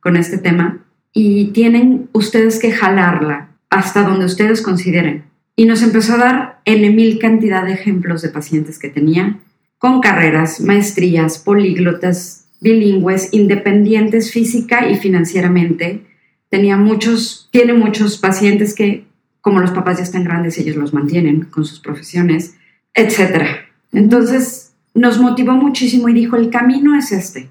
con 0.00 0.16
este 0.16 0.38
tema. 0.38 0.84
Y 1.12 1.46
tienen 1.46 2.08
ustedes 2.12 2.58
que 2.58 2.72
jalarla 2.72 3.48
hasta 3.70 4.02
donde 4.02 4.26
ustedes 4.26 4.62
consideren. 4.62 5.24
Y 5.56 5.64
nos 5.64 5.82
empezó 5.82 6.14
a 6.14 6.18
dar 6.18 6.60
en 6.64 6.94
mil 6.94 7.18
cantidad 7.18 7.64
de 7.64 7.72
ejemplos 7.72 8.22
de 8.22 8.28
pacientes 8.28 8.78
que 8.78 8.88
tenía, 8.88 9.40
con 9.78 10.00
carreras, 10.00 10.60
maestrías, 10.60 11.38
políglotas, 11.38 12.46
bilingües, 12.60 13.30
independientes 13.32 14.30
física 14.32 14.88
y 14.88 14.96
financieramente. 14.96 16.04
Tenía 16.48 16.76
muchos, 16.76 17.48
tiene 17.50 17.72
muchos 17.72 18.18
pacientes 18.18 18.74
que 18.74 19.07
como 19.48 19.60
los 19.60 19.70
papás 19.70 19.96
ya 19.96 20.02
están 20.02 20.24
grandes, 20.24 20.58
ellos 20.58 20.76
los 20.76 20.92
mantienen 20.92 21.46
con 21.46 21.64
sus 21.64 21.80
profesiones, 21.80 22.58
etc. 22.92 23.46
Entonces 23.92 24.74
nos 24.92 25.18
motivó 25.18 25.52
muchísimo 25.52 26.10
y 26.10 26.12
dijo, 26.12 26.36
el 26.36 26.50
camino 26.50 26.94
es 26.94 27.12
este. 27.12 27.48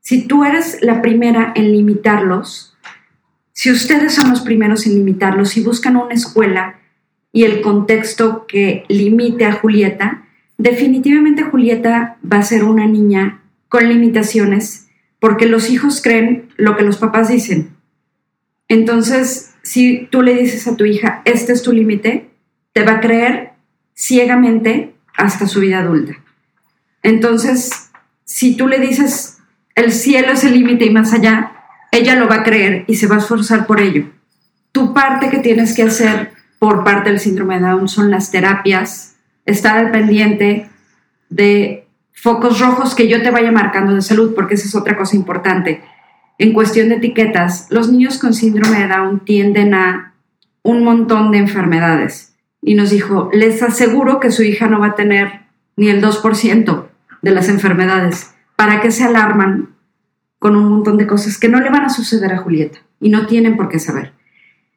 Si 0.00 0.28
tú 0.28 0.44
eres 0.44 0.80
la 0.82 1.00
primera 1.00 1.54
en 1.56 1.72
limitarlos, 1.72 2.76
si 3.52 3.70
ustedes 3.70 4.12
son 4.12 4.28
los 4.28 4.42
primeros 4.42 4.86
en 4.86 4.96
limitarlos, 4.96 5.48
si 5.48 5.62
buscan 5.62 5.96
una 5.96 6.12
escuela 6.12 6.78
y 7.32 7.44
el 7.44 7.62
contexto 7.62 8.44
que 8.46 8.84
limite 8.90 9.46
a 9.46 9.52
Julieta, 9.52 10.26
definitivamente 10.58 11.42
Julieta 11.42 12.18
va 12.30 12.36
a 12.36 12.42
ser 12.42 12.64
una 12.64 12.86
niña 12.86 13.40
con 13.70 13.88
limitaciones 13.88 14.88
porque 15.20 15.46
los 15.46 15.70
hijos 15.70 16.02
creen 16.02 16.50
lo 16.58 16.76
que 16.76 16.84
los 16.84 16.98
papás 16.98 17.30
dicen. 17.30 17.70
Entonces, 18.68 19.47
si 19.68 20.08
tú 20.10 20.22
le 20.22 20.34
dices 20.34 20.66
a 20.66 20.76
tu 20.76 20.86
hija, 20.86 21.20
este 21.26 21.52
es 21.52 21.62
tu 21.62 21.72
límite, 21.72 22.30
te 22.72 22.84
va 22.84 22.92
a 22.92 23.00
creer 23.00 23.50
ciegamente 23.94 24.94
hasta 25.14 25.46
su 25.46 25.60
vida 25.60 25.80
adulta. 25.80 26.14
Entonces, 27.02 27.90
si 28.24 28.56
tú 28.56 28.66
le 28.66 28.78
dices, 28.78 29.40
el 29.74 29.92
cielo 29.92 30.32
es 30.32 30.44
el 30.44 30.54
límite 30.54 30.86
y 30.86 30.90
más 30.90 31.12
allá, 31.12 31.52
ella 31.92 32.14
lo 32.14 32.28
va 32.28 32.36
a 32.36 32.42
creer 32.44 32.84
y 32.86 32.96
se 32.96 33.08
va 33.08 33.16
a 33.16 33.18
esforzar 33.18 33.66
por 33.66 33.78
ello. 33.78 34.06
Tu 34.72 34.94
parte 34.94 35.28
que 35.28 35.40
tienes 35.40 35.76
que 35.76 35.82
hacer 35.82 36.32
por 36.58 36.82
parte 36.82 37.10
del 37.10 37.20
síndrome 37.20 37.56
de 37.56 37.66
Down 37.66 37.88
son 37.88 38.10
las 38.10 38.30
terapias, 38.30 39.16
estar 39.44 39.76
al 39.76 39.90
pendiente 39.90 40.70
de 41.28 41.86
focos 42.14 42.58
rojos 42.58 42.94
que 42.94 43.06
yo 43.06 43.22
te 43.22 43.30
vaya 43.30 43.52
marcando 43.52 43.94
de 43.94 44.00
salud, 44.00 44.34
porque 44.34 44.54
esa 44.54 44.66
es 44.66 44.74
otra 44.74 44.96
cosa 44.96 45.14
importante 45.14 45.82
en 46.38 46.52
cuestión 46.52 46.88
de 46.88 46.96
etiquetas, 46.96 47.66
los 47.68 47.90
niños 47.90 48.18
con 48.18 48.32
síndrome 48.32 48.78
de 48.78 48.88
Down 48.88 49.24
tienden 49.24 49.74
a 49.74 50.14
un 50.62 50.84
montón 50.84 51.32
de 51.32 51.38
enfermedades. 51.38 52.36
Y 52.62 52.74
nos 52.74 52.90
dijo, 52.90 53.28
les 53.32 53.60
aseguro 53.62 54.20
que 54.20 54.30
su 54.30 54.44
hija 54.44 54.68
no 54.68 54.78
va 54.78 54.88
a 54.88 54.94
tener 54.94 55.40
ni 55.76 55.88
el 55.88 56.00
2% 56.00 56.86
de 57.22 57.30
las 57.32 57.48
enfermedades. 57.48 58.34
¿Para 58.54 58.80
qué 58.80 58.92
se 58.92 59.02
alarman 59.02 59.70
con 60.38 60.54
un 60.54 60.68
montón 60.68 60.96
de 60.96 61.08
cosas 61.08 61.38
que 61.38 61.48
no 61.48 61.60
le 61.60 61.70
van 61.70 61.84
a 61.84 61.90
suceder 61.90 62.32
a 62.32 62.38
Julieta? 62.38 62.78
Y 63.00 63.10
no 63.10 63.26
tienen 63.26 63.56
por 63.56 63.68
qué 63.68 63.80
saber. 63.80 64.12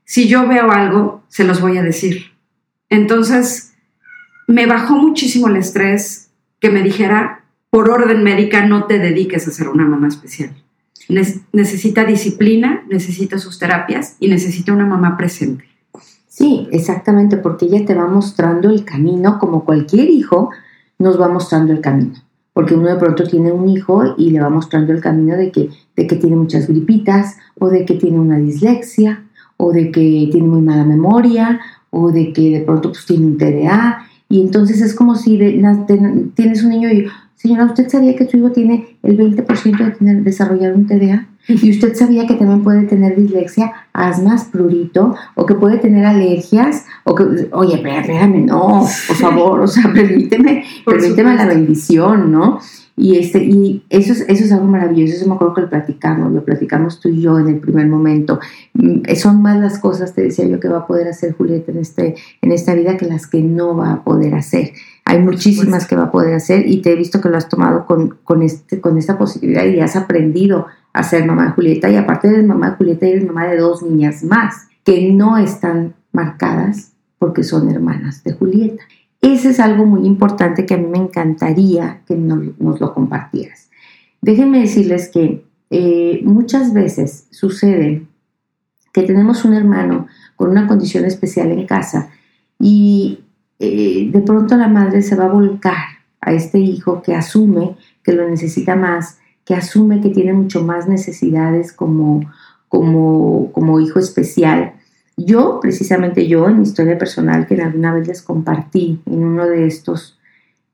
Si 0.04 0.28
yo 0.28 0.47
veo 0.47 0.71
algo, 0.71 1.24
se 1.28 1.43
los 1.43 1.62
voy 1.62 1.78
a 1.78 1.84
decir. 1.84 2.32
Entonces, 2.89 3.76
me 4.47 4.65
bajó 4.65 4.95
muchísimo 4.95 5.47
el 5.47 5.58
estrés 5.58 6.32
que 6.60 6.71
me 6.71 6.82
dijera, 6.82 7.45
por 7.69 7.91
orden 7.91 8.24
médica, 8.24 8.65
no 8.65 8.86
te 8.86 8.97
dediques 8.97 9.47
a 9.47 9.52
ser 9.52 9.69
una 9.69 9.86
mamá 9.86 10.08
especial 10.08 10.56
necesita 11.10 12.06
disciplina, 12.06 12.84
necesita 12.89 13.38
sus 13.38 13.60
terapias 13.60 14.16
y 14.20 14.28
necesita 14.30 14.74
una 14.74 14.86
mamá 14.86 15.18
presente. 15.18 15.66
Sí, 16.28 16.68
exactamente, 16.72 17.38
porque 17.38 17.66
ella 17.66 17.86
te 17.86 17.93
va 17.93 18.08
mostrando 18.08 18.70
el 18.70 18.86
camino, 18.86 19.38
como 19.38 19.66
cualquier 19.66 20.10
hijo 20.10 20.49
nos 20.97 21.20
va 21.20 21.28
mostrando 21.28 21.74
el 21.74 21.82
camino. 21.82 22.14
Porque 22.54 22.74
uno 22.74 22.88
de 22.88 22.95
pronto 22.95 23.24
tiene 23.24 23.52
un 23.52 23.68
hijo 23.68 24.16
y 24.18 24.32
le 24.32 24.39
va 24.39 24.49
mostrando 24.49 24.93
el 24.93 25.02
camino 25.02 25.36
de 25.36 25.52
que, 25.52 25.70
de 25.95 26.08
que 26.08 26.16
tiene 26.16 26.36
muchas 26.36 26.68
gripitas, 26.68 27.38
o 27.60 27.70
de 27.70 27.86
que 27.86 27.95
tiene 27.95 28.20
una 28.20 28.38
dislexia, 28.38 29.26
o 29.58 29.72
de 29.72 29.91
que 29.91 30.30
tiene 30.32 30.47
muy 30.47 30.62
mala 30.62 30.84
memoria, 30.84 31.60
o 31.89 32.12
de 32.12 32.34
que 32.34 32.49
de 32.49 32.62
pronto 32.62 32.89
pues, 32.89 33.06
tiene 33.06 33.26
un 33.26 33.38
TDA. 33.38 34.08
Y 34.30 34.41
entonces 34.41 34.82
es 34.82 34.95
como 34.95 35.16
si 35.16 35.38
tienes 36.36 36.64
un 36.64 36.70
niño 36.70 36.89
y, 36.89 37.08
Señora, 37.42 37.66
¿usted 37.66 37.89
sabía 37.89 38.16
que 38.16 38.30
su 38.30 38.38
hijo 38.38 38.52
tiene 38.52 38.98
el 39.02 39.18
20% 39.18 39.78
de 39.84 39.92
tener, 39.92 40.24
desarrollar 40.24 40.76
un 40.76 40.86
TDA? 40.86 41.28
¿Y 41.48 41.72
usted 41.72 41.96
sabía 41.96 42.28
que 42.28 42.36
también 42.36 42.62
puede 42.62 42.84
tener 42.84 43.16
dislexia, 43.16 43.74
asmas, 43.94 44.46
prurito, 44.46 45.16
o 45.34 45.48
que 45.48 45.56
puede 45.56 45.80
tener 45.80 46.06
alergias? 46.06 46.86
O 47.04 47.16
que, 47.16 47.50
oye, 47.52 47.78
espérame, 47.78 48.46
no, 48.46 48.86
por 49.08 49.16
favor, 49.16 49.62
o 49.62 49.68
sea, 49.68 49.92
permíteme, 49.94 50.64
permíteme 50.86 51.34
la 51.34 51.48
bendición, 51.48 52.32
¿no? 52.32 52.60
Y, 52.96 53.18
este, 53.18 53.44
y 53.44 53.84
eso, 53.89 54.14
es, 54.14 54.22
eso 54.28 54.44
es 54.44 54.52
algo 54.52 54.68
maravilloso, 54.68 55.16
eso 55.16 55.28
me 55.28 55.34
acuerdo 55.34 55.56
que 55.56 55.62
lo 55.62 55.70
platicamos, 55.72 56.32
lo 56.32 56.46
platicamos 56.46 57.00
tú 57.00 57.10
y 57.10 57.22
yo 57.22 57.39
en 57.39 57.48
el 57.48 57.58
primer 57.58 57.88
momento. 57.88 58.39
Mm, 58.74 59.00
son 59.16 59.42
más 59.42 59.60
las 59.60 59.80
cosas, 59.80 60.14
te 60.14 60.22
decía 60.22 60.46
yo, 60.46 60.60
que 60.60 60.68
va 60.68 60.80
a 60.80 60.86
poder 60.86 61.08
hacer 61.08 61.34
Julieta 61.34 61.72
en, 61.72 61.80
este, 61.80 62.14
en 62.44 62.52
esta 62.52 62.76
vida 62.76 62.98
que 62.98 63.08
las 63.08 63.26
que 63.26 63.42
no 63.42 63.76
va 63.76 63.94
a 63.94 64.04
poder 64.04 64.36
hacer. 64.36 64.74
Hay 65.06 65.20
muchísimas 65.20 65.88
que 65.88 65.95
va 65.95 66.04
a 66.04 66.12
poder 66.12 66.36
hacer 66.36 66.68
y 66.68 66.82
te 66.82 66.93
he 66.93 66.95
visto 66.95 67.20
que 67.20 67.30
lo 67.30 67.38
has 67.38 67.49
tomado 67.49 67.86
con, 67.86 68.18
con, 68.24 68.43
este, 68.43 68.80
con 68.80 68.97
esta 68.97 69.18
posibilidad 69.18 69.66
y 69.66 69.80
has 69.80 69.95
aprendido 69.95 70.68
a 70.93 71.04
ser 71.04 71.26
mamá 71.26 71.45
de 71.45 71.52
Julieta 71.52 71.89
y 71.89 71.95
aparte 71.95 72.30
de 72.30 72.43
mamá 72.43 72.72
de 72.72 72.76
Julieta 72.78 73.08
eres 73.08 73.26
mamá 73.26 73.47
de 73.47 73.58
dos 73.58 73.82
niñas 73.82 74.24
más 74.24 74.68
que 74.84 75.12
no 75.12 75.38
están 75.38 75.95
marcadas 76.12 76.93
porque 77.18 77.43
son 77.43 77.70
hermanas 77.70 78.24
de 78.24 78.34
Julieta. 78.34 78.84
Ese 79.22 79.49
es 79.49 79.60
algo 79.60 79.86
muy 79.86 80.08
importante 80.08 80.66
que 80.66 80.74
a 80.74 80.78
mí 80.78 80.88
me 80.88 80.97
encantaría 80.97 82.02
que 82.08 82.16
nos, 82.16 82.80
lo 82.80 82.93
compartieras. 82.93 83.70
Déjenme 84.22 84.62
decirles 84.62 85.10
que 85.10 85.45
eh, 85.70 86.22
muchas 86.24 86.74
veces 86.74 87.28
sucede 87.30 88.08
que 88.91 89.04
tenemos 89.04 89.45
un 89.45 89.54
hermano 89.54 90.08
con 90.36 90.49
una 90.49 90.68
condición 90.68 91.06
especial 91.06 91.52
en 91.52 91.66
casa 91.66 92.10
y 92.60 93.20
eh, 93.62 94.09
de 94.12 94.22
pronto 94.22 94.57
la 94.57 94.68
madre 94.68 95.01
se 95.01 95.16
va 95.16 95.26
a 95.26 95.32
volcar 95.32 95.84
a 96.20 96.34
este 96.34 96.59
hijo 96.59 97.01
que 97.01 97.16
asume 97.16 97.76
que 98.03 98.14
lo 98.14 98.28
necesita 98.30 98.76
más, 98.76 99.20
que 99.45 99.55
asume 99.55 100.01
que 100.01 100.09
tiene 100.09 100.34
mucho 100.34 100.64
más 100.64 100.88
necesidades 100.88 101.72
como, 101.72 102.30
como, 102.68 103.51
como 103.53 103.80
hijo 103.80 103.99
especial 103.99 104.74
yo, 105.26 105.59
precisamente 105.62 106.28
yo, 106.28 106.47
en 106.47 106.57
mi 106.57 106.64
historia 106.64 106.97
personal 106.97 107.45
que 107.47 107.62
alguna 107.62 107.93
vez 107.93 108.07
les 108.07 108.22
compartí 108.22 109.01
en 109.05 109.24
uno 109.24 109.45
de 109.45 109.68
estos, 109.68 110.20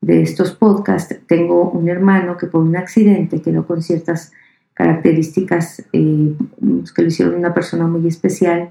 de 0.01 0.21
estos 0.21 0.51
podcasts, 0.51 1.15
tengo 1.27 1.69
un 1.71 1.89
hermano 1.89 2.37
que 2.37 2.47
por 2.47 2.61
un 2.61 2.75
accidente 2.75 3.41
quedó 3.41 3.65
con 3.65 3.81
ciertas 3.81 4.31
características 4.73 5.83
eh, 5.91 6.35
que 6.95 7.01
lo 7.01 7.07
hicieron 7.07 7.35
una 7.35 7.53
persona 7.53 7.87
muy 7.87 8.07
especial. 8.07 8.69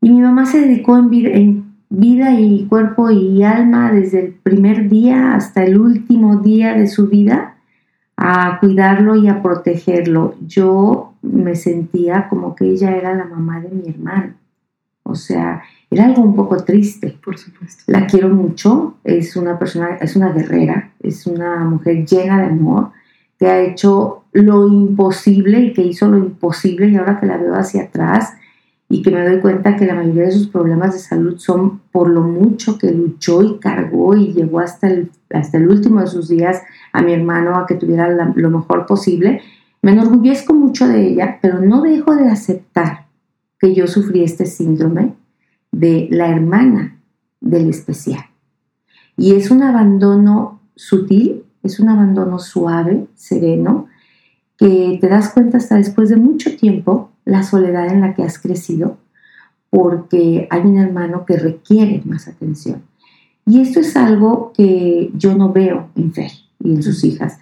Y 0.00 0.10
mi 0.10 0.20
mamá 0.20 0.46
se 0.46 0.60
dedicó 0.60 0.96
en 0.96 1.10
vida 1.90 2.38
y 2.38 2.66
cuerpo 2.66 3.10
y 3.10 3.42
alma 3.42 3.92
desde 3.92 4.20
el 4.26 4.32
primer 4.34 4.88
día 4.88 5.34
hasta 5.34 5.64
el 5.64 5.78
último 5.78 6.36
día 6.36 6.74
de 6.74 6.86
su 6.86 7.08
vida 7.08 7.56
a 8.16 8.58
cuidarlo 8.60 9.16
y 9.16 9.28
a 9.28 9.42
protegerlo. 9.42 10.34
Yo 10.46 11.14
me 11.22 11.54
sentía 11.54 12.28
como 12.28 12.54
que 12.54 12.66
ella 12.66 12.96
era 12.96 13.14
la 13.14 13.24
mamá 13.24 13.60
de 13.60 13.70
mi 13.70 13.88
hermano. 13.88 14.34
O 15.04 15.14
sea, 15.14 15.62
era 15.90 16.04
algo 16.04 16.22
un 16.22 16.34
poco 16.34 16.56
triste. 16.64 17.16
Por 17.24 17.38
supuesto. 17.38 17.84
La 17.86 18.06
quiero 18.06 18.28
mucho, 18.28 18.96
es 19.04 19.36
una 19.36 19.58
persona, 19.58 19.96
es 20.00 20.16
una 20.16 20.32
guerrera, 20.32 20.90
es 21.00 21.26
una 21.26 21.64
mujer 21.64 22.04
llena 22.04 22.40
de 22.40 22.48
amor, 22.48 22.90
que 23.38 23.46
ha 23.46 23.60
hecho 23.60 24.24
lo 24.32 24.68
imposible 24.68 25.60
y 25.60 25.72
que 25.72 25.82
hizo 25.82 26.08
lo 26.08 26.18
imposible 26.18 26.88
y 26.88 26.96
ahora 26.96 27.20
que 27.20 27.26
la 27.26 27.38
veo 27.38 27.54
hacia 27.54 27.84
atrás 27.84 28.34
y 28.88 29.02
que 29.02 29.10
me 29.10 29.26
doy 29.26 29.40
cuenta 29.40 29.76
que 29.76 29.86
la 29.86 29.94
mayoría 29.94 30.24
de 30.24 30.30
sus 30.30 30.48
problemas 30.48 30.94
de 30.94 31.00
salud 31.00 31.38
son 31.38 31.80
por 31.92 32.08
lo 32.08 32.22
mucho 32.22 32.78
que 32.78 32.90
luchó 32.90 33.42
y 33.42 33.58
cargó 33.58 34.16
y 34.16 34.32
llegó 34.32 34.60
hasta 34.60 34.88
el, 34.88 35.10
hasta 35.30 35.58
el 35.58 35.68
último 35.68 36.00
de 36.00 36.06
sus 36.06 36.28
días 36.28 36.62
a 36.92 37.02
mi 37.02 37.12
hermano 37.12 37.56
a 37.56 37.66
que 37.66 37.74
tuviera 37.74 38.08
lo 38.08 38.50
mejor 38.50 38.86
posible. 38.86 39.42
Me 39.82 39.92
enorgullezco 39.92 40.54
mucho 40.54 40.88
de 40.88 41.06
ella, 41.06 41.38
pero 41.42 41.60
no 41.60 41.82
dejo 41.82 42.16
de 42.16 42.28
aceptar 42.30 43.06
que 43.58 43.74
yo 43.74 43.86
sufrí 43.86 44.24
este 44.24 44.46
síndrome 44.46 45.14
de 45.70 46.08
la 46.10 46.28
hermana 46.28 46.98
del 47.40 47.68
especial. 47.68 48.24
Y 49.16 49.34
es 49.34 49.50
un 49.50 49.62
abandono 49.62 50.60
sutil, 50.76 51.44
es 51.62 51.78
un 51.78 51.90
abandono 51.90 52.38
suave, 52.38 53.06
sereno, 53.14 53.86
que 54.56 54.98
te 55.00 55.08
das 55.08 55.30
cuenta 55.30 55.58
hasta 55.58 55.76
después 55.76 56.08
de 56.08 56.16
mucho 56.16 56.56
tiempo 56.56 57.10
la 57.28 57.42
soledad 57.42 57.88
en 57.88 58.00
la 58.00 58.14
que 58.14 58.22
has 58.22 58.38
crecido, 58.38 58.96
porque 59.70 60.48
hay 60.50 60.62
un 60.62 60.78
hermano 60.78 61.26
que 61.26 61.36
requiere 61.36 62.00
más 62.04 62.26
atención. 62.26 62.82
Y 63.44 63.60
esto 63.60 63.80
es 63.80 63.96
algo 63.96 64.52
que 64.56 65.10
yo 65.14 65.34
no 65.34 65.52
veo 65.52 65.88
en 65.94 66.12
Fer 66.12 66.30
y 66.62 66.74
en 66.74 66.82
sus 66.82 67.04
hijas, 67.04 67.38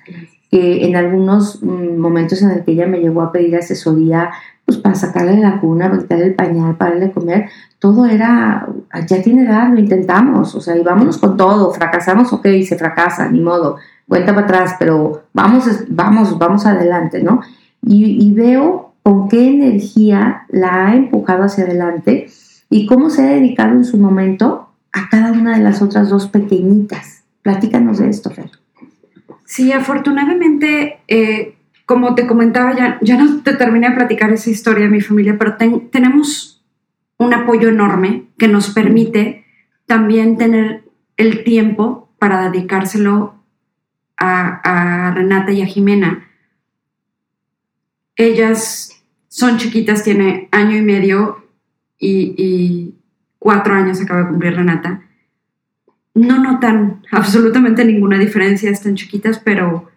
que 0.51 0.87
en 0.87 0.97
algunos 0.97 1.63
mm, 1.63 1.97
momentos 1.97 2.43
en 2.43 2.51
el 2.51 2.65
que 2.65 2.73
ella 2.73 2.87
me 2.87 2.99
llegó 2.99 3.23
a 3.23 3.33
pedir 3.33 3.57
asesoría 3.57 4.31
pues 4.65 4.79
para 4.79 4.97
sacarle 4.97 5.39
la 5.39 5.61
cuna, 5.61 5.89
para 5.89 6.03
quitarle 6.03 6.27
el 6.27 6.35
pañal, 6.35 6.77
para 6.77 6.91
darle 6.91 7.13
comer, 7.13 7.49
todo 7.79 8.05
era, 8.07 8.69
ya 9.07 9.23
tiene 9.23 9.45
edad, 9.45 9.69
lo 9.73 9.79
intentamos, 9.79 10.57
o 10.57 10.61
sea, 10.61 10.77
y 10.77 10.83
vámonos 10.83 11.19
con 11.19 11.37
todo, 11.37 11.73
fracasamos, 11.73 12.33
ok, 12.33 12.47
se 12.67 12.77
fracasa, 12.77 13.31
ni 13.31 13.41
modo, 13.41 13.77
vuelta 14.09 14.35
para 14.35 14.47
atrás, 14.47 14.75
pero 14.77 15.23
vamos, 15.33 15.69
vamos, 15.89 16.37
vamos 16.37 16.67
adelante, 16.67 17.23
¿no? 17.23 17.41
Y, 17.89 18.33
veo 18.33 18.86
con 19.07 19.29
qué 19.29 19.47
energía 19.47 20.47
la 20.49 20.89
ha 20.89 20.97
empujado 20.97 21.45
hacia 21.45 21.63
adelante 21.63 22.29
y 22.69 22.87
cómo 22.87 23.09
se 23.09 23.23
ha 23.23 23.27
dedicado 23.27 23.71
en 23.71 23.85
su 23.85 23.99
momento 23.99 24.71
a 24.91 25.09
cada 25.09 25.31
una 25.31 25.57
de 25.57 25.63
las 25.63 25.81
otras 25.81 26.11
dos 26.11 26.27
pequeñitas. 26.27 27.23
Platícanos 27.43 27.99
de 27.99 28.09
esto, 28.09 28.31
Fer. 28.31 28.51
Sí, 29.45 29.71
afortunadamente 29.71 30.99
eh, 31.07 31.55
como 31.85 32.17
te 32.17 32.27
comentaba, 32.27 32.75
ya, 32.75 32.99
ya 33.01 33.17
no 33.17 33.45
te 33.45 33.55
terminé 33.55 33.91
de 33.91 33.95
platicar 33.95 34.33
esa 34.33 34.51
historia 34.51 34.87
de 34.87 34.91
mi 34.91 35.01
familia, 35.01 35.39
pero 35.39 35.55
tenemos 35.55 36.65
un 37.17 37.33
apoyo 37.33 37.69
enorme 37.69 38.25
que 38.37 38.49
nos 38.49 38.71
permite 38.71 39.45
también 39.87 40.37
tener 40.37 40.83
el 41.17 41.45
tiempo 41.45 42.09
para 42.19 42.51
dedicárselo 42.51 43.37
a, 44.17 45.13
Renata 45.15 45.53
y 45.53 45.63
a 45.63 45.67
Jimena. 45.67 46.27
Ellas 48.17 48.96
son 49.37 49.59
chiquitas, 49.59 50.03
tiene 50.03 50.49
año 50.51 50.79
y 50.79 50.81
medio 50.81 51.45
y, 51.99 52.95
cuatro 53.39 53.75
años 53.75 54.01
acaba 54.01 54.23
de 54.23 54.29
cumplir 54.29 54.57
Renata. 54.57 55.03
No 56.15 56.43
notan 56.43 57.03
absolutamente 57.13 57.85
ninguna 57.85 58.19
diferencia, 58.19 58.71
están 58.71 58.95
chiquitas, 58.95 59.39
pero 59.39 59.91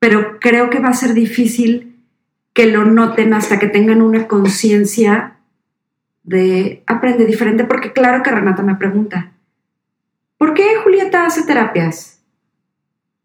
pero 0.00 0.40
creo 0.40 0.68
que 0.68 0.80
va 0.80 0.88
a 0.88 0.94
ser 0.94 1.14
difícil 1.14 1.96
que 2.54 2.66
lo 2.66 2.84
noten 2.84 3.34
hasta 3.34 3.60
que 3.60 3.68
tengan 3.68 4.02
una 4.02 4.26
conciencia 4.26 5.36
de 6.24 6.82
aprende 6.88 7.24
diferente, 7.24 7.64
porque 7.64 7.92
claro 7.92 8.24
que 8.24 8.32
Renata 8.32 8.64
me 8.64 8.74
pregunta, 8.74 9.30
¿por 10.38 10.54
qué 10.54 10.64
Julieta 10.82 11.24
hace 11.24 11.44
terapias? 11.44 12.20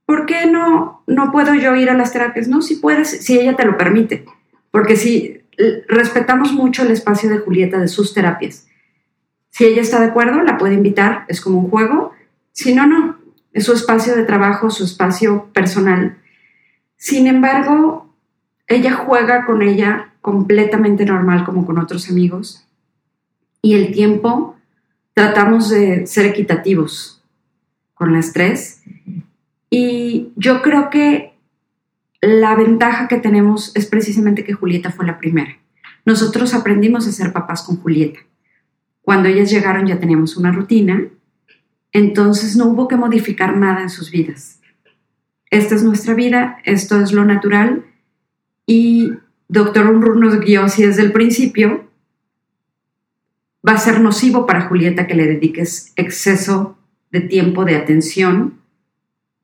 ¿Por 0.05 0.27
qué 0.27 0.45
no, 0.45 1.03
no 1.07 1.31
puedo 1.31 1.55
yo 1.55 1.75
ir 1.75 1.89
a 1.89 1.97
las 1.97 2.13
terapias? 2.13 2.47
No, 2.47 2.61
si 2.61 2.75
puedes, 2.75 3.09
si 3.25 3.39
ella 3.39 3.55
te 3.55 3.65
lo 3.65 3.75
permite, 3.75 4.25
porque 4.73 4.95
si 4.95 5.43
respetamos 5.87 6.51
mucho 6.51 6.81
el 6.81 6.89
espacio 6.89 7.29
de 7.29 7.37
Julieta, 7.37 7.77
de 7.77 7.87
sus 7.87 8.11
terapias. 8.11 8.65
Si 9.51 9.65
ella 9.65 9.83
está 9.83 9.99
de 9.99 10.07
acuerdo, 10.07 10.41
la 10.41 10.57
puede 10.57 10.73
invitar, 10.73 11.25
es 11.27 11.41
como 11.41 11.59
un 11.59 11.69
juego. 11.69 12.11
Si 12.53 12.73
no, 12.73 12.87
no, 12.87 13.19
es 13.51 13.65
su 13.65 13.73
espacio 13.73 14.15
de 14.15 14.23
trabajo, 14.23 14.71
su 14.71 14.83
espacio 14.83 15.49
personal. 15.53 16.17
Sin 16.97 17.27
embargo, 17.27 18.11
ella 18.65 18.93
juega 18.93 19.45
con 19.45 19.61
ella 19.61 20.09
completamente 20.21 21.05
normal 21.05 21.43
como 21.43 21.67
con 21.67 21.77
otros 21.77 22.09
amigos 22.09 22.65
y 23.61 23.75
el 23.75 23.93
tiempo 23.93 24.55
tratamos 25.13 25.69
de 25.69 26.07
ser 26.07 26.25
equitativos 26.25 27.21
con 27.93 28.11
las 28.11 28.33
tres 28.33 28.81
y 29.69 30.31
yo 30.35 30.63
creo 30.63 30.89
que 30.89 31.32
la 32.25 32.55
ventaja 32.55 33.07
que 33.07 33.17
tenemos 33.17 33.75
es 33.75 33.85
precisamente 33.85 34.43
que 34.43 34.53
Julieta 34.53 34.91
fue 34.91 35.05
la 35.05 35.17
primera. 35.17 35.57
Nosotros 36.05 36.53
aprendimos 36.53 37.07
a 37.07 37.11
ser 37.11 37.31
papás 37.31 37.63
con 37.63 37.77
Julieta. 37.77 38.19
Cuando 39.01 39.29
ellas 39.29 39.51
llegaron 39.51 39.85
ya 39.85 39.99
teníamos 39.99 40.37
una 40.37 40.51
rutina, 40.51 41.03
entonces 41.91 42.55
no 42.55 42.65
hubo 42.65 42.87
que 42.87 42.95
modificar 42.95 43.55
nada 43.57 43.81
en 43.81 43.89
sus 43.89 44.11
vidas 44.11 44.59
esta 45.53 45.75
es 45.75 45.83
nuestra 45.83 46.15
vida, 46.15 46.57
esto 46.63 46.99
es 46.99 47.11
lo 47.11 47.25
natural. 47.25 47.85
Y 48.65 49.11
doctor 49.47 49.85
Unrur 49.85 50.17
nos 50.17 50.39
guió 50.39 50.67
si 50.67 50.83
desde 50.83 51.03
el 51.03 51.11
principio 51.11 51.87
va 53.67 53.73
a 53.73 53.77
ser 53.77 54.01
nocivo 54.01 54.47
para 54.47 54.67
Julieta 54.67 55.05
que 55.05 55.13
le 55.13 55.27
dediques 55.27 55.93
exceso 55.95 56.75
de 57.11 57.21
tiempo, 57.21 57.65
de 57.65 57.75
atención, 57.75 58.61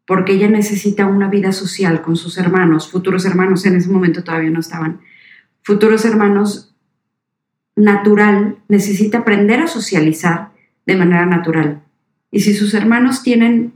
porque 0.10 0.34
ella 0.34 0.50
necesita 0.50 1.06
una 1.06 1.28
vida 1.28 1.52
social 1.52 2.02
con 2.02 2.18
sus 2.18 2.40
hermanos, 2.40 2.90
futuros 2.90 3.26
hermanos, 3.26 3.64
en 3.68 3.76
ese 3.76 3.92
momento 3.92 4.24
todavía 4.24 4.50
no 4.50 4.60
estaban, 4.60 5.02
futuros 5.62 6.04
hermanos 6.04 6.74
natural, 7.76 8.58
necesita 8.68 9.20
aprender 9.20 9.60
a 9.60 9.68
socializar 9.68 10.50
de 10.88 10.96
manera 10.96 11.28
natural. 11.28 11.84
Y 12.32 12.40
si 12.40 12.56
sus 12.56 12.74
hermanos 12.74 13.22
tienen 13.22 13.74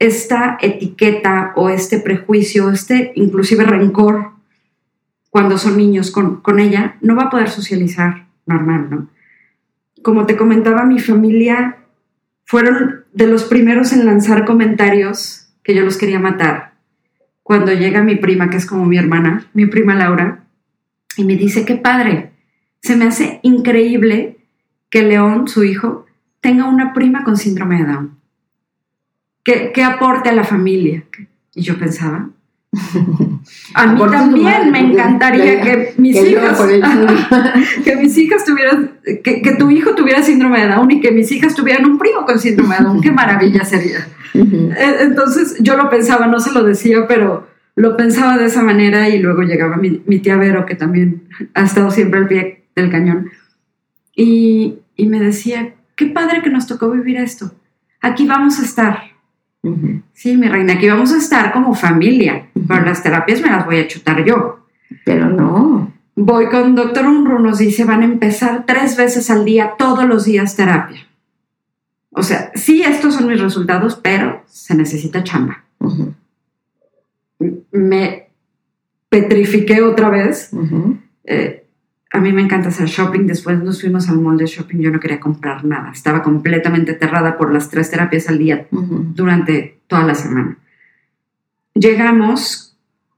esta 0.00 0.58
etiqueta 0.60 1.52
o 1.54 1.70
este 1.70 2.00
prejuicio, 2.00 2.72
este 2.72 3.12
inclusive 3.14 3.62
rencor 3.62 4.32
cuando 5.30 5.56
son 5.56 5.76
niños 5.76 6.10
con, 6.10 6.40
con 6.40 6.58
ella, 6.58 6.96
no 7.00 7.14
va 7.14 7.26
a 7.26 7.30
poder 7.30 7.48
socializar 7.48 8.26
normal, 8.44 8.88
¿no? 8.90 9.08
Como 10.02 10.26
te 10.26 10.36
comentaba, 10.36 10.84
mi 10.84 10.98
familia 10.98 11.78
fueron 12.44 13.04
de 13.12 13.28
los 13.28 13.44
primeros 13.44 13.92
en 13.92 14.04
lanzar 14.04 14.44
comentarios 14.44 15.42
que 15.64 15.74
yo 15.74 15.82
los 15.82 15.96
quería 15.96 16.20
matar. 16.20 16.74
cuando 17.42 17.74
llega 17.74 18.02
mi 18.02 18.16
prima, 18.16 18.48
que 18.48 18.56
es 18.56 18.64
como 18.64 18.86
mi 18.86 18.96
hermana, 18.96 19.46
mi 19.52 19.66
prima 19.66 19.94
Laura, 19.94 20.44
y 21.16 21.24
me 21.24 21.36
dice, 21.36 21.66
qué 21.66 21.74
padre, 21.74 22.30
se 22.80 22.96
me 22.96 23.04
hace 23.04 23.40
increíble 23.42 24.38
que 24.88 25.02
León, 25.02 25.46
su 25.46 25.62
hijo, 25.62 26.06
tenga 26.40 26.64
una 26.64 26.94
prima 26.94 27.22
con 27.22 27.36
síndrome 27.36 27.78
de 27.78 27.92
Down. 27.92 28.18
¿Qué, 29.44 29.72
qué 29.74 29.84
aporte 29.84 30.30
a 30.30 30.34
la 30.34 30.44
familia? 30.44 31.04
Y 31.54 31.60
yo 31.60 31.78
pensaba, 31.78 32.30
a 33.74 33.86
mí 33.86 34.00
también 34.10 34.70
me 34.70 34.80
encantaría 34.80 35.60
que 35.60 35.94
mis 35.98 36.16
hijas 36.16 36.60
que 37.84 37.96
mis 37.96 38.16
hijas 38.18 38.44
tuvieran 38.44 38.92
que, 39.02 39.42
que, 39.42 39.56
tu 39.56 39.70
hijo 39.70 39.94
tuviera 39.94 40.22
síndrome 40.22 40.60
de 40.60 40.68
Down 40.68 40.90
y 40.90 41.00
que 41.00 41.10
mis 41.12 41.30
hijas 41.32 41.54
tuvieran 41.54 41.84
un 41.84 41.98
primo 41.98 42.24
con 42.24 42.38
síndrome 42.38 42.76
de 42.76 42.84
Down. 42.84 43.00
Qué 43.00 43.10
maravilla 43.10 43.64
sería. 43.64 44.06
Eh, 44.34 44.96
entonces 45.00 45.56
yo 45.60 45.76
lo 45.76 45.88
pensaba 45.90 46.26
no 46.26 46.40
se 46.40 46.52
lo 46.52 46.64
decía 46.64 47.06
pero 47.06 47.46
lo 47.76 47.96
pensaba 47.96 48.36
de 48.36 48.46
esa 48.46 48.62
manera 48.62 49.08
y 49.08 49.18
luego 49.18 49.42
llegaba 49.42 49.76
mi, 49.76 50.02
mi 50.06 50.18
tía 50.18 50.36
Vero 50.36 50.66
que 50.66 50.74
también 50.74 51.28
ha 51.54 51.64
estado 51.64 51.90
siempre 51.90 52.20
al 52.20 52.28
pie 52.28 52.64
del 52.74 52.90
cañón 52.90 53.30
y, 54.16 54.78
y 54.96 55.06
me 55.06 55.20
decía 55.20 55.74
qué 55.96 56.06
padre 56.06 56.42
que 56.42 56.50
nos 56.50 56.66
tocó 56.66 56.90
vivir 56.90 57.16
esto. 57.16 57.52
Aquí 58.00 58.26
vamos 58.26 58.60
a 58.60 58.64
estar 58.64 59.13
Sí, 60.12 60.36
mi 60.36 60.48
reina, 60.48 60.74
aquí 60.74 60.88
vamos 60.88 61.12
a 61.12 61.18
estar 61.18 61.52
como 61.52 61.74
familia, 61.74 62.48
pero 62.68 62.84
las 62.84 63.02
terapias 63.02 63.40
me 63.40 63.50
las 63.50 63.64
voy 63.64 63.78
a 63.78 63.88
chutar 63.88 64.24
yo. 64.24 64.66
Pero 65.04 65.28
no. 65.30 65.92
Voy 66.16 66.48
con 66.48 66.74
doctor 66.74 67.06
Unru, 67.06 67.38
nos 67.40 67.58
dice, 67.58 67.84
van 67.84 68.02
a 68.02 68.04
empezar 68.04 68.64
tres 68.66 68.96
veces 68.96 69.30
al 69.30 69.44
día, 69.44 69.72
todos 69.78 70.04
los 70.04 70.24
días 70.24 70.54
terapia. 70.54 71.06
O 72.10 72.22
sea, 72.22 72.52
sí, 72.54 72.82
estos 72.82 73.14
son 73.14 73.26
mis 73.26 73.40
resultados, 73.40 73.98
pero 74.00 74.42
se 74.46 74.74
necesita 74.74 75.24
chamba. 75.24 75.64
Me 77.72 78.28
petrifiqué 79.08 79.82
otra 79.82 80.10
vez 80.10 80.50
a 82.14 82.20
mí 82.20 82.32
me 82.32 82.42
encanta 82.42 82.68
hacer 82.68 82.86
shopping. 82.86 83.26
Después 83.26 83.60
nos 83.60 83.80
fuimos 83.80 84.08
al 84.08 84.20
mall 84.20 84.36
de 84.36 84.46
shopping. 84.46 84.78
Yo 84.78 84.92
no 84.92 85.00
quería 85.00 85.18
comprar 85.18 85.64
nada. 85.64 85.90
Estaba 85.90 86.22
completamente 86.22 86.92
aterrada 86.92 87.36
por 87.36 87.52
las 87.52 87.70
tres 87.70 87.90
terapias 87.90 88.28
al 88.28 88.38
día 88.38 88.68
durante 88.70 89.80
toda 89.88 90.04
la 90.04 90.14
semana. 90.14 90.56
Llegamos 91.74 92.76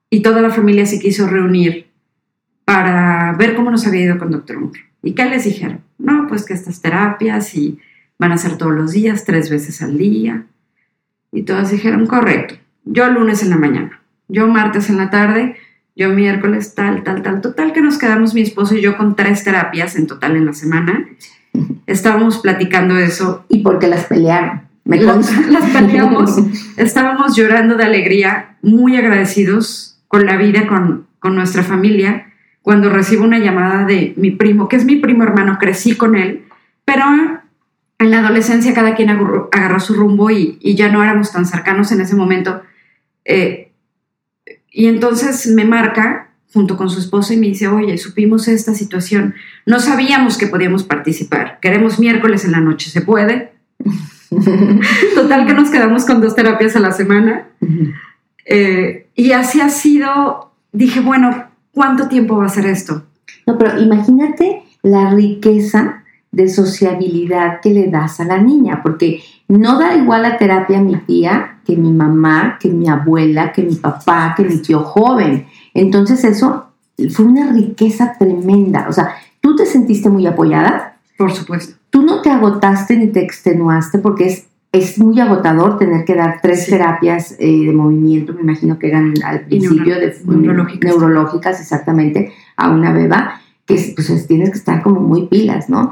y 0.08 0.22
toda 0.22 0.40
la 0.40 0.48
familia 0.48 0.86
se 0.86 0.98
quiso 0.98 1.28
reunir 1.28 1.90
para 2.64 3.34
ver 3.34 3.54
cómo 3.54 3.70
nos 3.70 3.86
había 3.86 4.00
ido 4.00 4.18
con 4.18 4.30
Doctor 4.30 4.60
Moore. 4.60 4.80
¿Y 5.02 5.12
qué 5.12 5.26
les 5.26 5.44
dijeron? 5.44 5.82
No, 5.98 6.26
pues 6.26 6.46
que 6.46 6.54
estas 6.54 6.80
terapias 6.80 7.54
y 7.54 7.78
van 8.18 8.32
a 8.32 8.38
ser 8.38 8.56
todos 8.56 8.72
los 8.72 8.92
días, 8.92 9.26
tres 9.26 9.50
veces 9.50 9.82
al 9.82 9.98
día. 9.98 10.46
Y 11.32 11.42
todas 11.42 11.70
dijeron, 11.70 12.06
correcto. 12.06 12.54
Yo 12.86 13.10
lunes 13.10 13.42
en 13.42 13.50
la 13.50 13.58
mañana, 13.58 14.00
yo 14.28 14.48
martes 14.48 14.88
en 14.88 14.96
la 14.96 15.10
tarde 15.10 15.56
yo 15.96 16.10
miércoles 16.10 16.74
tal, 16.74 17.02
tal, 17.02 17.22
tal. 17.22 17.40
Total 17.40 17.72
que 17.72 17.80
nos 17.80 17.96
quedamos 17.96 18.34
mi 18.34 18.42
esposo 18.42 18.74
y 18.74 18.82
yo 18.82 18.98
con 18.98 19.16
tres 19.16 19.42
terapias 19.42 19.96
en 19.96 20.06
total 20.06 20.36
en 20.36 20.44
la 20.44 20.52
semana. 20.52 21.08
Estábamos 21.86 22.38
platicando 22.38 22.98
eso. 22.98 23.46
¿Y 23.48 23.62
por 23.62 23.78
qué 23.78 23.88
las 23.88 24.04
pelearon? 24.04 24.62
Me 24.84 25.00
las, 25.00 25.46
las 25.48 25.70
peleamos. 25.70 26.36
Estábamos 26.76 27.34
llorando 27.34 27.76
de 27.76 27.84
alegría, 27.84 28.56
muy 28.60 28.96
agradecidos 28.96 29.98
con 30.06 30.26
la 30.26 30.36
vida, 30.36 30.66
con, 30.66 31.06
con 31.18 31.34
nuestra 31.34 31.62
familia, 31.62 32.26
cuando 32.60 32.90
recibo 32.90 33.24
una 33.24 33.38
llamada 33.38 33.84
de 33.84 34.12
mi 34.16 34.32
primo, 34.32 34.68
que 34.68 34.76
es 34.76 34.84
mi 34.84 34.96
primo 34.96 35.22
hermano, 35.22 35.56
crecí 35.58 35.96
con 35.96 36.14
él, 36.14 36.44
pero 36.84 37.04
en 37.98 38.10
la 38.10 38.18
adolescencia 38.18 38.74
cada 38.74 38.94
quien 38.94 39.08
agarró, 39.08 39.48
agarró 39.52 39.80
su 39.80 39.94
rumbo 39.94 40.30
y, 40.30 40.58
y, 40.60 40.74
ya 40.74 40.90
no 40.90 41.02
éramos 41.02 41.32
tan 41.32 41.46
cercanos 41.46 41.90
en 41.92 42.00
ese 42.00 42.14
momento. 42.14 42.62
Eh, 43.24 43.65
y 44.76 44.88
entonces 44.88 45.46
me 45.46 45.64
marca 45.64 46.28
junto 46.52 46.76
con 46.76 46.90
su 46.90 46.98
esposa 46.98 47.32
y 47.32 47.38
me 47.38 47.46
dice, 47.46 47.66
oye, 47.66 47.96
supimos 47.96 48.46
esta 48.46 48.74
situación, 48.74 49.34
no 49.64 49.80
sabíamos 49.80 50.36
que 50.36 50.48
podíamos 50.48 50.84
participar, 50.84 51.58
queremos 51.62 51.98
miércoles 51.98 52.44
en 52.44 52.52
la 52.52 52.60
noche, 52.60 52.90
¿se 52.90 53.00
puede? 53.00 53.54
Total 55.14 55.46
que 55.46 55.54
nos 55.54 55.70
quedamos 55.70 56.04
con 56.04 56.20
dos 56.20 56.36
terapias 56.36 56.76
a 56.76 56.80
la 56.80 56.92
semana. 56.92 57.46
Eh, 58.44 59.08
y 59.14 59.32
así 59.32 59.62
ha 59.62 59.70
sido, 59.70 60.52
dije, 60.72 61.00
bueno, 61.00 61.46
¿cuánto 61.72 62.08
tiempo 62.08 62.36
va 62.36 62.44
a 62.44 62.50
ser 62.50 62.66
esto? 62.66 63.06
No, 63.46 63.56
pero 63.56 63.80
imagínate 63.80 64.62
la 64.82 65.08
riqueza 65.08 66.04
de 66.36 66.50
sociabilidad 66.50 67.60
que 67.62 67.70
le 67.70 67.88
das 67.88 68.20
a 68.20 68.24
la 68.26 68.36
niña, 68.36 68.82
porque 68.82 69.22
no 69.48 69.78
da 69.78 69.96
igual 69.96 70.20
la 70.20 70.36
terapia 70.36 70.78
a 70.78 70.82
mi 70.82 70.94
tía 70.96 71.60
que 71.64 71.76
mi 71.76 71.90
mamá, 71.90 72.58
que 72.60 72.68
mi 72.68 72.88
abuela, 72.88 73.52
que 73.52 73.62
mi 73.62 73.74
papá, 73.74 74.34
que 74.36 74.44
mi 74.44 74.58
tío 74.58 74.80
joven. 74.80 75.46
Entonces 75.72 76.22
eso 76.24 76.66
fue 77.10 77.24
una 77.24 77.50
riqueza 77.52 78.16
tremenda. 78.18 78.86
O 78.86 78.92
sea, 78.92 79.14
¿tú 79.40 79.56
te 79.56 79.64
sentiste 79.64 80.10
muy 80.10 80.26
apoyada? 80.26 80.98
Por 81.16 81.32
supuesto. 81.32 81.74
Tú 81.88 82.02
no 82.02 82.20
te 82.20 82.28
agotaste 82.28 82.98
ni 82.98 83.06
te 83.06 83.22
extenuaste 83.22 83.98
porque 83.98 84.26
es, 84.26 84.46
es 84.72 84.98
muy 84.98 85.18
agotador 85.20 85.78
tener 85.78 86.04
que 86.04 86.16
dar 86.16 86.40
tres 86.42 86.66
terapias 86.66 87.34
eh, 87.38 87.64
de 87.64 87.72
movimiento, 87.72 88.34
me 88.34 88.42
imagino 88.42 88.78
que 88.78 88.88
eran 88.88 89.14
al 89.24 89.46
principio 89.46 89.94
de 89.94 90.14
neurológicas. 90.26 90.90
neurológicas, 90.90 91.60
exactamente, 91.62 92.34
a 92.58 92.68
una 92.70 92.92
beba, 92.92 93.40
que 93.64 93.94
pues 93.94 94.26
tienes 94.26 94.50
que 94.50 94.58
estar 94.58 94.82
como 94.82 95.00
muy 95.00 95.28
pilas, 95.28 95.70
¿no? 95.70 95.90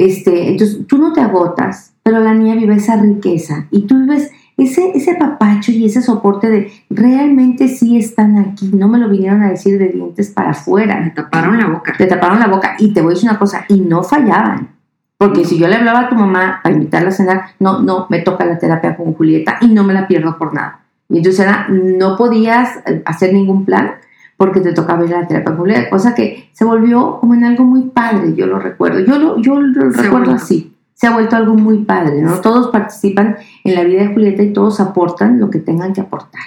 Este, 0.00 0.48
entonces 0.48 0.86
tú 0.86 0.96
no 0.96 1.12
te 1.12 1.20
agotas, 1.20 1.92
pero 2.02 2.20
la 2.20 2.32
niña 2.32 2.54
vive 2.54 2.74
esa 2.74 2.96
riqueza 2.96 3.66
y 3.70 3.82
tú 3.82 3.98
vives 3.98 4.30
ese, 4.56 4.92
ese 4.94 5.14
papacho 5.14 5.72
y 5.72 5.84
ese 5.84 6.00
soporte 6.00 6.48
de 6.48 6.72
realmente 6.88 7.68
sí 7.68 7.98
están 7.98 8.38
aquí, 8.38 8.70
no 8.72 8.88
me 8.88 8.96
lo 8.96 9.10
vinieron 9.10 9.42
a 9.42 9.50
decir 9.50 9.78
de 9.78 9.88
dientes 9.88 10.30
para 10.30 10.52
afuera. 10.52 10.98
Me 11.00 11.10
taparon 11.10 11.58
la 11.58 11.66
boca. 11.66 11.92
Te 11.98 12.06
taparon 12.06 12.40
la 12.40 12.46
boca 12.46 12.76
y 12.78 12.94
te 12.94 13.02
voy 13.02 13.12
a 13.12 13.14
decir 13.14 13.28
una 13.28 13.38
cosa, 13.38 13.66
y 13.68 13.78
no 13.78 14.02
fallaban. 14.02 14.70
Porque 15.18 15.44
si 15.44 15.58
yo 15.58 15.68
le 15.68 15.76
hablaba 15.76 16.00
a 16.00 16.08
tu 16.08 16.14
mamá 16.14 16.60
para 16.62 16.74
invitarla 16.74 17.10
a 17.10 17.12
cenar, 17.12 17.42
no, 17.58 17.82
no, 17.82 18.06
me 18.08 18.20
toca 18.20 18.46
la 18.46 18.58
terapia 18.58 18.96
con 18.96 19.12
Julieta 19.12 19.58
y 19.60 19.68
no 19.68 19.84
me 19.84 19.92
la 19.92 20.08
pierdo 20.08 20.38
por 20.38 20.54
nada. 20.54 20.80
Y 21.10 21.18
entonces 21.18 21.40
era, 21.40 21.68
no 21.68 22.16
podías 22.16 22.78
eh, 22.86 23.02
hacer 23.04 23.34
ningún 23.34 23.66
plan 23.66 23.96
porque 24.40 24.62
te 24.62 24.72
tocaba 24.72 25.04
ir 25.04 25.14
a 25.14 25.20
la 25.20 25.26
terapia 25.26 25.54
Julieta, 25.54 25.90
cosa 25.90 26.14
que 26.14 26.48
se 26.52 26.64
volvió 26.64 27.20
como 27.20 27.34
en 27.34 27.44
algo 27.44 27.62
muy 27.62 27.90
padre, 27.90 28.34
yo 28.34 28.46
lo 28.46 28.58
recuerdo. 28.58 29.00
Yo 29.00 29.18
lo, 29.18 29.38
yo 29.38 29.60
lo 29.60 29.90
recuerdo 29.90 30.32
así 30.32 30.74
se 30.94 31.06
ha 31.06 31.12
vuelto 31.12 31.34
algo 31.34 31.54
muy 31.54 31.84
padre, 31.84 32.20
¿no? 32.20 32.40
Todos 32.42 32.68
participan 32.68 33.36
en 33.64 33.74
la 33.74 33.84
vida 33.84 34.02
de 34.02 34.12
Julieta 34.12 34.42
y 34.42 34.52
todos 34.52 34.80
aportan 34.80 35.40
lo 35.40 35.48
que 35.48 35.58
tengan 35.58 35.94
que 35.94 36.02
aportar. 36.02 36.42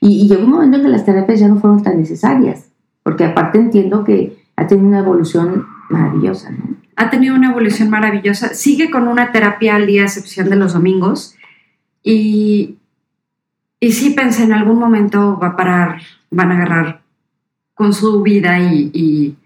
Y, 0.00 0.22
y, 0.22 0.28
llegó 0.28 0.44
un 0.44 0.50
momento 0.52 0.76
en 0.76 0.84
que 0.84 0.88
las 0.88 1.04
terapias 1.04 1.40
ya 1.40 1.48
no 1.48 1.56
fueron 1.56 1.82
tan 1.82 1.98
necesarias, 1.98 2.68
porque 3.02 3.24
aparte 3.24 3.58
entiendo 3.58 4.04
que 4.04 4.44
ha 4.54 4.66
tenido 4.68 4.88
una 4.88 5.00
evolución 5.00 5.66
maravillosa, 5.90 6.50
¿no? 6.50 6.76
Ha 6.94 7.10
tenido 7.10 7.34
una 7.34 7.50
evolución 7.50 7.90
maravillosa. 7.90 8.54
Sigue 8.54 8.90
con 8.90 9.08
una 9.08 9.32
terapia 9.32 9.76
al 9.76 9.86
día, 9.86 10.02
a 10.02 10.06
excepción 10.06 10.50
de 10.50 10.56
los 10.56 10.74
domingos. 10.74 11.36
Y, 12.02 12.78
y 13.80 13.92
sí 13.92 14.10
pensé, 14.10 14.44
en 14.44 14.52
algún 14.52 14.78
momento 14.78 15.38
va 15.40 15.48
a 15.48 15.56
parar, 15.56 16.00
van 16.30 16.52
a 16.52 16.56
agarrar 16.56 17.05
con 17.76 17.92
su 17.92 18.22
vida 18.22 18.58
y, 18.58 18.90
y, 18.94 19.36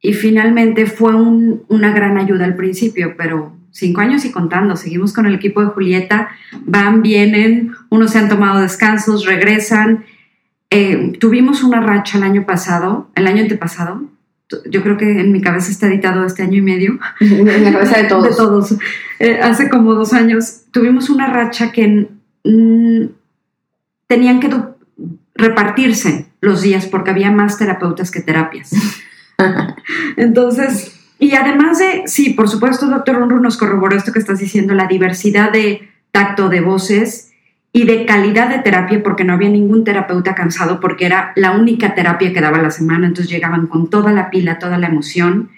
y 0.00 0.14
finalmente 0.14 0.86
fue 0.86 1.16
un, 1.16 1.64
una 1.66 1.92
gran 1.92 2.16
ayuda 2.16 2.44
al 2.44 2.54
principio, 2.54 3.14
pero 3.18 3.52
cinco 3.72 4.00
años 4.00 4.24
y 4.24 4.30
contando. 4.30 4.76
Seguimos 4.76 5.12
con 5.12 5.26
el 5.26 5.34
equipo 5.34 5.60
de 5.60 5.66
Julieta, 5.66 6.28
van, 6.64 7.02
vienen, 7.02 7.72
unos 7.88 8.12
se 8.12 8.20
han 8.20 8.28
tomado 8.28 8.60
descansos, 8.60 9.26
regresan. 9.26 10.04
Eh, 10.70 11.14
tuvimos 11.18 11.64
una 11.64 11.80
racha 11.80 12.18
el 12.18 12.24
año 12.24 12.46
pasado, 12.46 13.10
el 13.16 13.26
año 13.26 13.42
antepasado. 13.42 14.04
Yo 14.70 14.84
creo 14.84 14.96
que 14.96 15.18
en 15.18 15.32
mi 15.32 15.40
cabeza 15.40 15.72
está 15.72 15.88
editado 15.88 16.24
este 16.24 16.44
año 16.44 16.58
y 16.58 16.62
medio. 16.62 17.00
En 17.18 17.64
la 17.64 17.72
cabeza 17.72 18.00
de 18.00 18.04
todos. 18.08 18.28
De 18.28 18.36
todos. 18.36 18.74
Eh, 19.18 19.40
hace 19.42 19.68
como 19.68 19.94
dos 19.94 20.12
años 20.12 20.66
tuvimos 20.70 21.10
una 21.10 21.26
racha 21.26 21.72
que 21.72 22.08
mm, 22.44 23.06
tenían 24.06 24.38
que 24.38 24.50
repartirse 25.34 26.29
los 26.40 26.62
días 26.62 26.86
porque 26.86 27.10
había 27.10 27.30
más 27.30 27.58
terapeutas 27.58 28.10
que 28.10 28.20
terapias. 28.20 28.72
Entonces, 30.16 31.00
y 31.18 31.34
además 31.34 31.78
de, 31.78 32.04
sí, 32.06 32.30
por 32.30 32.48
supuesto, 32.48 32.86
doctor 32.86 33.22
Unru 33.22 33.40
nos 33.40 33.56
corroboró 33.56 33.96
esto 33.96 34.12
que 34.12 34.18
estás 34.18 34.38
diciendo, 34.38 34.74
la 34.74 34.86
diversidad 34.86 35.52
de 35.52 35.88
tacto 36.12 36.48
de 36.48 36.60
voces 36.60 37.32
y 37.72 37.84
de 37.84 38.04
calidad 38.06 38.48
de 38.48 38.58
terapia, 38.58 39.02
porque 39.02 39.24
no 39.24 39.34
había 39.34 39.48
ningún 39.48 39.84
terapeuta 39.84 40.34
cansado, 40.34 40.80
porque 40.80 41.06
era 41.06 41.32
la 41.36 41.52
única 41.52 41.94
terapia 41.94 42.32
que 42.32 42.40
daba 42.40 42.60
la 42.60 42.70
semana, 42.70 43.06
entonces 43.06 43.30
llegaban 43.30 43.66
con 43.66 43.90
toda 43.90 44.12
la 44.12 44.30
pila, 44.30 44.58
toda 44.58 44.78
la 44.78 44.88
emoción 44.88 45.50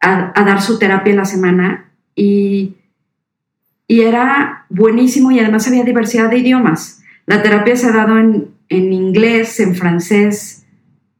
a, 0.00 0.32
a 0.34 0.44
dar 0.44 0.62
su 0.62 0.78
terapia 0.78 1.14
la 1.14 1.24
semana 1.24 1.90
y, 2.14 2.76
y 3.88 4.02
era 4.02 4.66
buenísimo 4.68 5.30
y 5.30 5.40
además 5.40 5.66
había 5.66 5.82
diversidad 5.82 6.30
de 6.30 6.38
idiomas. 6.38 7.02
La 7.26 7.42
terapia 7.42 7.74
se 7.74 7.86
ha 7.86 7.92
dado 7.92 8.18
en, 8.18 8.48
en 8.68 8.92
inglés, 8.92 9.60
en 9.60 9.74
francés, 9.74 10.66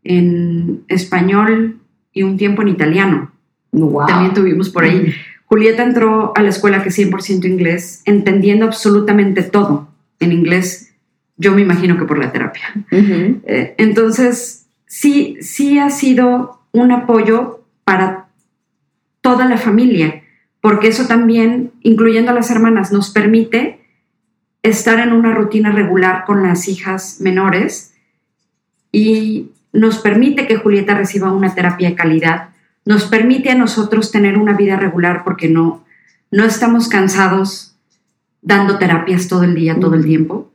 en 0.05 0.84
español 0.88 1.80
y 2.12 2.22
un 2.22 2.36
tiempo 2.36 2.62
en 2.62 2.68
italiano. 2.68 3.32
También 4.07 4.34
tuvimos 4.34 4.70
por 4.70 4.84
ahí. 4.84 5.14
Julieta 5.46 5.82
entró 5.82 6.32
a 6.36 6.42
la 6.42 6.51
escuela 6.51 6.82
que 6.82 6.90
es 6.90 6.99
100% 6.99 7.44
inglés, 7.46 8.03
entendiendo 8.05 8.66
absolutamente 8.66 9.42
todo 9.42 9.88
en 10.20 10.32
inglés 10.32 10.88
yo 11.38 11.55
me 11.55 11.62
imagino 11.62 11.96
que 11.96 12.05
por 12.05 12.18
la 12.18 12.32
terapia. 12.32 12.74
Eh, 12.90 13.74
entonces, 13.78 14.66
sí, 14.86 15.38
sí 15.40 15.78
ha 15.78 15.88
sido 15.88 16.61
un 16.72 16.90
apoyo 16.92 17.64
para 17.84 18.26
toda 19.20 19.46
la 19.46 19.57
familia, 19.57 20.22
porque 20.61 20.88
eso 20.88 21.07
también, 21.07 21.70
incluyendo 21.82 22.32
a 22.32 22.34
las 22.34 22.51
hermanas, 22.51 22.92
nos 22.92 23.11
permite 23.11 23.78
estar 24.62 24.98
en 24.98 25.12
una 25.12 25.34
rutina 25.34 25.70
regular 25.70 26.24
con 26.24 26.42
las 26.42 26.68
hijas 26.68 27.20
menores 27.20 27.94
y 28.92 29.52
nos 29.72 29.98
permite 29.98 30.46
que 30.46 30.56
Julieta 30.56 30.94
reciba 30.94 31.32
una 31.32 31.54
terapia 31.54 31.90
de 31.90 31.94
calidad, 31.94 32.50
nos 32.84 33.04
permite 33.04 33.50
a 33.50 33.54
nosotros 33.54 34.11
tener 34.11 34.38
una 34.38 34.54
vida 34.54 34.76
regular 34.76 35.22
porque 35.24 35.48
no, 35.48 35.84
no 36.30 36.44
estamos 36.44 36.88
cansados 36.88 37.76
dando 38.40 38.78
terapias 38.78 39.28
todo 39.28 39.44
el 39.44 39.54
día, 39.54 39.78
todo 39.78 39.94
el 39.94 40.04
tiempo, 40.04 40.50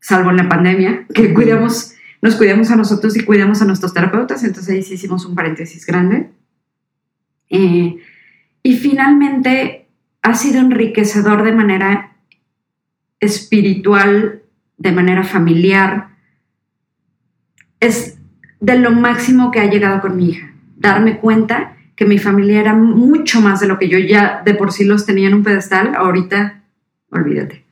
salvo 0.00 0.30
en 0.30 0.36
la 0.36 0.48
pandemia, 0.48 1.06
que 1.12 1.34
cuidamos, 1.34 1.94
nos 2.22 2.36
cuidamos 2.36 2.70
a 2.70 2.76
nosotros 2.76 3.16
y 3.16 3.24
cuidamos 3.24 3.60
a 3.62 3.64
nuestros 3.64 3.92
terapeutas, 3.92 4.44
entonces 4.44 4.74
ahí 4.74 4.82
sí 4.82 4.94
hicimos 4.94 5.26
un 5.26 5.34
paréntesis 5.34 5.84
grande. 5.86 6.30
Eh, 7.50 7.96
y 8.62 8.76
finalmente 8.76 9.88
ha 10.22 10.34
sido 10.34 10.60
enriquecedor 10.60 11.42
de 11.42 11.52
manera 11.52 12.13
espiritual, 13.24 14.42
de 14.76 14.92
manera 14.92 15.24
familiar. 15.24 16.08
Es 17.80 18.18
de 18.60 18.78
lo 18.78 18.90
máximo 18.90 19.50
que 19.50 19.60
ha 19.60 19.70
llegado 19.70 20.00
con 20.00 20.16
mi 20.16 20.30
hija, 20.30 20.54
darme 20.76 21.18
cuenta 21.18 21.76
que 21.96 22.06
mi 22.06 22.18
familia 22.18 22.60
era 22.60 22.74
mucho 22.74 23.40
más 23.40 23.60
de 23.60 23.68
lo 23.68 23.78
que 23.78 23.88
yo 23.88 23.98
ya 23.98 24.42
de 24.44 24.54
por 24.54 24.72
sí 24.72 24.84
los 24.84 25.06
tenía 25.06 25.28
en 25.28 25.34
un 25.34 25.44
pedestal, 25.44 25.94
ahorita 25.94 26.62
olvídate. 27.10 27.64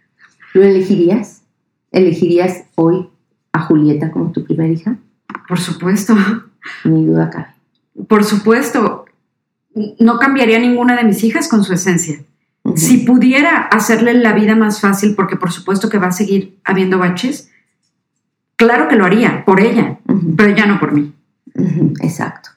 ¿Lo 0.55 0.63
elegirías? 0.63 1.43
¿Elegirías 1.91 2.65
hoy 2.77 3.09
a 3.53 3.61
Julieta 3.61 4.11
como 4.11 4.33
tu 4.33 4.45
primera 4.45 4.73
hija? 4.73 4.97
Por 5.49 5.59
supuesto. 5.59 6.15
Ni 6.85 7.07
duda 7.07 7.31
cabe. 7.31 7.49
Por 8.07 8.25
supuesto 8.25 9.07
no 9.99 10.19
cambiaría 10.19 10.59
ninguna 10.59 10.97
de 10.97 11.05
mis 11.05 11.25
hijas 11.25 11.49
con 11.49 11.65
su 11.65 11.73
esencia. 11.73 12.21
Si 12.77 12.99
pudiera 12.99 13.63
hacerle 13.63 14.15
la 14.15 14.33
vida 14.33 14.55
más 14.55 14.81
fácil, 14.81 15.15
porque 15.15 15.37
por 15.37 15.53
supuesto 15.53 15.89
que 15.89 15.99
va 15.99 16.09
a 16.09 16.13
seguir 16.13 16.59
habiendo 16.65 16.99
baches, 16.99 17.51
claro 18.57 18.89
que 18.89 18.97
lo 18.97 19.05
haría 19.05 19.45
por 19.45 19.61
ella, 19.61 19.99
pero 20.37 20.55
ya 20.55 20.67
no 20.67 20.79
por 20.79 20.93
mí. 20.93 21.13
Exacto. 22.01 22.51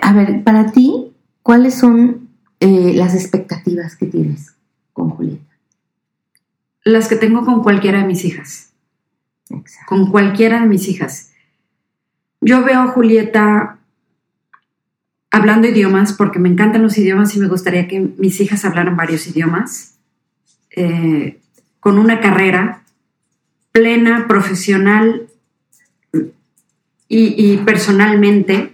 A 0.00 0.12
ver, 0.12 0.42
para 0.44 0.72
ti, 0.72 1.12
¿cuáles 1.42 1.74
son 1.74 2.28
eh, 2.60 2.92
las 2.94 3.14
expectativas 3.14 3.96
que 3.96 4.06
tienes 4.06 4.54
con 4.92 5.10
Julieta? 5.10 5.56
Las 6.84 7.08
que 7.08 7.16
tengo 7.16 7.44
con 7.44 7.62
cualquiera 7.62 7.98
de 7.98 8.06
mis 8.06 8.24
hijas. 8.24 8.72
Exacto. 9.50 9.86
Con 9.88 10.10
cualquiera 10.10 10.60
de 10.60 10.66
mis 10.66 10.88
hijas. 10.88 11.32
Yo 12.40 12.64
veo 12.64 12.80
a 12.80 12.88
Julieta 12.88 13.78
hablando 15.32 15.66
idiomas, 15.66 16.12
porque 16.12 16.38
me 16.38 16.50
encantan 16.50 16.82
los 16.82 16.96
idiomas 16.98 17.34
y 17.34 17.40
me 17.40 17.48
gustaría 17.48 17.88
que 17.88 18.00
mis 18.18 18.38
hijas 18.40 18.66
hablaran 18.66 18.96
varios 18.96 19.26
idiomas, 19.26 19.96
eh, 20.70 21.40
con 21.80 21.98
una 21.98 22.20
carrera 22.20 22.84
plena, 23.72 24.28
profesional 24.28 25.28
y, 27.08 27.58
personalmente, 27.58 28.72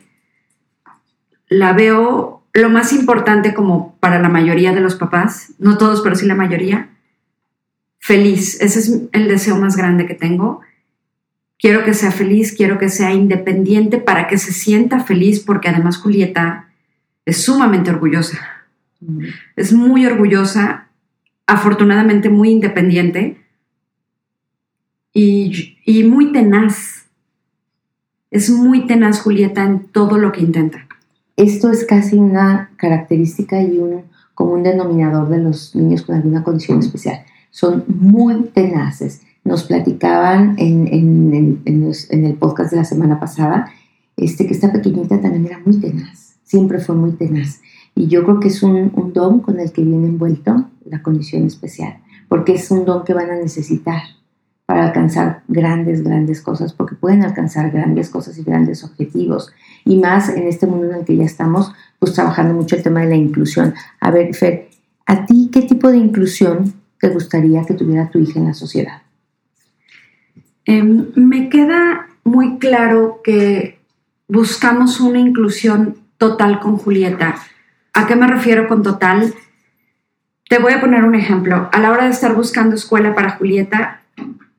la 1.49 1.73
veo 1.73 2.43
lo 2.53 2.71
más 2.71 2.93
importante 2.93 3.55
como 3.55 3.97
para 3.99 4.21
la 4.21 4.29
mayoría 4.29 4.73
de 4.73 4.81
los 4.81 4.95
papás, 4.95 5.53
no 5.59 5.77
todos, 5.79 6.03
pero 6.03 6.15
sí 6.15 6.27
la 6.27 6.37
mayoría, 6.37 6.91
feliz. 7.99 8.61
Ese 8.61 8.79
es 8.79 9.03
el 9.13 9.29
deseo 9.29 9.57
más 9.57 9.77
grande 9.77 10.07
que 10.07 10.15
tengo 10.15 10.61
quiero 11.59 11.85
que 11.85 11.95
sea 11.95 12.11
feliz, 12.11 12.55
quiero 12.57 12.79
que 12.79 12.89
sea 12.89 13.13
independiente 13.13 13.99
para 13.99 14.27
que 14.29 14.39
se 14.39 14.53
sienta 14.53 15.01
feliz, 15.01 15.41
porque 15.41 15.69
además 15.69 15.99
Julieta 15.99 16.69
es 17.27 17.43
sumamente 17.43 17.91
orgullosa. 17.91 18.39
Es 19.57 19.73
muy 19.73 20.07
orgullosa, 20.07 20.89
afortunadamente 21.47 22.31
muy 22.31 22.51
independiente 22.51 23.39
y, 25.13 26.05
muy 26.05 26.33
tenaz. 26.33 27.07
Es 28.31 28.51
muy 28.51 28.87
tenaz 28.87 29.21
Julieta 29.21 29.65
en 29.65 29.85
todo 29.89 30.19
lo 30.19 30.33
que 30.33 30.41
intenta. 30.41 30.87
Esto 31.37 31.71
es 31.71 31.85
casi 31.85 32.17
una 32.17 32.71
característica 32.77 33.63
y 33.63 33.79
un 33.79 34.05
común 34.35 34.63
denominador 34.63 35.29
de 35.29 35.39
los 35.39 35.75
niños 35.75 36.03
con 36.03 36.17
alguna 36.17 36.43
condición 36.43 36.81
especial. 36.81 37.25
Son 37.51 37.85
muy 37.89 38.45
tenaces 38.55 39.23
nos 39.49 39.64
platicaban 39.64 40.55
en, 40.59 41.62
el 41.64 42.34
podcast 42.34 42.70
de 42.70 42.76
la 42.76 42.84
semana 42.84 43.18
pasada 43.18 43.70
este, 44.16 44.46
que 44.46 44.53
esta 44.53 44.70
pequeñita 44.72 45.20
también 45.20 45.46
era 45.46 45.59
muy 45.64 45.78
tenaz, 45.78 46.36
siempre 46.44 46.78
fue 46.78 46.94
muy 46.94 47.12
tenaz. 47.12 47.61
Y 47.94 48.09
yo 48.09 48.24
creo 48.24 48.40
que 48.40 48.49
es 48.49 48.62
un, 48.62 48.92
un 48.94 49.12
don 49.12 49.40
con 49.40 49.59
el 49.59 49.72
que 49.72 49.82
viene 49.82 50.07
envuelto 50.07 50.66
la 50.84 51.03
condición 51.03 51.44
especial, 51.46 51.99
porque 52.28 52.55
es 52.55 52.70
un 52.70 52.84
don 52.84 53.05
que 53.05 53.14
van 53.14 53.30
a 53.30 53.36
necesitar 53.36 54.03
para 54.66 54.86
alcanzar 54.86 55.44
grandes, 55.49 56.03
grandes 56.03 56.42
cosas, 56.42 56.74
porque 56.74 56.94
pueden 56.94 57.24
alcanzar 57.24 57.70
grandes 57.70 58.11
cosas 58.11 58.36
y 58.36 58.42
grandes 58.42 58.84
objetivos. 58.84 59.51
Y 59.86 59.96
más 59.96 60.28
en 60.28 60.46
este 60.46 60.66
mundo 60.66 60.90
en 60.90 60.96
el 60.96 61.05
que 61.07 61.16
ya 61.16 61.24
estamos, 61.24 61.72
pues 61.99 62.12
trabajando 62.12 62.53
mucho 62.53 62.76
el 62.76 62.82
tema 62.82 63.01
de 63.01 63.09
la 63.09 63.16
inclusión. 63.16 63.72
A 63.99 64.11
ver, 64.11 64.34
Fer, 64.34 64.68
¿a 65.07 65.24
ti 65.24 65.49
qué 65.51 65.62
tipo 65.62 65.90
de 65.90 65.96
inclusión 65.96 66.74
te 67.01 67.09
gustaría 67.09 67.64
que 67.64 67.74
tuviera 67.74 68.11
tu 68.11 68.18
hija 68.18 68.40
en 68.40 68.46
la 68.46 68.55
sociedad? 68.55 69.03
Em, 70.69 71.07
me 71.14 71.49
queda 71.49 72.09
muy 72.25 72.59
claro 72.59 73.23
que 73.25 73.81
buscamos 74.29 75.01
una 75.01 75.19
inclusión 75.19 75.97
total 76.19 76.61
con 76.61 76.77
Julieta. 76.77 77.37
¿A 77.95 78.07
qué 78.07 78.14
me 78.14 78.27
refiero 78.27 78.69
con 78.69 78.83
total? 78.83 79.33
Te 80.47 80.59
voy 80.59 80.75
a 80.75 80.81
poner 80.83 81.05
un 81.05 81.14
ejemplo. 81.14 81.71
A 81.73 81.81
la 81.81 81.91
hora 81.91 82.05
de 82.05 82.11
estar 82.11 82.35
buscando 82.35 82.77
escuela 82.77 83.14
para 83.14 83.31
Julieta, 83.31 84.03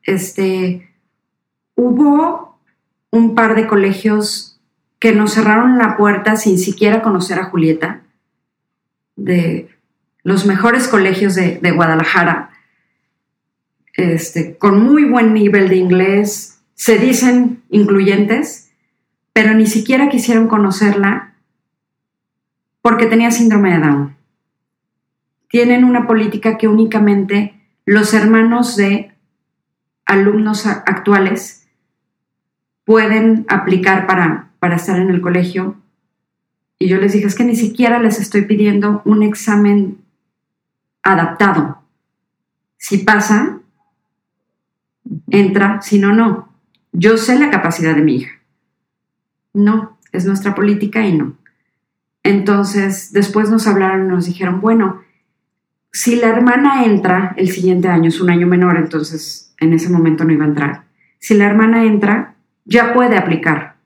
este, 0.02 0.90
hubo 1.76 2.58
un 3.12 3.36
par 3.36 3.54
de 3.54 3.68
colegios 3.68 4.60
que 4.98 5.14
nos 5.14 5.34
cerraron 5.34 5.78
la 5.78 5.96
puerta 5.96 6.34
sin 6.34 6.58
siquiera 6.58 7.02
conocer 7.02 7.38
a 7.38 7.44
Julieta, 7.44 8.00
de 9.14 9.68
los 10.24 10.44
mejores 10.44 10.88
colegios 10.88 11.36
de 11.36 11.70
Guadalajara 11.70 12.49
este, 14.02 14.56
con 14.56 14.82
muy 14.82 15.04
buen 15.04 15.34
nivel 15.34 15.68
de 15.68 15.76
inglés, 15.76 16.62
se 16.74 16.98
dicen 16.98 17.62
incluyentes, 17.68 18.70
pero 19.32 19.54
ni 19.54 19.66
siquiera 19.66 20.08
quisieron 20.08 20.48
conocerla 20.48 21.34
porque 22.82 23.06
tenía 23.06 23.30
síndrome 23.30 23.72
de 23.72 23.80
Down. 23.80 24.16
Tienen 25.48 25.84
una 25.84 26.06
política 26.06 26.56
que 26.56 26.68
únicamente 26.68 27.54
los 27.84 28.14
hermanos 28.14 28.76
de 28.76 29.12
alumnos 30.06 30.66
actuales 30.66 31.68
pueden 32.84 33.44
aplicar 33.48 34.06
para, 34.06 34.50
para 34.58 34.76
estar 34.76 34.98
en 34.98 35.10
el 35.10 35.20
colegio. 35.20 35.76
Y 36.78 36.88
yo 36.88 36.96
les 36.96 37.12
dije, 37.12 37.26
es 37.26 37.34
que 37.34 37.44
ni 37.44 37.56
siquiera 37.56 38.00
les 38.00 38.18
estoy 38.18 38.42
pidiendo 38.42 39.02
un 39.04 39.22
examen 39.22 39.98
adaptado. 41.02 41.82
Si 42.78 42.98
pasa, 42.98 43.59
entra, 45.30 45.80
si 45.82 45.98
no, 45.98 46.12
no. 46.12 46.48
Yo 46.92 47.16
sé 47.16 47.38
la 47.38 47.50
capacidad 47.50 47.94
de 47.94 48.02
mi 48.02 48.16
hija. 48.16 48.32
No, 49.52 49.98
es 50.12 50.26
nuestra 50.26 50.54
política 50.54 51.06
y 51.06 51.16
no. 51.16 51.36
Entonces, 52.22 53.12
después 53.12 53.50
nos 53.50 53.66
hablaron 53.66 54.06
y 54.06 54.08
nos 54.08 54.26
dijeron, 54.26 54.60
bueno, 54.60 55.00
si 55.92 56.16
la 56.16 56.28
hermana 56.28 56.84
entra 56.84 57.34
el 57.36 57.50
siguiente 57.50 57.88
año, 57.88 58.08
es 58.08 58.20
un 58.20 58.30
año 58.30 58.46
menor, 58.46 58.76
entonces 58.76 59.54
en 59.58 59.72
ese 59.72 59.90
momento 59.90 60.24
no 60.24 60.32
iba 60.32 60.44
a 60.44 60.48
entrar. 60.48 60.84
Si 61.18 61.34
la 61.34 61.46
hermana 61.46 61.84
entra, 61.84 62.36
ya 62.64 62.94
puede 62.94 63.16
aplicar. 63.16 63.76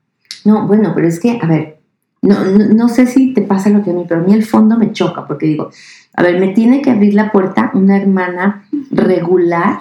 No, 0.44 0.66
bueno, 0.66 0.92
pero 0.94 1.08
es 1.08 1.18
que, 1.20 1.38
a 1.40 1.46
ver, 1.46 1.80
no, 2.22 2.44
no, 2.44 2.88
sé 2.88 3.06
si 3.06 3.32
te 3.32 3.42
pasa 3.42 3.70
lo 3.70 3.82
que 3.82 3.90
a 3.90 3.94
mí, 3.94 4.04
pero 4.08 4.20
a 4.20 4.24
mí 4.24 4.32
el 4.32 4.44
fondo 4.44 4.78
me 4.78 4.92
choca 4.92 5.26
porque 5.26 5.46
digo, 5.46 5.70
a 6.14 6.22
ver, 6.22 6.40
me 6.40 6.48
tiene 6.48 6.82
que 6.82 6.90
abrir 6.90 7.14
la 7.14 7.32
puerta 7.32 7.70
una 7.74 7.96
hermana 7.96 8.66
regular 8.90 9.78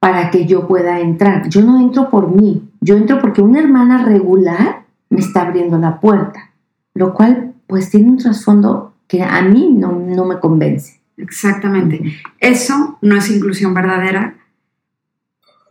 para 0.00 0.30
que 0.30 0.46
yo 0.46 0.66
pueda 0.66 0.98
entrar. 0.98 1.48
Yo 1.48 1.60
no 1.60 1.78
entro 1.78 2.10
por 2.10 2.34
mí, 2.34 2.68
yo 2.80 2.96
entro 2.96 3.20
porque 3.20 3.42
una 3.42 3.60
hermana 3.60 4.04
regular 4.04 4.86
me 5.10 5.20
está 5.20 5.42
abriendo 5.42 5.78
la 5.78 6.00
puerta, 6.00 6.50
lo 6.94 7.14
cual 7.14 7.54
pues 7.66 7.90
tiene 7.90 8.08
un 8.08 8.16
trasfondo 8.16 8.94
que 9.06 9.22
a 9.22 9.42
mí 9.42 9.70
no, 9.70 9.92
me 10.24 10.40
convence. 10.40 11.00
Exactamente. 11.18 12.18
Eso 12.38 12.98
no 13.02 13.14
es 13.16 13.30
inclusión 13.30 13.74
verdadera. 13.74 14.38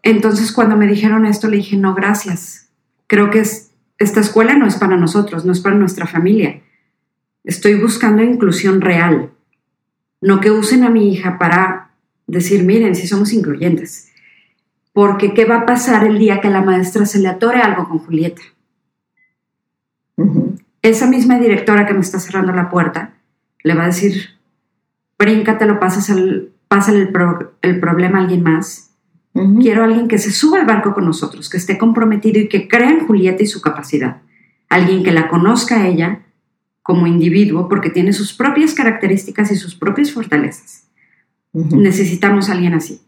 Entonces 0.03 0.51
cuando 0.51 0.77
me 0.77 0.85
dijeron 0.85 1.25
esto 1.25 1.47
le 1.47 1.57
dije, 1.57 1.75
no, 1.75 1.95
gracias. 1.95 2.69
Creo 3.07 3.31
que 3.31 3.39
esta 3.39 4.19
escuela 4.19 4.55
no 4.55 4.67
es 4.67 4.75
para 4.75 4.95
nosotros, 4.95 5.43
no 5.43 5.51
es 5.51 5.59
para 5.59 5.75
nuestra 5.75 6.05
familia. 6.05 6.61
Estoy 7.43 7.81
buscando 7.81 8.21
inclusión 8.21 8.79
real. 8.79 9.31
No 10.21 10.39
que 10.39 10.51
usen 10.51 10.83
a 10.83 10.89
mi 10.89 11.11
hija 11.11 11.39
para 11.39 11.91
decir, 12.27 12.63
miren, 12.63 12.93
si 12.93 13.07
somos 13.07 13.33
incluyentes 13.33 14.08
porque 14.99 15.33
¿qué 15.33 15.45
va 15.45 15.59
a 15.59 15.65
pasar 15.65 16.05
el 16.05 16.19
día 16.19 16.41
que 16.41 16.49
la 16.49 16.61
maestra 16.61 17.05
se 17.05 17.19
le 17.19 17.29
atore 17.29 17.61
algo 17.61 17.87
con 17.87 17.99
Julieta? 17.99 18.41
Esa 20.81 21.07
misma 21.07 21.39
directora 21.39 21.85
que 21.85 21.93
me 21.93 22.01
está 22.01 22.19
cerrando 22.19 22.51
la 22.51 22.69
puerta 22.69 23.13
le 23.63 23.75
va 23.75 23.83
a 23.83 23.85
decir, 23.85 24.31
bríncate, 25.17 25.73
pasas 25.75 26.09
el, 26.09 26.51
pásale 26.67 27.03
el, 27.03 27.13
el 27.61 27.79
problema 27.79 28.17
a 28.17 28.23
alguien 28.23 28.43
más. 28.43 28.91
Quiero 29.61 29.83
a 29.83 29.85
alguien 29.85 30.09
que 30.09 30.17
se 30.17 30.31
suba 30.31 30.59
al 30.59 30.65
barco 30.65 30.93
con 30.93 31.05
nosotros, 31.05 31.49
que 31.49 31.55
esté 31.55 31.77
comprometido 31.77 32.41
y 32.41 32.49
que 32.49 32.67
crea 32.67 32.89
en 32.89 33.07
Julieta 33.07 33.41
y 33.41 33.47
su 33.47 33.61
capacidad. 33.61 34.17
Alguien 34.67 35.03
que 35.03 35.13
la 35.13 35.29
conozca 35.29 35.77
a 35.77 35.87
ella 35.87 36.23
como 36.83 37.07
individuo 37.07 37.69
porque 37.69 37.89
tiene 37.89 38.11
sus 38.11 38.33
propias 38.33 38.73
características 38.73 39.49
y 39.49 39.55
sus 39.55 39.75
propias 39.75 40.11
fortalezas. 40.11 40.89
Necesitamos 41.53 42.49
a 42.49 42.51
alguien 42.51 42.73
así. 42.73 42.99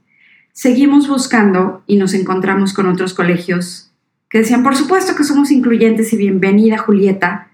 Seguimos 0.54 1.08
buscando 1.08 1.84
y 1.88 1.98
nos 1.98 2.14
encontramos 2.14 2.74
con 2.74 2.88
otros 2.88 3.14
colegios 3.14 3.92
que 4.30 4.40
decían, 4.40 4.64
por 4.64 4.76
supuesto 4.76 5.16
que 5.16 5.24
somos 5.24 5.52
incluyentes 5.52 6.14
y 6.14 6.18
bienvenida 6.18 6.78
Julieta, 6.78 7.50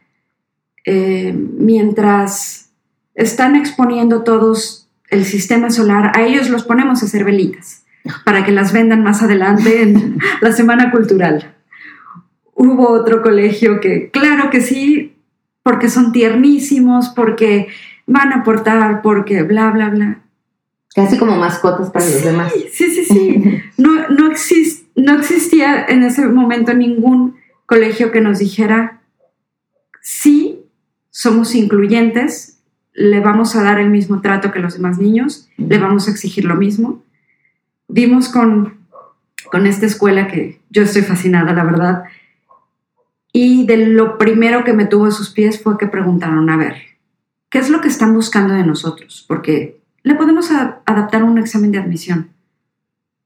eh, 0.86 1.34
mientras 1.34 2.70
están 3.16 3.56
exponiendo 3.56 4.24
todos 4.24 4.88
el 5.10 5.26
sistema 5.26 5.70
solar, 5.70 6.12
a 6.16 6.24
ellos 6.24 6.50
los 6.50 6.64
ponemos 6.64 7.02
a 7.02 7.08
hacer 7.08 7.24
velitas 7.24 7.84
para 8.26 8.46
que 8.46 8.52
las 8.52 8.74
vendan 8.74 9.04
más 9.04 9.24
adelante 9.24 9.82
en 9.82 10.20
la 10.42 10.52
Semana 10.52 10.92
Cultural. 10.92 11.56
Hubo 12.54 12.90
otro 12.90 13.22
colegio 13.22 13.80
que, 13.80 14.10
claro 14.12 14.50
que 14.50 14.62
sí, 14.62 15.16
porque 15.64 15.90
son 15.90 16.12
tiernísimos, 16.12 17.10
porque 17.10 17.68
van 18.06 18.32
a 18.34 18.38
aportar, 18.38 19.02
porque 19.02 19.44
bla, 19.44 19.72
bla, 19.72 19.90
bla. 19.90 20.20
Casi 20.98 21.16
como 21.16 21.36
mascotas 21.36 21.92
para 21.92 22.10
los 22.10 22.24
demás. 22.24 22.52
Sí, 22.72 22.90
sí, 22.90 23.06
sí. 23.06 23.62
No, 23.78 24.10
no, 24.10 24.32
no 24.96 25.14
existía 25.20 25.86
en 25.86 26.02
ese 26.02 26.26
momento 26.26 26.74
ningún 26.74 27.36
colegio 27.68 28.12
que 28.12 28.20
nos 28.20 28.40
dijera, 28.40 29.02
sí, 30.02 30.64
somos 31.12 31.54
incluyentes, 31.54 32.58
le 32.94 33.20
vamos 33.20 33.56
a 33.56 33.62
dar 33.62 33.80
el 33.80 33.92
mismo 33.92 34.22
trato 34.22 34.52
que 34.52 34.58
los 34.58 34.74
demás 34.74 34.98
niños, 34.98 35.48
le 35.58 35.78
vamos 35.78 36.08
a 36.08 36.12
exigir 36.12 36.46
lo 36.46 36.56
mismo. 36.56 37.04
Vimos 37.88 38.30
con, 38.30 38.80
con 39.52 39.68
esta 39.68 39.86
escuela 39.86 40.28
que 40.28 40.60
yo 40.72 40.82
estoy 40.82 41.04
fascinada, 41.04 41.54
la 41.54 41.64
verdad, 41.64 42.06
y 43.32 43.68
de 43.68 43.78
lo 43.78 44.18
primero 44.18 44.64
que 44.64 44.74
me 44.74 44.88
tuvo 44.88 45.06
a 45.06 45.12
sus 45.12 45.30
pies 45.30 45.62
fue 45.62 45.78
que 45.78 45.86
preguntaron, 45.86 46.50
a 46.50 46.58
ver, 46.58 46.78
¿qué 47.52 47.60
es 47.60 47.70
lo 47.70 47.82
que 47.82 47.88
están 47.88 48.16
buscando 48.16 48.56
de 48.56 48.64
nosotros? 48.64 49.24
Porque 49.28 49.78
le 50.04 50.16
podemos 50.16 50.52
adaptar 50.52 51.24
un 51.24 51.38
examen 51.38 51.72
de 51.72 51.80
admisión. 51.80 52.30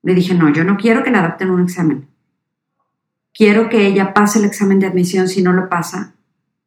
Le 0.04 0.14
dije, 0.14 0.34
no, 0.34 0.50
yo 0.50 0.64
no 0.64 0.78
quiero 0.78 1.04
que 1.04 1.12
le 1.12 1.18
adapten 1.18 1.52
un 1.52 1.62
examen. 1.62 2.08
Quiero 3.34 3.70
que 3.70 3.88
ella 3.88 4.14
pase 4.14 4.40
el 4.40 4.46
examen 4.46 4.80
de 4.80 4.88
admisión. 4.88 5.28
Si 5.28 5.42
no 5.42 5.54
lo 5.54 5.70
pasa, 5.70 6.14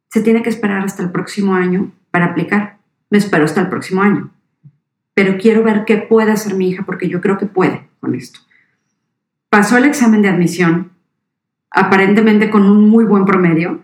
se 0.08 0.20
tiene 0.20 0.42
que 0.42 0.50
esperar 0.50 0.84
hasta 0.84 1.02
el 1.02 1.10
próximo 1.10 1.54
año 1.54 1.92
para 2.10 2.26
aplicar. 2.26 2.78
Me 3.10 3.18
espero 3.18 3.44
hasta 3.44 3.60
el 3.60 3.68
próximo 3.68 4.02
año. 4.02 4.30
Pero 5.14 5.36
quiero 5.38 5.62
ver 5.62 5.84
qué 5.84 5.96
puede 5.96 6.32
hacer 6.32 6.54
mi 6.54 6.68
hija 6.68 6.84
porque 6.84 7.08
yo 7.08 7.20
creo 7.20 7.38
que 7.38 7.46
puede 7.46 7.88
con 8.00 8.14
esto. 8.14 8.40
Pasó 9.48 9.76
el 9.76 9.84
examen 9.84 10.22
de 10.22 10.28
admisión 10.28 10.92
aparentemente 11.74 12.50
con 12.50 12.64
un 12.64 12.88
muy 12.88 13.04
buen 13.04 13.24
promedio. 13.24 13.82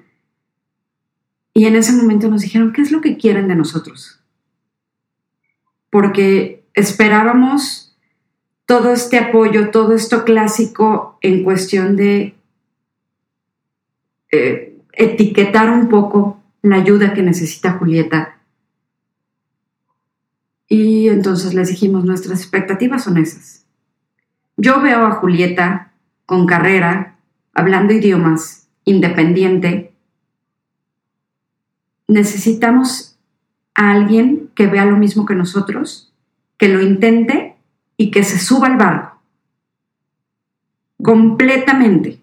Y 1.53 1.67
en 1.67 1.75
ese 1.75 1.93
momento 1.93 2.29
nos 2.29 2.43
dijeron, 2.43 2.73
¿qué 2.73 2.83
es 2.83 2.93
lo 2.93 3.01
que 3.01 3.17
quieren 3.17 3.49
de 3.49 3.57
nosotros? 3.57 4.20
Porque 5.91 6.65
esperábamos 6.75 7.97
todo 8.67 8.93
este 8.93 9.19
apoyo, 9.19 9.71
todo 9.71 9.95
esto 9.95 10.25
clásico 10.25 11.19
en 11.21 11.43
cuestión 11.43 11.97
de 11.97 12.37
eh, 14.31 14.79
etiquetar 14.93 15.71
un 15.71 15.89
poco 15.89 16.41
la 16.63 16.77
ayuda 16.77 17.13
que 17.13 17.23
necesita 17.23 17.73
Julieta. 17.73 18.39
Y 20.69 21.09
entonces 21.09 21.53
les 21.53 21.69
dijimos, 21.69 22.05
nuestras 22.05 22.41
expectativas 22.41 23.03
son 23.03 23.19
esas. 23.19 23.67
Yo 24.57 24.81
veo 24.81 25.05
a 25.05 25.13
Julieta 25.13 25.93
con 26.27 26.47
carrera, 26.47 27.17
hablando 27.53 27.93
idiomas, 27.93 28.69
independiente, 28.85 29.93
necesitamos 32.07 33.10
a 33.81 33.93
alguien 33.93 34.51
que 34.55 34.67
vea 34.67 34.85
lo 34.85 34.99
mismo 34.99 35.25
que 35.25 35.35
nosotros, 35.35 36.13
que 36.59 36.69
lo 36.69 36.83
intente 36.83 37.57
y 37.97 38.11
que 38.11 38.25
se 38.25 38.39
suba 38.39 38.67
al 38.67 38.77
barco. 38.77 39.23
Completamente. 41.03 42.21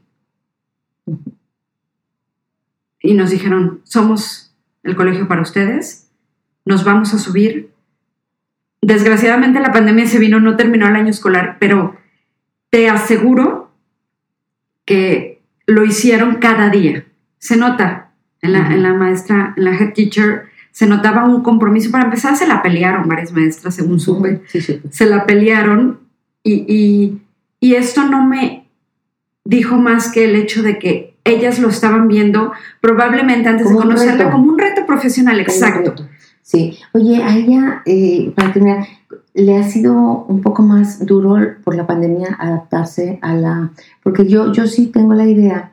Y 3.01 3.16
nos 3.16 3.32
dijeron, 3.32 3.82
somos 3.86 4.53
el 4.84 4.95
colegio 4.95 5.28
para 5.28 5.41
ustedes, 5.41 6.12
nos 6.64 6.84
vamos 6.84 7.16
a 7.16 7.18
subir. 7.18 7.72
Desgraciadamente 8.82 9.60
la 9.60 9.72
pandemia 9.72 10.05
se 10.05 10.20
vino, 10.20 10.39
no 10.39 10.58
terminó 10.58 10.88
el 10.88 10.95
año 10.95 11.10
escolar, 11.10 11.58
pero 11.60 11.97
te 12.70 12.88
aseguro 12.88 13.72
que 14.86 15.41
lo 15.66 15.84
hicieron 15.84 16.36
cada 16.36 16.70
día. 16.70 17.08
Se 17.39 17.58
nota 17.58 18.12
en 18.43 18.53
la, 18.53 18.93
maestra, 18.93 19.55
en 19.58 19.64
la 19.64 19.76
head 19.76 19.93
teacher, 19.93 20.46
se 20.78 20.86
notaba 20.86 21.25
un 21.25 21.41
compromiso. 21.41 21.89
Para 21.89 22.03
empezar, 22.03 22.38
se 22.38 22.45
la 22.45 22.61
pelearon 22.61 23.09
varias 23.09 23.34
maestras, 23.34 23.73
según 23.73 23.99
supe. 23.99 24.43
Se 24.91 25.07
la 25.07 25.25
pelearon 25.25 26.01
y, 26.43 27.17
esto 27.59 28.03
no 28.03 28.23
me 28.23 28.67
dijo 29.43 29.78
más 29.78 30.11
que 30.11 30.25
el 30.25 30.36
hecho 30.36 30.61
de 30.61 30.78
que 30.78 31.15
ellas 31.23 31.57
lo 31.57 31.69
estaban 31.69 32.07
viendo 32.07 32.51
probablemente 32.80 33.49
antes 33.49 33.67
de 33.67 33.75
conocerla 33.75 34.30
como 34.30 34.51
un 34.51 34.59
reto 34.59 34.86
profesional, 34.86 35.39
exacto. 35.39 35.95
Sí, 36.43 36.78
oye, 36.93 37.23
a 37.23 37.36
ella, 37.36 37.82
eh, 37.88 38.32
para 38.36 38.53
terminar, 38.53 38.86
le 39.34 39.57
ha 39.57 39.63
sido 39.63 40.25
un 40.28 40.41
poco 40.41 40.61
más 40.61 41.03
duro 41.03 41.38
por 41.63 41.73
la 41.73 41.88
pandemia 41.88 42.38
adaptarse 42.38 43.17
a 43.23 43.34
la... 43.34 43.71
Porque 44.03 44.28
yo, 44.28 44.53
yo 44.53 44.67
sí 44.67 44.86
tengo 44.86 45.15
la 45.15 45.25
idea 45.25 45.71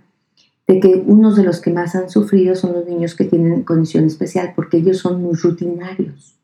de 0.67 0.81
que 0.81 1.05
unos 1.07 1.37
de 1.37 1.45
los 1.45 1.61
que 1.61 1.73
más 1.73 1.95
han 1.95 2.09
sufrido 2.09 2.55
son 2.55 2.73
los 2.73 2.87
niños 2.87 3.15
que 3.15 3.25
tienen 3.25 3.63
condición 3.65 4.05
especial, 4.07 4.53
porque 4.57 4.79
ellos 4.79 4.99
son 4.99 5.23
muy 5.23 5.35
rutinarios. 5.35 6.37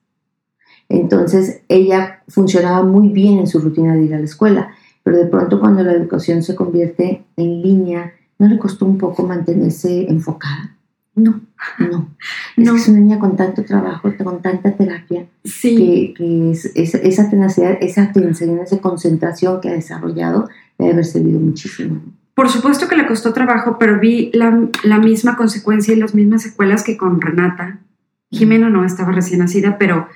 Entonces, 0.89 1.63
ella 1.69 2.23
funcionaba 2.29 2.83
muy 2.83 3.09
bien 3.09 3.39
en 3.39 3.47
su 3.47 3.61
rutina 3.61 3.95
de 3.95 4.05
ir 4.05 4.15
a 4.15 4.19
la 4.19 4.25
escuela, 4.25 4.75
pero 5.03 5.17
de 5.17 5.27
pronto 5.27 5.61
cuando 5.61 5.83
la 5.83 5.93
educación 5.93 6.43
se 6.43 6.55
convierte 6.55 7.25
en 7.37 7.63
línea, 7.63 8.13
¿no 8.39 8.49
le 8.49 8.59
costó 8.59 8.85
un 8.87 8.99
poco 8.99 9.23
mantenerse 9.23 10.07
enfocada? 10.11 10.77
No, 11.15 11.41
no. 11.79 12.09
Es, 12.57 12.67
no. 12.67 12.77
es 12.77 12.89
una 12.89 13.01
niña 13.01 13.19
con 13.19 13.37
tanto 13.37 13.65
trabajo, 13.65 14.13
con 14.23 14.43
tanta 14.43 14.73
terapia, 14.73 15.27
sí. 15.45 16.15
que, 16.17 16.53
esa 16.75 17.31
tenacidad, 17.31 17.79
esa 17.81 18.05
atención, 18.05 18.59
esa 18.59 18.79
concentración 18.79 19.61
que 19.61 19.71
ha 19.71 19.75
desarrollado, 19.75 20.49
debe 20.79 20.93
haber 20.93 21.05
servido 21.05 21.41
muchísimo. 21.41 22.01
Por 22.41 22.49
supuesto 22.49 22.89
que 22.89 22.97
le 22.97 23.05
costó 23.05 23.35
trabajo, 23.35 23.77
pero 23.79 24.01
vi 24.01 24.31
la, 24.33 24.59
la 24.83 24.99
misma 24.99 25.37
consecuencia 25.37 25.93
y 25.93 25.99
las 25.99 26.15
mismas 26.15 26.41
secuelas 26.41 26.83
que 26.83 26.97
con 26.97 27.21
Renata. 27.21 27.81
Jimena 28.31 28.71
no 28.71 28.83
estaba 28.83 29.13
recién 29.13 29.41
nacida, 29.41 29.77
pero 29.77 30.09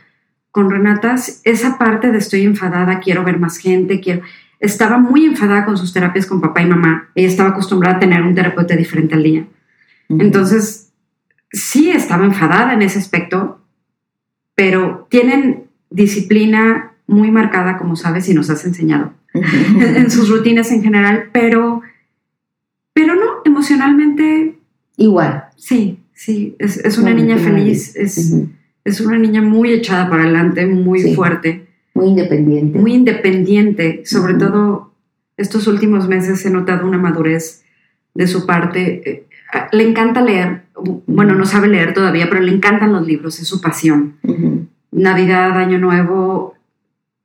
con 0.51 0.71
Renata 0.71 1.17
esa 1.45 1.77
parte 1.77 2.11
de 2.13 2.17
estoy 2.17 2.45
enfadada, 2.45 3.01
quiero 3.01 3.25
ver 3.25 3.39
más 3.39 3.59
gente, 3.59 4.01
quiero... 4.01 4.23
Estaba 4.59 4.97
muy 4.97 5.27
enfadada 5.27 5.67
con 5.67 5.77
sus 5.77 5.93
terapias 5.93 6.25
con 6.25 6.41
papá 6.41 6.63
y 6.63 6.67
mamá. 6.67 7.11
Ella 7.15 7.29
estaba 7.29 7.51
acostumbrada 7.51 7.97
a 7.97 8.01
tener 8.01 8.23
un 8.23 8.35
terapeuta 8.35 8.75
diferente 8.75 9.15
al 9.15 9.23
día. 9.23 9.47
Entonces, 10.09 10.95
sí 11.53 11.91
estaba 11.91 12.25
enfadada 12.25 12.73
en 12.73 12.81
ese 12.81 13.01
aspecto, 13.01 13.61
pero 14.55 15.07
tienen 15.11 15.65
disciplina 15.91 16.93
muy 17.07 17.31
marcada, 17.31 17.77
como 17.77 17.97
sabes, 17.97 18.27
y 18.31 18.33
nos 18.33 18.49
has 18.49 18.65
enseñado, 18.65 19.13
en 19.35 20.11
sus 20.11 20.31
rutinas 20.31 20.71
en 20.71 20.83
general, 20.83 21.29
pero, 21.31 21.83
emocionalmente. 23.75 24.59
Igual. 24.97 25.45
Sí, 25.57 25.99
sí, 26.13 26.57
es, 26.59 26.99
una 26.99 27.13
niña 27.13 27.39
feliz, 27.39 27.97
es, 27.97 28.35
es, 28.85 29.01
una 29.01 29.19
niña 29.19 29.43
muy 29.43 29.73
echada 29.73 30.09
para 30.09 30.25
adelante, 30.25 30.67
muy 30.67 31.15
fuerte. 31.15 31.67
Muy 31.95 32.09
independiente. 32.09 32.79
Muy 32.79 32.95
independiente, 32.95 34.03
sobre 34.05 34.35
todo 34.35 34.93
estos 35.37 35.67
últimos 35.67 36.09
meses 36.09 36.45
he 36.47 36.51
notado 36.51 36.87
una 36.87 36.99
madurez 36.99 37.65
de 38.15 38.27
su 38.27 38.47
parte. 38.47 39.11
Eh, 39.11 39.27
le 39.73 39.89
encanta 39.89 40.21
leer, 40.21 40.63
bueno, 41.07 41.35
no 41.35 41.47
sabe 41.47 41.69
leer 41.69 41.95
todavía, 41.95 42.29
pero 42.29 42.43
le 42.43 42.53
encantan 42.53 42.93
los 42.93 43.07
libros, 43.07 43.41
es 43.41 43.49
su 43.49 43.61
pasión. 43.61 44.17
Navidad, 44.91 45.57
Año 45.59 45.79
Nuevo, 45.79 46.55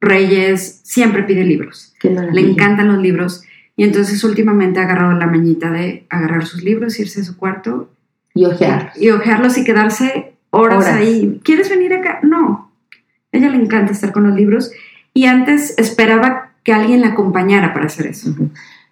Reyes, 0.01 0.81
siempre 0.83 1.23
pide 1.23 1.43
libros. 1.43 1.93
Le 2.01 2.41
encantan 2.41 2.87
los 2.87 2.99
libros. 2.99 3.43
Y 3.79 3.85
entonces 3.85 4.21
últimamente 4.25 4.81
ha 4.81 4.83
agarrado 4.83 5.13
la 5.13 5.25
mañita 5.25 5.71
de 5.71 6.05
agarrar 6.09 6.45
sus 6.45 6.63
libros, 6.63 6.99
irse 6.99 7.21
a 7.21 7.23
su 7.23 7.37
cuarto. 7.37 7.89
Y 8.33 8.43
ojearlos. 8.43 9.01
Y, 9.01 9.09
ojearlos 9.09 9.57
y 9.57 9.63
quedarse 9.63 10.33
horas, 10.49 10.85
ahí. 10.85 11.39
¿Quieres 11.45 11.69
venir 11.69 11.93
acá? 11.93 12.19
No. 12.21 12.73
A 13.31 13.37
ella 13.37 13.47
le 13.47 13.55
encanta 13.55 13.93
estar 13.93 14.11
con 14.11 14.27
los 14.27 14.35
libros. 14.35 14.73
Y 15.13 15.27
antes 15.27 15.79
esperaba 15.79 16.51
que 16.65 16.73
alguien 16.73 16.99
la 16.99 17.11
acompañara 17.11 17.73
para 17.73 17.85
hacer 17.85 18.07
eso. 18.07 18.35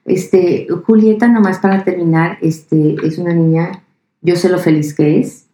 Este, 0.05 0.67
Julieta, 0.85 1.27
nomás 1.27 1.59
para 1.59 1.83
terminar, 1.83 2.38
este, 2.41 2.95
es 3.03 3.17
una 3.17 3.33
niña, 3.33 3.83
yo 4.21 4.38
sé 4.38 4.47
lo 4.47 4.57
feliz 4.57 4.93
que 4.93 5.19
es. 5.19 5.47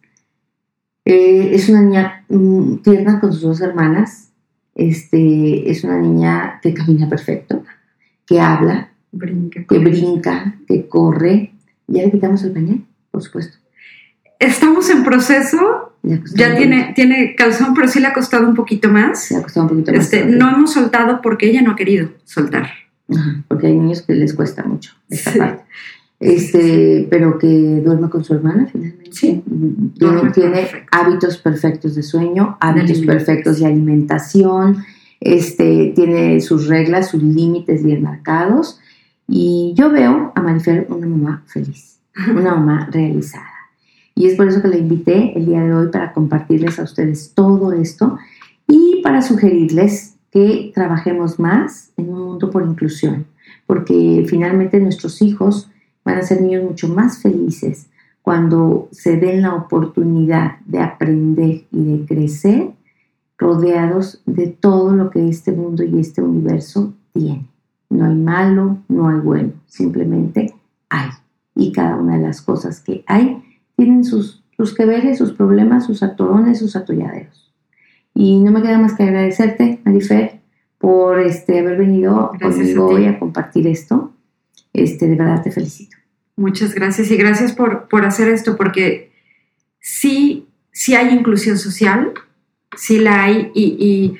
Eh, 1.04 1.50
es 1.54 1.68
una 1.68 1.82
niña 1.82 2.24
mm, 2.28 2.76
tierna 2.84 3.18
con 3.18 3.32
sus 3.32 3.42
dos 3.42 3.60
hermanas. 3.60 4.30
Este, 4.76 5.68
es 5.68 5.82
una 5.82 5.98
niña 5.98 6.60
que 6.62 6.72
camina 6.72 7.08
perfecto, 7.08 7.64
que 8.26 8.40
habla, 8.40 8.93
Brinca. 9.16 9.64
que 9.68 9.78
brinca, 9.78 10.56
que 10.66 10.86
corre. 10.88 11.52
Ya 11.86 12.02
le 12.02 12.10
quitamos 12.10 12.42
el 12.44 12.52
pañal, 12.52 12.84
por 13.10 13.22
supuesto. 13.22 13.58
Estamos 14.38 14.90
en 14.90 15.04
proceso. 15.04 15.92
Ya 16.34 16.54
tiene, 16.56 16.92
tiene 16.94 17.34
calzón, 17.34 17.72
pero 17.74 17.88
sí 17.88 17.98
le 18.00 18.08
ha 18.08 18.12
costado 18.12 18.46
un 18.46 18.54
poquito 18.54 18.90
más. 18.90 19.30
Le 19.30 19.38
ha 19.38 19.42
costado 19.42 19.64
un 19.64 19.70
poquito 19.70 19.92
más. 19.92 20.04
Este, 20.04 20.26
no 20.26 20.50
hemos 20.50 20.72
soltado 20.74 21.20
porque 21.22 21.48
ella 21.48 21.62
no 21.62 21.70
ha 21.72 21.76
querido 21.76 22.10
soltar. 22.24 22.68
Ajá, 23.10 23.42
porque 23.48 23.68
hay 23.68 23.74
niños 23.76 24.02
que 24.02 24.14
les 24.14 24.34
cuesta 24.34 24.62
mucho 24.64 24.92
esta 25.08 25.30
Sí. 25.32 25.38
parte. 25.38 25.64
Este, 26.20 27.06
pero 27.10 27.38
que 27.38 27.46
duerme 27.84 28.08
con 28.08 28.24
su 28.24 28.34
hermana 28.34 28.66
finalmente. 28.70 29.10
Sí. 29.12 29.42
Tiene, 29.46 29.74
Duerme 29.96 30.30
tiene 30.30 30.68
hábitos 30.90 31.36
perfectos 31.38 31.94
de 31.94 32.02
sueño, 32.02 32.56
hábitos 32.60 33.00
perfectos 33.00 33.60
de 33.60 33.66
alimentación, 33.66 34.84
este, 35.20 35.92
tiene 35.94 36.40
sus 36.40 36.68
reglas, 36.68 37.10
sus 37.10 37.22
límites 37.22 37.82
bien 37.82 38.02
marcados. 38.02 38.80
Y 39.26 39.72
yo 39.76 39.90
veo 39.90 40.32
a 40.34 40.42
Marifer 40.42 40.86
una 40.90 41.06
mamá 41.06 41.42
feliz, 41.46 42.00
una 42.30 42.54
mamá 42.54 42.88
realizada. 42.90 43.54
Y 44.14 44.26
es 44.26 44.36
por 44.36 44.48
eso 44.48 44.62
que 44.62 44.68
la 44.68 44.76
invité 44.76 45.36
el 45.36 45.46
día 45.46 45.62
de 45.62 45.74
hoy 45.74 45.88
para 45.88 46.12
compartirles 46.12 46.78
a 46.78 46.84
ustedes 46.84 47.32
todo 47.34 47.72
esto 47.72 48.18
y 48.68 49.00
para 49.02 49.22
sugerirles 49.22 50.16
que 50.30 50.72
trabajemos 50.74 51.38
más 51.38 51.90
en 51.96 52.10
un 52.10 52.22
mundo 52.22 52.50
por 52.50 52.64
inclusión, 52.64 53.26
porque 53.66 54.24
finalmente 54.28 54.80
nuestros 54.80 55.22
hijos 55.22 55.70
van 56.04 56.18
a 56.18 56.22
ser 56.22 56.42
niños 56.42 56.64
mucho 56.64 56.88
más 56.88 57.18
felices 57.18 57.88
cuando 58.22 58.88
se 58.90 59.16
den 59.16 59.42
la 59.42 59.54
oportunidad 59.54 60.58
de 60.66 60.80
aprender 60.80 61.64
y 61.70 61.84
de 61.84 62.06
crecer 62.06 62.70
rodeados 63.36 64.22
de 64.26 64.46
todo 64.46 64.94
lo 64.94 65.10
que 65.10 65.28
este 65.28 65.52
mundo 65.52 65.82
y 65.82 65.98
este 66.00 66.22
universo 66.22 66.94
tiene. 67.12 67.53
No 67.94 68.06
hay 68.06 68.14
malo, 68.14 68.78
no 68.88 69.08
hay 69.08 69.20
bueno, 69.20 69.52
simplemente 69.66 70.52
hay. 70.88 71.10
Y 71.54 71.70
cada 71.70 71.96
una 71.96 72.16
de 72.16 72.22
las 72.22 72.42
cosas 72.42 72.80
que 72.80 73.04
hay 73.06 73.40
tienen 73.76 74.04
sus, 74.04 74.42
sus 74.56 74.74
que 74.74 74.84
veres, 74.84 75.18
sus 75.18 75.32
problemas, 75.32 75.86
sus 75.86 76.02
atorones, 76.02 76.58
sus 76.58 76.74
atolladeros. 76.74 77.52
Y 78.14 78.40
no 78.40 78.50
me 78.50 78.62
queda 78.62 78.78
más 78.78 78.94
que 78.94 79.04
agradecerte, 79.04 79.80
Marifer, 79.84 80.40
por 80.78 81.20
este, 81.20 81.60
haber 81.60 81.78
venido 81.78 82.32
Gracias 82.38 82.56
conmigo 82.56 82.90
a 82.90 82.94
hoy 82.94 83.06
a 83.06 83.18
compartir 83.18 83.68
esto. 83.68 84.12
Este, 84.72 85.06
de 85.06 85.14
verdad 85.14 85.42
te 85.42 85.52
felicito. 85.52 85.96
Muchas 86.36 86.74
gracias 86.74 87.12
y 87.12 87.16
gracias 87.16 87.52
por, 87.52 87.86
por 87.88 88.04
hacer 88.04 88.28
esto 88.28 88.56
porque 88.56 89.12
sí, 89.78 90.48
sí 90.72 90.96
hay 90.96 91.14
inclusión 91.14 91.58
social, 91.58 92.12
sí 92.76 92.98
la 92.98 93.22
hay 93.22 93.52
y, 93.54 93.76
y 93.78 94.18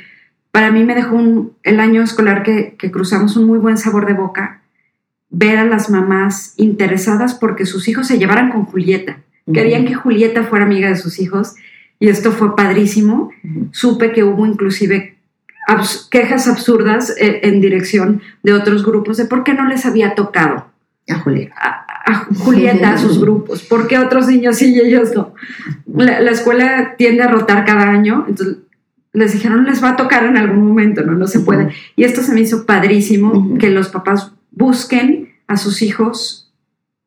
para 0.55 0.71
mí 0.71 0.85
me 0.85 0.95
dejó 0.95 1.17
un- 1.17 1.53
el 1.65 1.81
año 1.81 2.01
escolar 2.01 2.45
que, 2.45 2.77
que 2.79 2.93
cruzamos 2.93 3.37
un 3.37 3.45
muy 3.47 3.59
buen 3.59 3.77
sabor 3.77 4.07
de 4.07 4.13
boca 4.15 4.61
ver 5.29 5.59
a 5.59 5.65
las 5.65 5.91
mamás 5.91 6.55
interesadas 6.59 7.35
porque 7.35 7.67
sus 7.67 7.89
hijos 7.89 8.07
se 8.07 8.19
llevaran 8.19 8.53
con 8.53 8.65
Julieta. 8.67 9.19
Querían 9.53 9.85
que 9.85 9.95
Julieta 9.95 10.45
fuera 10.45 10.65
amiga 10.65 10.89
de 10.89 10.95
sus 10.97 11.19
hijos 11.19 11.55
y 11.99 12.09
esto 12.09 12.31
fue 12.31 12.55
padrísimo. 12.55 13.31
Supe 13.73 14.13
que 14.13 14.23
hubo 14.23 14.47
inclusive 14.47 15.17
abs- 15.67 16.09
quejas 16.09 16.47
absurdas 16.47 17.13
eh, 17.19 17.41
en 17.43 17.61
dirección 17.61 18.23
de 18.45 18.53
otros 18.53 18.87
grupos 18.87 19.17
de 19.17 19.25
por 19.25 19.43
qué 19.43 19.55
no 19.55 19.67
les 19.67 19.85
había 19.87 20.15
tocado 20.15 20.67
A 21.09 21.19
Julieta. 21.19 21.55
a, 21.61 22.13
a 22.13 22.15
Julieta, 22.39 22.93
a 22.93 22.99
sus 22.99 23.19
grupos, 23.25 23.65
¿por 23.65 23.89
qué 23.89 23.99
otros 23.99 24.29
niños 24.29 24.57
sí 24.59 24.73
y 24.73 24.79
ellos 24.81 25.11
no? 25.17 25.35
La, 25.93 26.21
la 26.21 26.31
escuela 26.31 26.95
tiende 26.97 27.23
a 27.25 27.29
rotar 27.29 27.65
cada 27.65 27.91
año, 27.91 28.25
entonces 28.29 28.59
les 29.15 29.33
dijeron, 29.33 29.65
les 29.65 29.83
va 29.83 29.91
a 29.91 29.97
tocar 29.97 30.25
en 30.25 30.37
algún 30.37 30.67
momento, 30.67 31.03
¿no? 31.03 31.13
No 31.13 31.29
se 31.29 31.41
puede. 31.41 31.73
Y 31.97 32.03
esto 32.03 32.21
se 32.21 32.35
me 32.35 32.41
hizo 32.41 32.67
padrísimo, 32.67 33.57
que 33.59 33.71
los 33.71 33.89
papás 33.89 34.33
busquen 34.51 35.31
a 35.47 35.57
sus 35.57 35.83
hijos, 35.83 36.53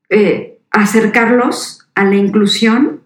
eh, 0.09 0.57
acercarlos 0.71 1.85
a 1.95 2.05
la 2.05 2.15
inclusión 2.15 3.01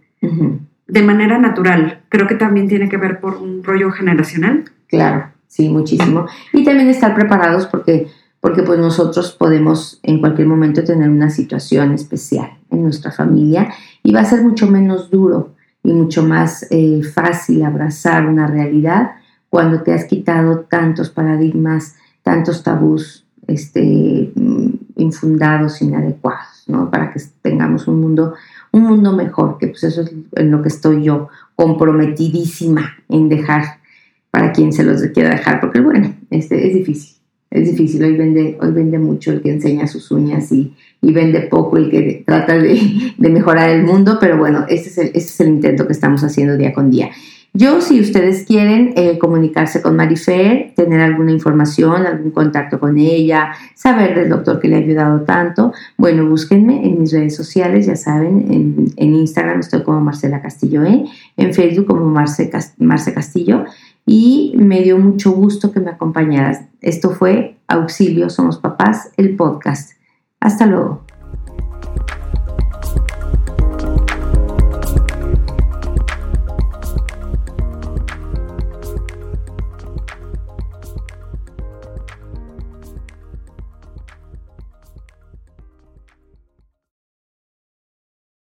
de 0.88 1.02
manera 1.02 1.40
natural. 1.40 2.04
Creo 2.10 2.28
que 2.28 2.36
también 2.36 2.68
tiene 2.68 2.90
que 2.90 2.98
ver 2.98 3.20
por 3.20 3.38
un 3.38 3.64
rollo 3.64 3.92
generacional. 3.92 4.66
Claro, 4.88 5.32
sí, 5.48 5.68
muchísimo. 5.68 6.28
Y 6.54 6.64
también 6.64 6.88
estar 6.90 7.16
preparados 7.16 7.66
porque, 7.66 8.08
porque 8.40 8.62
pues 8.62 8.78
nosotros 8.78 9.32
podemos 9.32 10.00
en 10.04 10.20
cualquier 10.20 10.48
momento 10.48 10.84
tener 10.84 11.10
una 11.10 11.32
situación 11.32 11.94
especial 11.94 12.52
en 12.70 12.84
nuestra 12.84 13.12
familia 13.12 13.74
y 14.04 14.12
va 14.12 14.20
a 14.20 14.26
ser 14.26 14.44
mucho 14.44 14.68
menos 14.68 15.10
duro 15.10 15.56
y 15.84 15.92
mucho 15.92 16.24
más 16.24 16.68
eh, 16.70 17.02
fácil 17.04 17.64
abrazar 17.64 18.26
una 18.28 18.48
realidad 18.48 19.12
cuando 19.50 19.82
te 19.82 19.94
has 19.94 20.06
quitado 20.06 20.60
tantos 20.62 21.10
paradigmas, 21.10 21.96
tantos 22.24 22.64
tabús 22.64 23.26
este, 23.48 24.32
mm, 24.34 24.70
infundados, 24.96 25.82
inadecuados, 25.82 26.64
¿no? 26.68 26.90
Para 26.90 27.12
que 27.12 27.22
tengamos 27.42 27.88
un 27.88 28.00
mundo, 28.00 28.36
un 28.72 28.84
mundo 28.84 29.12
mejor, 29.14 29.58
que 29.58 29.68
pues 29.68 29.84
eso 29.84 30.02
es 30.02 30.14
en 30.36 30.52
lo 30.52 30.62
que 30.62 30.70
estoy 30.70 31.04
yo 31.04 31.28
comprometidísima 31.56 32.96
en 33.10 33.28
dejar 33.28 33.80
para 34.30 34.54
quien 34.54 34.72
se 34.72 34.84
los 34.84 35.02
quiera 35.14 35.32
dejar, 35.32 35.60
porque 35.60 35.82
bueno, 35.82 36.16
este, 36.30 36.68
es 36.68 36.74
difícil, 36.74 37.18
es 37.52 37.70
difícil, 37.70 38.04
hoy 38.04 38.16
vende, 38.16 38.58
hoy 38.62 38.72
vende 38.72 38.98
mucho 38.98 39.32
el 39.32 39.42
que 39.42 39.52
enseña 39.52 39.86
sus 39.86 40.10
uñas 40.10 40.52
y, 40.54 40.74
y 41.02 41.12
vende 41.12 41.42
poco 41.42 41.76
el 41.78 41.92
que 41.92 42.24
trata 42.26 42.58
de, 42.58 42.80
de 43.18 43.30
mejorar 43.30 43.70
el 43.70 43.84
mundo, 43.84 44.18
pero 44.20 44.38
bueno, 44.38 44.66
ese 44.70 44.90
es, 44.90 44.98
el, 44.98 45.08
ese 45.10 45.18
es 45.20 45.40
el 45.42 45.50
intento 45.50 45.86
que 45.86 45.94
estamos 45.94 46.24
haciendo 46.24 46.56
día 46.56 46.74
con 46.74 46.90
día. 46.90 47.12
Yo, 47.54 47.82
si 47.82 48.00
ustedes 48.00 48.46
quieren 48.46 48.94
eh, 48.96 49.18
comunicarse 49.20 49.82
con 49.82 49.98
Marifer, 49.98 50.72
tener 50.74 51.02
alguna 51.02 51.34
información, 51.34 52.08
algún 52.08 52.32
contacto 52.32 52.80
con 52.80 52.98
ella, 52.98 53.52
saber 53.76 54.16
del 54.16 54.30
doctor 54.30 54.62
que 54.62 54.70
le 54.70 54.76
ha 54.76 54.80
ayudado 54.80 55.22
tanto, 55.24 55.74
bueno, 55.98 56.26
búsquenme 56.30 56.88
en 56.88 57.02
mis 57.02 57.12
redes 57.12 57.36
sociales, 57.36 57.88
ya 57.88 57.98
saben, 57.98 58.46
en, 58.50 58.86
en 58.96 59.16
Instagram 59.16 59.60
estoy 59.60 59.84
como 59.84 60.00
Marcela 60.00 60.42
Castillo, 60.42 60.86
¿eh? 60.86 61.04
en 61.36 61.54
Facebook 61.54 61.88
como 61.88 62.06
Marce, 62.06 62.50
Marce 62.78 63.14
Castillo, 63.14 63.66
y 64.12 64.52
me 64.58 64.82
dio 64.82 64.98
mucho 64.98 65.32
gusto 65.32 65.72
que 65.72 65.80
me 65.80 65.92
acompañaras. 65.92 66.66
Esto 66.82 67.12
fue 67.12 67.56
Auxilio, 67.68 68.30
Somos 68.30 68.58
Papás, 68.58 69.14
el 69.16 69.38
podcast. 69.38 69.94
Hasta 70.42 70.66
luego. 70.66 71.06